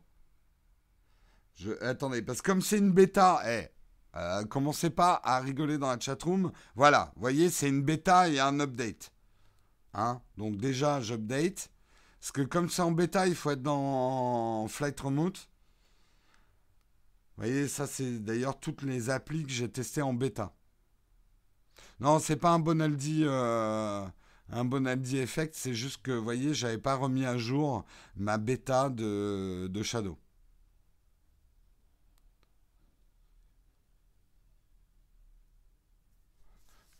Je... 1.54 1.70
Attendez, 1.82 2.20
parce 2.20 2.42
que 2.42 2.50
comme 2.50 2.60
c'est 2.60 2.76
une 2.76 2.92
bêta, 2.92 3.40
eh, 3.46 3.68
euh, 4.16 4.44
commencez 4.44 4.90
pas 4.90 5.18
à 5.24 5.40
rigoler 5.40 5.78
dans 5.78 5.88
la 5.88 5.98
chatroom. 5.98 6.52
Voilà, 6.74 7.14
voyez, 7.16 7.48
c'est 7.48 7.70
une 7.70 7.82
bêta 7.82 8.28
et 8.28 8.38
un 8.38 8.60
update. 8.60 9.12
Hein 9.94 10.20
Donc 10.36 10.58
déjà, 10.58 11.00
j'update. 11.00 11.71
Parce 12.22 12.30
que 12.30 12.42
comme 12.42 12.68
c'est 12.70 12.82
en 12.82 12.92
bêta, 12.92 13.26
il 13.26 13.34
faut 13.34 13.50
être 13.50 13.62
dans 13.62 14.68
Flight 14.68 15.00
Remote. 15.00 15.48
Vous 17.36 17.42
voyez, 17.44 17.66
ça 17.66 17.88
c'est 17.88 18.20
d'ailleurs 18.20 18.60
toutes 18.60 18.82
les 18.82 19.10
applis 19.10 19.42
que 19.42 19.50
j'ai 19.50 19.68
testées 19.68 20.02
en 20.02 20.14
bêta. 20.14 20.54
Non, 21.98 22.20
c'est 22.20 22.36
pas 22.36 22.50
un 22.50 22.60
Bonaldi, 22.60 23.24
euh, 23.24 24.06
un 24.50 24.86
Effect, 25.14 25.56
c'est 25.56 25.74
juste 25.74 26.00
que, 26.02 26.12
vous 26.12 26.22
voyez, 26.22 26.54
j'avais 26.54 26.78
pas 26.78 26.94
remis 26.94 27.26
à 27.26 27.38
jour 27.38 27.84
ma 28.14 28.38
bêta 28.38 28.88
de 28.88 29.82
Shadow. 29.82 30.16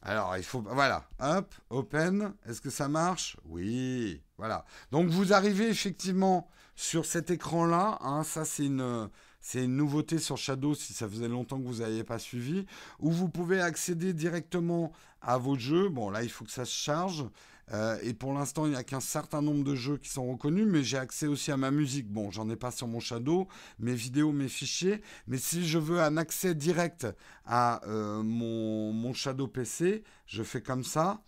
Alors, 0.02 0.36
il 0.36 0.42
faut. 0.42 0.62
Voilà. 0.62 1.08
Hop, 1.20 1.54
open. 1.70 2.34
Est-ce 2.46 2.60
que 2.60 2.70
ça 2.70 2.88
marche? 2.88 3.36
Oui. 3.46 4.20
Voilà. 4.36 4.64
Donc, 4.90 5.08
vous 5.08 5.32
arrivez 5.32 5.68
effectivement 5.68 6.48
sur 6.74 7.06
cet 7.06 7.30
écran-là. 7.30 7.98
Hein, 8.00 8.24
ça, 8.24 8.44
c'est 8.44 8.66
une. 8.66 9.08
C'est 9.44 9.64
une 9.64 9.76
nouveauté 9.76 10.18
sur 10.18 10.36
Shadow 10.36 10.76
si 10.76 10.92
ça 10.92 11.08
faisait 11.08 11.26
longtemps 11.26 11.58
que 11.58 11.66
vous 11.66 11.80
n'aviez 11.80 12.04
pas 12.04 12.20
suivi, 12.20 12.64
où 13.00 13.10
vous 13.10 13.28
pouvez 13.28 13.60
accéder 13.60 14.12
directement 14.12 14.92
à 15.20 15.36
vos 15.36 15.56
jeux. 15.56 15.88
Bon, 15.88 16.10
là, 16.10 16.22
il 16.22 16.30
faut 16.30 16.44
que 16.44 16.52
ça 16.52 16.64
se 16.64 16.70
charge. 16.74 17.24
Euh, 17.72 17.98
et 18.02 18.12
pour 18.12 18.32
l'instant, 18.34 18.66
il 18.66 18.70
n'y 18.70 18.76
a 18.76 18.84
qu'un 18.84 19.00
certain 19.00 19.40
nombre 19.40 19.64
de 19.64 19.74
jeux 19.74 19.96
qui 19.96 20.10
sont 20.10 20.30
reconnus, 20.30 20.66
mais 20.68 20.82
j'ai 20.82 20.98
accès 20.98 21.26
aussi 21.26 21.50
à 21.50 21.56
ma 21.56 21.70
musique. 21.70 22.08
Bon, 22.08 22.30
j'en 22.30 22.48
ai 22.50 22.56
pas 22.56 22.70
sur 22.70 22.86
mon 22.86 23.00
Shadow, 23.00 23.48
mes 23.78 23.94
vidéos, 23.94 24.32
mes 24.32 24.48
fichiers. 24.48 25.00
Mais 25.26 25.38
si 25.38 25.66
je 25.66 25.78
veux 25.78 26.00
un 26.00 26.16
accès 26.16 26.54
direct 26.54 27.06
à 27.46 27.82
euh, 27.86 28.22
mon, 28.22 29.12
Shadow 29.14 29.48
PC, 29.48 30.04
je 30.26 30.42
fais 30.42 30.62
comme 30.62 30.84
ça. 30.84 31.22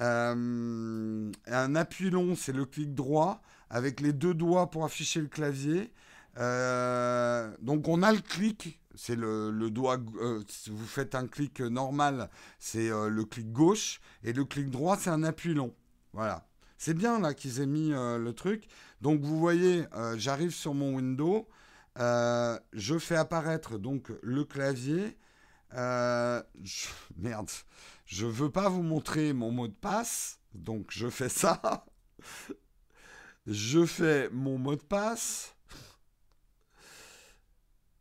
Euh, 0.00 1.30
un 1.46 1.74
appui 1.74 2.10
long, 2.10 2.34
c'est 2.34 2.52
le 2.52 2.66
clic 2.66 2.94
droit, 2.94 3.40
avec 3.70 4.00
les 4.00 4.12
deux 4.12 4.34
doigts 4.34 4.70
pour 4.70 4.84
afficher 4.84 5.20
le 5.20 5.28
clavier. 5.28 5.92
Donc 6.36 7.88
on 7.88 8.02
a 8.02 8.12
le 8.12 8.20
clic 8.20 8.80
c'est 8.96 9.14
le, 9.14 9.70
doigt. 9.70 9.98
Euh, 10.20 10.42
vous 10.68 10.86
faites 10.86 11.14
un 11.14 11.26
clic 11.26 11.60
normal, 11.60 12.30
c'est 12.58 12.90
euh, 12.90 13.08
le 13.08 13.24
clic 13.24 13.52
gauche. 13.52 14.00
Et 14.24 14.32
le 14.32 14.44
clic 14.44 14.70
droit, 14.70 14.96
c'est 14.96 15.10
un 15.10 15.22
appui 15.22 15.54
long. 15.54 15.74
Voilà. 16.12 16.48
C'est 16.78 16.94
bien 16.94 17.20
là 17.20 17.34
qu'ils 17.34 17.60
aient 17.60 17.66
mis 17.66 17.92
euh, 17.92 18.18
le 18.18 18.32
truc. 18.32 18.66
Donc 19.00 19.20
vous 19.20 19.38
voyez, 19.38 19.84
j'arrive 20.16 20.50
sur 20.50 20.74
mon 20.74 20.96
window. 20.96 21.48
je 21.96 22.98
fais 22.98 23.16
apparaître 23.16 23.78
donc 23.78 24.10
le 24.22 24.44
clavier. 24.44 25.16
Merde. 27.16 27.50
Je 28.06 28.26
veux 28.26 28.50
pas 28.50 28.68
vous 28.68 28.82
montrer 28.82 29.32
mon 29.32 29.50
mot 29.50 29.68
de 29.68 29.74
passe. 29.74 30.40
Donc 30.54 30.86
je 30.90 31.08
fais 31.08 31.28
ça. 31.28 31.84
je 33.46 33.84
fais 33.84 34.30
mon 34.30 34.58
mot 34.58 34.76
de 34.76 34.82
passe. 34.82 35.55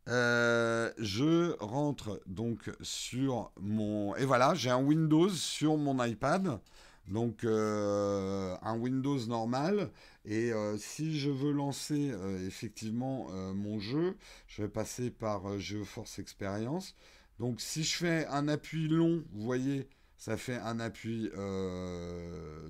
Euh, 0.08 0.92
je 1.00 1.56
rentre 1.60 2.22
donc 2.28 2.72
sur 2.82 3.52
mon... 3.60 4.16
Et 4.16 4.26
voilà, 4.26 4.54
j'ai 4.54 4.70
un 4.70 4.82
Windows 4.82 5.30
sur 5.30 5.78
mon 5.78 6.04
iPad. 6.04 6.60
Donc 7.08 7.44
euh, 7.44 8.56
un 8.62 8.78
Windows 8.78 9.26
normal. 9.28 9.92
Et 10.26 10.52
euh, 10.52 10.78
si 10.78 11.20
je 11.20 11.30
veux 11.30 11.52
lancer 11.52 12.14
effectivement 12.46 13.28
mon 13.54 13.80
jeu, 13.80 14.16
je 14.48 14.64
vais 14.64 14.70
passer 14.70 15.12
par 15.12 15.60
GeoForce 15.60 16.20
Experience. 16.20 16.96
Donc 17.40 17.62
si 17.62 17.84
je 17.84 17.96
fais 17.98 18.26
un 18.28 18.48
appui 18.48 18.88
long, 18.88 19.24
vous 19.34 19.44
voyez, 19.44 19.88
ça 20.18 20.38
fait 20.38 20.58
un 20.58 20.80
appui 20.80 21.30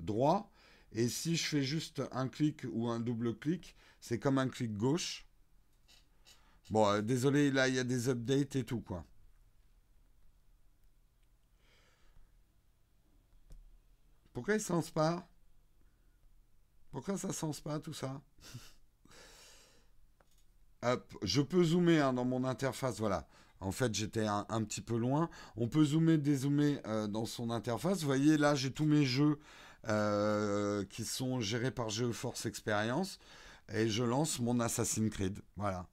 droit. 0.02 0.50
Et 0.92 1.08
si 1.08 1.36
je 1.36 1.46
fais 1.46 1.62
juste 1.62 2.02
un 2.12 2.28
clic 2.28 2.62
ou 2.72 2.88
un 2.88 3.00
double 3.00 3.36
clic, 3.36 3.76
c'est 4.00 4.18
comme 4.18 4.38
un 4.38 4.48
clic 4.48 4.76
gauche. 4.76 5.25
Bon, 6.70 6.86
euh, 6.88 7.00
désolé, 7.02 7.50
là, 7.50 7.68
il 7.68 7.74
y 7.74 7.78
a 7.78 7.84
des 7.84 8.08
updates 8.08 8.56
et 8.56 8.64
tout, 8.64 8.80
quoi. 8.80 9.04
Pourquoi 14.32 14.54
il 14.54 14.58
ne 14.58 14.62
sens 14.62 14.90
pas 14.90 15.26
Pourquoi 16.90 17.16
ça 17.16 17.28
ne 17.28 17.32
sens 17.32 17.60
pas, 17.60 17.78
tout 17.78 17.94
ça? 17.94 18.20
Hop, 20.82 21.16
je 21.22 21.40
peux 21.40 21.64
zoomer 21.64 22.00
hein, 22.00 22.12
dans 22.12 22.24
mon 22.24 22.44
interface, 22.44 22.98
voilà. 22.98 23.26
En 23.60 23.72
fait, 23.72 23.94
j'étais 23.94 24.26
un, 24.26 24.44
petit 24.64 24.82
peu 24.82 24.98
loin. 24.98 25.30
On 25.56 25.68
peut 25.68 25.84
zoomer, 25.84 26.18
dézoomer 26.18 26.78
euh, 26.86 27.06
dans 27.06 27.24
son 27.24 27.50
interface. 27.50 28.00
Vous 28.00 28.06
voyez, 28.06 28.36
là, 28.36 28.54
j'ai 28.54 28.70
tous 28.70 28.84
mes 28.84 29.04
jeux 29.04 29.38
euh, 29.88 30.84
qui 30.84 31.04
sont 31.04 31.40
gérés 31.40 31.70
par 31.70 31.88
GeForce 31.88 32.44
Experience. 32.44 33.18
Et 33.72 33.88
je 33.88 34.04
lance 34.04 34.38
mon 34.40 34.60
Assassin's 34.60 35.10
Creed. 35.10 35.40
Voilà. 35.56 35.86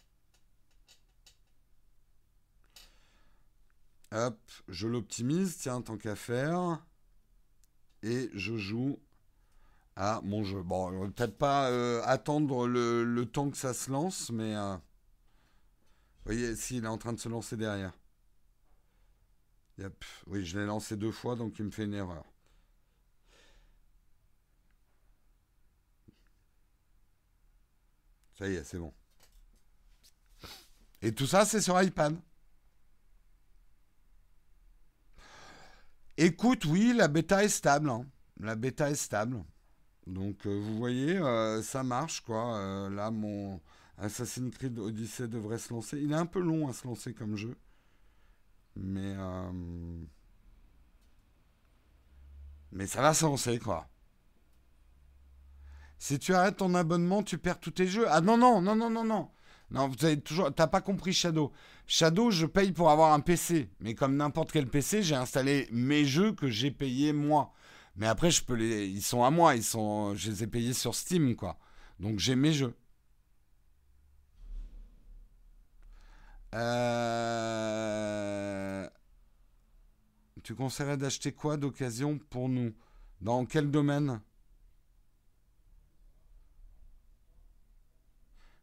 Hop, 4.13 4.39
je 4.67 4.87
l'optimise, 4.87 5.57
tiens, 5.57 5.81
tant 5.81 5.97
qu'à 5.97 6.15
faire. 6.15 6.85
Et 8.03 8.29
je 8.33 8.55
joue 8.57 8.99
à 9.95 10.21
mon 10.23 10.43
jeu. 10.43 10.61
Bon, 10.61 11.09
peut-être 11.11 11.37
pas 11.37 11.69
euh, 11.71 12.01
attendre 12.05 12.67
le, 12.67 13.25
temps 13.25 13.49
que 13.49 13.57
ça 13.57 13.73
se 13.73 13.91
lance, 13.91 14.29
mais... 14.29 14.55
Euh, 14.55 14.75
vous 14.75 16.31
voyez, 16.31 16.55
si, 16.55 16.77
est 16.77 16.87
en 16.87 16.97
train 16.97 17.13
de 17.13 17.19
se 17.19 17.27
lancer 17.27 17.57
derrière. 17.57 17.91
Yep. 19.79 20.05
Oui, 20.27 20.45
je 20.45 20.59
l'ai 20.59 20.65
lancé 20.65 20.95
deux 20.95 21.11
fois, 21.11 21.35
donc 21.35 21.57
il 21.59 21.65
me 21.65 21.71
fait 21.71 21.85
une 21.85 21.95
erreur. 21.95 22.23
Ça 28.37 28.47
y 28.47 28.55
est, 28.55 28.63
c'est 28.63 28.77
bon. 28.77 28.93
Et 31.01 31.13
tout 31.13 31.27
ça, 31.27 31.45
c'est 31.45 31.61
sur 31.61 31.81
iPad. 31.81 32.15
Écoute, 36.17 36.65
oui, 36.65 36.93
la 36.95 37.07
bêta 37.07 37.43
est 37.43 37.49
stable. 37.49 37.89
Hein. 37.89 38.05
La 38.39 38.55
bêta 38.55 38.89
est 38.89 38.95
stable. 38.95 39.43
Donc, 40.05 40.45
euh, 40.45 40.59
vous 40.59 40.77
voyez, 40.77 41.17
euh, 41.17 41.61
ça 41.63 41.83
marche, 41.83 42.21
quoi. 42.21 42.57
Euh, 42.57 42.89
là, 42.89 43.09
mon 43.09 43.61
Assassin's 43.97 44.53
Creed 44.55 44.77
Odyssey 44.77 45.27
devrait 45.27 45.57
se 45.57 45.73
lancer. 45.73 45.97
Il 45.99 46.11
est 46.11 46.15
un 46.15 46.25
peu 46.25 46.39
long 46.39 46.67
à 46.67 46.73
se 46.73 46.85
lancer 46.87 47.13
comme 47.13 47.35
jeu. 47.35 47.55
Mais... 48.75 49.15
Mais 52.71 52.87
ça 52.87 53.01
va 53.01 53.13
se 53.13 53.23
lancer, 53.23 53.59
quoi. 53.59 53.87
Si 55.99 56.19
tu 56.19 56.33
arrêtes 56.33 56.57
ton 56.57 56.73
abonnement, 56.75 57.23
tu 57.23 57.37
perds 57.37 57.59
tous 57.59 57.71
tes 57.71 57.87
jeux. 57.87 58.05
Ah 58.09 58.19
non, 58.19 58.35
non, 58.35 58.61
non, 58.61 58.75
non, 58.75 58.89
non, 58.89 59.03
non. 59.03 59.29
Non, 59.73 59.87
vous 59.87 60.05
avez 60.05 60.19
toujours. 60.21 60.53
T'as 60.53 60.67
pas 60.67 60.81
compris 60.81 61.13
Shadow. 61.13 61.51
Shadow, 61.87 62.31
je 62.31 62.45
paye 62.45 62.71
pour 62.71 62.91
avoir 62.91 63.11
un 63.13 63.19
PC. 63.19 63.69
Mais 63.79 63.95
comme 63.95 64.15
n'importe 64.15 64.51
quel 64.51 64.67
PC, 64.67 65.01
j'ai 65.03 65.15
installé 65.15 65.67
mes 65.71 66.05
jeux 66.05 66.31
que 66.33 66.47
j'ai 66.49 66.71
payés 66.71 67.11
moi. 67.11 67.51
Mais 67.95 68.07
après, 68.07 68.31
je 68.31 68.43
peux. 68.43 68.59
Ils 68.61 69.01
sont 69.01 69.23
à 69.23 69.31
moi. 69.31 69.55
Ils 69.55 69.63
sont. 69.63 70.15
Je 70.15 70.29
les 70.31 70.43
ai 70.43 70.47
payés 70.47 70.73
sur 70.73 70.95
Steam, 70.95 71.35
quoi. 71.35 71.57
Donc 71.99 72.19
j'ai 72.19 72.35
mes 72.35 72.53
jeux. 72.53 72.75
Euh... 76.53 77.33
Tu 80.43 80.53
conseillerais 80.55 80.97
d'acheter 80.97 81.31
quoi 81.31 81.57
d'occasion 81.57 82.19
pour 82.29 82.47
nous? 82.49 82.73
Dans 83.21 83.45
quel 83.45 83.71
domaine? 83.71 84.21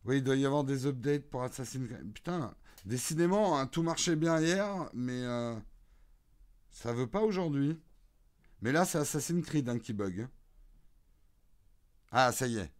Oui, 0.04 0.18
il 0.18 0.24
doit 0.24 0.36
y 0.36 0.46
avoir 0.46 0.64
des 0.64 0.86
updates 0.86 1.28
pour 1.28 1.42
Assassin's 1.42 1.86
Creed. 1.88 2.12
Putain, 2.12 2.54
décidément, 2.84 3.58
hein, 3.58 3.66
tout 3.66 3.82
marchait 3.82 4.16
bien 4.16 4.40
hier, 4.40 4.90
mais 4.94 5.22
euh, 5.24 5.54
ça 6.70 6.92
veut 6.92 7.06
pas 7.06 7.20
aujourd'hui. 7.20 7.78
Mais 8.62 8.72
là, 8.72 8.84
c'est 8.84 8.98
Assassin's 8.98 9.44
Creed 9.44 9.68
hein, 9.68 9.78
qui 9.78 9.92
bug. 9.92 10.28
Ah, 12.10 12.32
ça 12.32 12.46
y 12.46 12.58
est. 12.58 12.72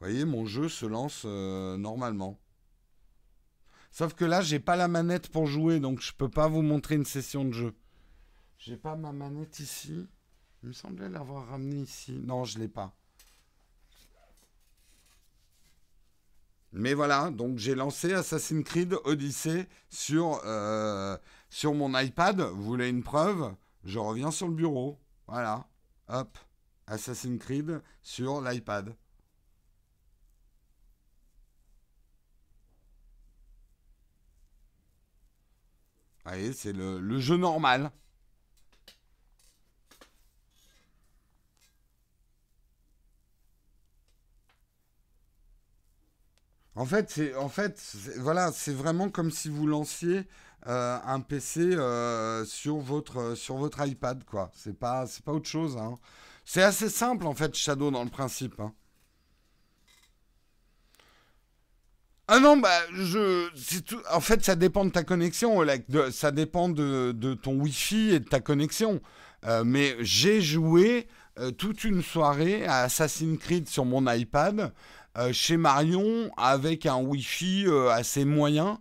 Vous 0.00 0.06
voyez, 0.06 0.24
mon 0.24 0.46
jeu 0.46 0.68
se 0.70 0.86
lance 0.86 1.24
euh, 1.26 1.76
normalement. 1.76 2.40
Sauf 3.92 4.14
que 4.14 4.24
là, 4.24 4.40
j'ai 4.40 4.58
pas 4.58 4.76
la 4.76 4.88
manette 4.88 5.28
pour 5.28 5.46
jouer, 5.46 5.78
donc 5.78 6.00
je 6.00 6.12
peux 6.14 6.30
pas 6.30 6.48
vous 6.48 6.62
montrer 6.62 6.94
une 6.94 7.04
session 7.04 7.44
de 7.44 7.52
jeu. 7.52 7.74
J'ai 8.60 8.76
pas 8.76 8.94
ma 8.94 9.10
manette 9.10 9.58
ici. 9.58 10.06
Il 10.62 10.68
me 10.68 10.74
semblait 10.74 11.08
l'avoir 11.08 11.46
ramenée 11.46 11.80
ici. 11.80 12.12
Non, 12.12 12.44
je 12.44 12.58
l'ai 12.58 12.68
pas. 12.68 12.94
Mais 16.72 16.92
voilà, 16.92 17.30
donc 17.30 17.56
j'ai 17.56 17.74
lancé 17.74 18.12
Assassin's 18.12 18.62
Creed 18.62 18.94
Odyssey 19.04 19.66
sur, 19.88 20.42
euh, 20.44 21.16
sur 21.48 21.72
mon 21.72 21.98
iPad. 21.98 22.38
Vous 22.38 22.62
voulez 22.62 22.90
une 22.90 23.02
preuve? 23.02 23.54
Je 23.84 23.98
reviens 23.98 24.30
sur 24.30 24.46
le 24.46 24.54
bureau. 24.54 25.00
Voilà. 25.26 25.66
Hop. 26.08 26.38
Assassin's 26.86 27.40
Creed 27.40 27.82
sur 28.02 28.42
l'iPad. 28.42 28.90
Vous 28.90 28.94
voyez, 36.26 36.52
c'est 36.52 36.74
le 36.74 37.18
jeu 37.20 37.38
normal. 37.38 37.90
En 46.76 46.86
fait, 46.86 47.10
c'est 47.10 47.34
en 47.34 47.48
fait, 47.48 47.80
voilà, 48.18 48.52
c'est 48.52 48.72
vraiment 48.72 49.08
comme 49.10 49.30
si 49.30 49.48
vous 49.48 49.66
lanciez 49.66 50.26
euh, 50.66 50.98
un 51.04 51.20
PC 51.20 51.60
euh, 51.60 52.44
sur 52.44 52.78
votre 52.78 53.34
sur 53.34 53.56
votre 53.56 53.86
iPad, 53.86 54.24
quoi. 54.24 54.50
C'est 54.54 54.78
pas 54.78 55.06
c'est 55.06 55.24
pas 55.24 55.32
autre 55.32 55.48
chose. 55.48 55.76
Hein. 55.76 55.98
C'est 56.44 56.62
assez 56.62 56.88
simple 56.88 57.26
en 57.26 57.34
fait, 57.34 57.54
Shadow 57.54 57.90
dans 57.90 58.04
le 58.04 58.10
principe. 58.10 58.60
Hein. 58.60 58.72
Ah 62.32 62.38
non, 62.38 62.56
bah 62.56 62.70
je, 62.92 63.48
tout, 63.80 64.00
en 64.12 64.20
fait, 64.20 64.44
ça 64.44 64.54
dépend 64.54 64.84
de 64.84 64.90
ta 64.90 65.02
connexion, 65.02 65.64
de, 65.64 66.10
ça 66.12 66.30
dépend 66.30 66.68
de, 66.68 67.10
de, 67.10 67.34
ton 67.34 67.54
Wi-Fi 67.56 68.10
et 68.14 68.20
de 68.20 68.24
ta 68.24 68.38
connexion. 68.38 69.00
Euh, 69.46 69.64
mais 69.64 69.96
j'ai 69.98 70.40
joué 70.40 71.08
toute 71.58 71.84
une 71.84 72.02
soirée 72.02 72.66
à 72.66 72.82
Assassin's 72.82 73.38
Creed 73.38 73.68
sur 73.68 73.84
mon 73.84 74.10
iPad 74.12 74.72
euh, 75.18 75.32
chez 75.32 75.56
Marion 75.56 76.30
avec 76.36 76.86
un 76.86 76.96
Wi-Fi 76.96 77.66
euh, 77.66 77.90
assez 77.90 78.24
moyen 78.24 78.80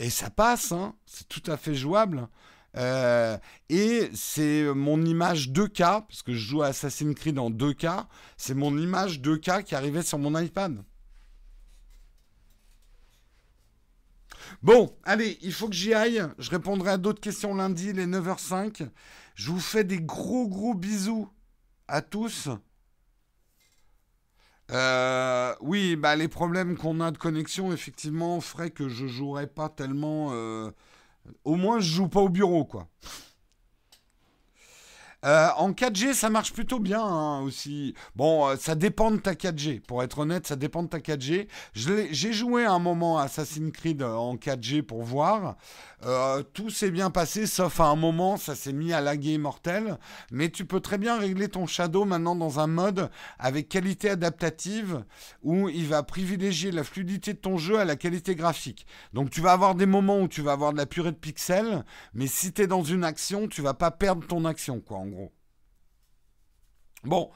et 0.00 0.10
ça 0.10 0.28
passe, 0.28 0.72
hein. 0.72 0.94
c'est 1.06 1.28
tout 1.28 1.42
à 1.50 1.56
fait 1.56 1.74
jouable. 1.74 2.28
Euh, 2.76 3.38
et 3.68 4.10
c'est 4.12 4.64
mon 4.74 5.04
image 5.04 5.50
2K, 5.50 6.06
parce 6.06 6.22
que 6.22 6.32
je 6.32 6.38
joue 6.38 6.62
à 6.62 6.68
Assassin's 6.68 7.14
Creed 7.14 7.38
en 7.38 7.50
2K, 7.50 8.06
c'est 8.36 8.54
mon 8.54 8.76
image 8.76 9.20
2K 9.20 9.64
qui 9.64 9.74
arrivait 9.74 10.02
sur 10.02 10.18
mon 10.18 10.38
iPad. 10.38 10.82
Bon, 14.62 14.96
allez, 15.04 15.38
il 15.42 15.52
faut 15.52 15.68
que 15.68 15.74
j'y 15.74 15.94
aille. 15.94 16.24
Je 16.38 16.50
répondrai 16.50 16.90
à 16.90 16.96
d'autres 16.96 17.20
questions 17.20 17.54
lundi, 17.54 17.92
les 17.92 18.06
9h05. 18.06 18.88
Je 19.34 19.50
vous 19.50 19.60
fais 19.60 19.84
des 19.84 20.00
gros 20.00 20.48
gros 20.48 20.74
bisous 20.74 21.28
à 21.88 22.02
tous. 22.02 22.48
Euh, 24.70 25.54
oui, 25.60 25.96
bah, 25.96 26.14
les 26.14 26.28
problèmes 26.28 26.76
qu'on 26.76 27.00
a 27.00 27.10
de 27.10 27.18
connexion, 27.18 27.72
effectivement, 27.72 28.40
feraient 28.40 28.70
que 28.70 28.88
je 28.88 29.06
jouerais 29.06 29.46
pas 29.46 29.68
tellement. 29.68 30.28
Euh, 30.32 30.70
au 31.44 31.56
moins, 31.56 31.80
je 31.80 31.90
joue 31.90 32.08
pas 32.08 32.20
au 32.20 32.28
bureau, 32.28 32.64
quoi. 32.64 32.88
Euh, 35.24 35.48
en 35.56 35.72
4G, 35.72 36.14
ça 36.14 36.30
marche 36.30 36.52
plutôt 36.52 36.78
bien 36.78 37.02
hein, 37.02 37.40
aussi. 37.40 37.92
Bon, 38.14 38.56
ça 38.56 38.76
dépend 38.76 39.10
de 39.10 39.16
ta 39.16 39.32
4G. 39.32 39.80
Pour 39.80 40.04
être 40.04 40.20
honnête, 40.20 40.46
ça 40.46 40.54
dépend 40.54 40.84
de 40.84 40.88
ta 40.88 40.98
4G. 40.98 41.48
J'ai 41.74 42.32
joué 42.32 42.64
un 42.64 42.78
moment 42.78 43.18
Assassin's 43.18 43.72
Creed 43.72 44.02
en 44.02 44.36
4G 44.36 44.82
pour 44.82 45.02
voir. 45.02 45.56
Tout 46.52 46.70
s'est 46.70 46.90
bien 46.90 47.10
passé, 47.10 47.46
sauf 47.46 47.80
à 47.80 47.86
un 47.86 47.96
moment, 47.96 48.36
ça 48.36 48.54
s'est 48.54 48.72
mis 48.72 48.92
à 48.92 49.00
laguer 49.00 49.36
mortel. 49.38 49.98
Mais 50.30 50.48
tu 50.50 50.64
peux 50.64 50.80
très 50.80 50.98
bien 50.98 51.18
régler 51.18 51.48
ton 51.48 51.66
Shadow 51.66 52.04
maintenant 52.04 52.36
dans 52.36 52.60
un 52.60 52.66
mode 52.68 53.10
avec 53.38 53.68
qualité 53.68 54.10
adaptative 54.10 55.04
où 55.42 55.68
il 55.68 55.88
va 55.88 56.02
privilégier 56.02 56.70
la 56.70 56.84
fluidité 56.84 57.32
de 57.32 57.38
ton 57.38 57.58
jeu 57.58 57.78
à 57.78 57.84
la 57.84 57.96
qualité 57.96 58.34
graphique. 58.34 58.86
Donc 59.12 59.30
tu 59.30 59.40
vas 59.40 59.52
avoir 59.52 59.74
des 59.74 59.86
moments 59.86 60.20
où 60.20 60.28
tu 60.28 60.42
vas 60.42 60.52
avoir 60.52 60.72
de 60.72 60.78
la 60.78 60.86
purée 60.86 61.12
de 61.12 61.16
pixels, 61.16 61.84
mais 62.14 62.26
si 62.26 62.52
tu 62.52 62.62
es 62.62 62.66
dans 62.66 62.84
une 62.84 63.04
action, 63.04 63.48
tu 63.48 63.62
vas 63.62 63.74
pas 63.74 63.90
perdre 63.90 64.26
ton 64.26 64.44
action, 64.44 64.80
quoi 64.80 64.98
gros. 65.06 65.32
Bon, 67.04 67.30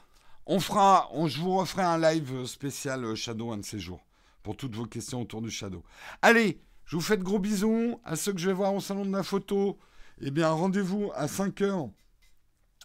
on 0.45 0.59
fera, 0.59 1.09
on, 1.13 1.27
je 1.27 1.39
vous 1.39 1.55
referai 1.57 1.83
un 1.83 1.97
live 1.97 2.45
spécial 2.45 3.15
Shadow 3.15 3.51
un 3.51 3.57
de 3.57 3.65
ces 3.65 3.79
jours 3.79 4.05
pour 4.41 4.57
toutes 4.57 4.75
vos 4.75 4.85
questions 4.85 5.21
autour 5.21 5.41
du 5.41 5.49
Shadow. 5.49 5.83
Allez, 6.21 6.61
je 6.93 6.97
vous 6.99 7.01
fais 7.01 7.17
de 7.17 7.23
gros 7.23 7.39
bisous 7.39 7.99
à 8.03 8.15
ceux 8.15 8.33
que 8.33 8.39
je 8.39 8.45
vais 8.45 8.53
voir 8.53 8.75
au 8.75 8.79
salon 8.79 9.03
de 9.03 9.11
la 9.11 9.23
photo. 9.23 9.79
Eh 10.21 10.29
bien, 10.29 10.49
rendez-vous 10.49 11.09
à 11.15 11.25
5h 11.25 11.89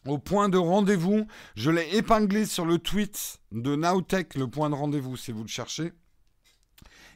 au 0.06 0.16
point 0.16 0.48
de 0.48 0.56
rendez-vous. 0.56 1.26
Je 1.56 1.70
l'ai 1.70 1.94
épinglé 1.94 2.46
sur 2.46 2.64
le 2.64 2.78
tweet 2.78 3.38
de 3.52 3.76
Nowtech, 3.76 4.34
le 4.34 4.48
point 4.48 4.70
de 4.70 4.74
rendez-vous, 4.74 5.18
si 5.18 5.30
vous 5.30 5.42
le 5.42 5.48
cherchez. 5.48 5.92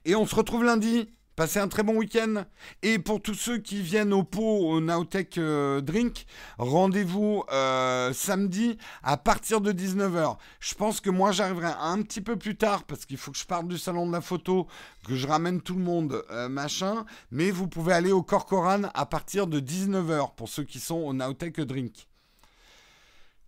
Et 0.04 0.14
on 0.14 0.26
se 0.26 0.34
retrouve 0.34 0.64
lundi. 0.64 1.08
Passez 1.34 1.60
un 1.60 1.68
très 1.68 1.82
bon 1.82 1.96
week-end. 1.96 2.44
Et 2.82 2.98
pour 2.98 3.22
tous 3.22 3.34
ceux 3.34 3.56
qui 3.56 3.80
viennent 3.80 4.12
au 4.12 4.22
pot 4.22 4.58
au 4.68 4.80
Nowtech 4.80 5.38
euh, 5.38 5.80
Drink, 5.80 6.26
rendez-vous 6.58 7.44
euh, 7.50 8.12
samedi 8.12 8.76
à 9.02 9.16
partir 9.16 9.62
de 9.62 9.72
19h. 9.72 10.36
Je 10.60 10.74
pense 10.74 11.00
que 11.00 11.08
moi 11.08 11.32
j'arriverai 11.32 11.72
un 11.80 12.02
petit 12.02 12.20
peu 12.20 12.36
plus 12.36 12.56
tard 12.56 12.84
parce 12.84 13.06
qu'il 13.06 13.16
faut 13.16 13.30
que 13.30 13.38
je 13.38 13.46
parte 13.46 13.66
du 13.66 13.78
salon 13.78 14.06
de 14.06 14.12
la 14.12 14.20
photo, 14.20 14.66
que 15.06 15.16
je 15.16 15.26
ramène 15.26 15.62
tout 15.62 15.74
le 15.74 15.82
monde, 15.82 16.22
euh, 16.30 16.50
machin. 16.50 17.06
Mais 17.30 17.50
vous 17.50 17.66
pouvez 17.66 17.94
aller 17.94 18.12
au 18.12 18.22
Corcoran 18.22 18.82
à 18.92 19.06
partir 19.06 19.46
de 19.46 19.58
19h 19.58 20.34
pour 20.34 20.50
ceux 20.50 20.64
qui 20.64 20.80
sont 20.80 20.96
au 20.96 21.14
Nowtech 21.14 21.60
Drink. 21.60 22.08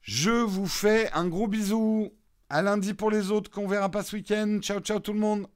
Je 0.00 0.30
vous 0.30 0.66
fais 0.66 1.10
un 1.12 1.26
gros 1.28 1.48
bisou. 1.48 2.10
À 2.50 2.62
lundi 2.62 2.94
pour 2.94 3.10
les 3.10 3.30
autres 3.30 3.50
qu'on 3.50 3.66
verra 3.66 3.90
pas 3.90 4.02
ce 4.02 4.16
week-end. 4.16 4.58
Ciao, 4.60 4.80
ciao 4.80 5.00
tout 5.00 5.12
le 5.12 5.18
monde. 5.18 5.46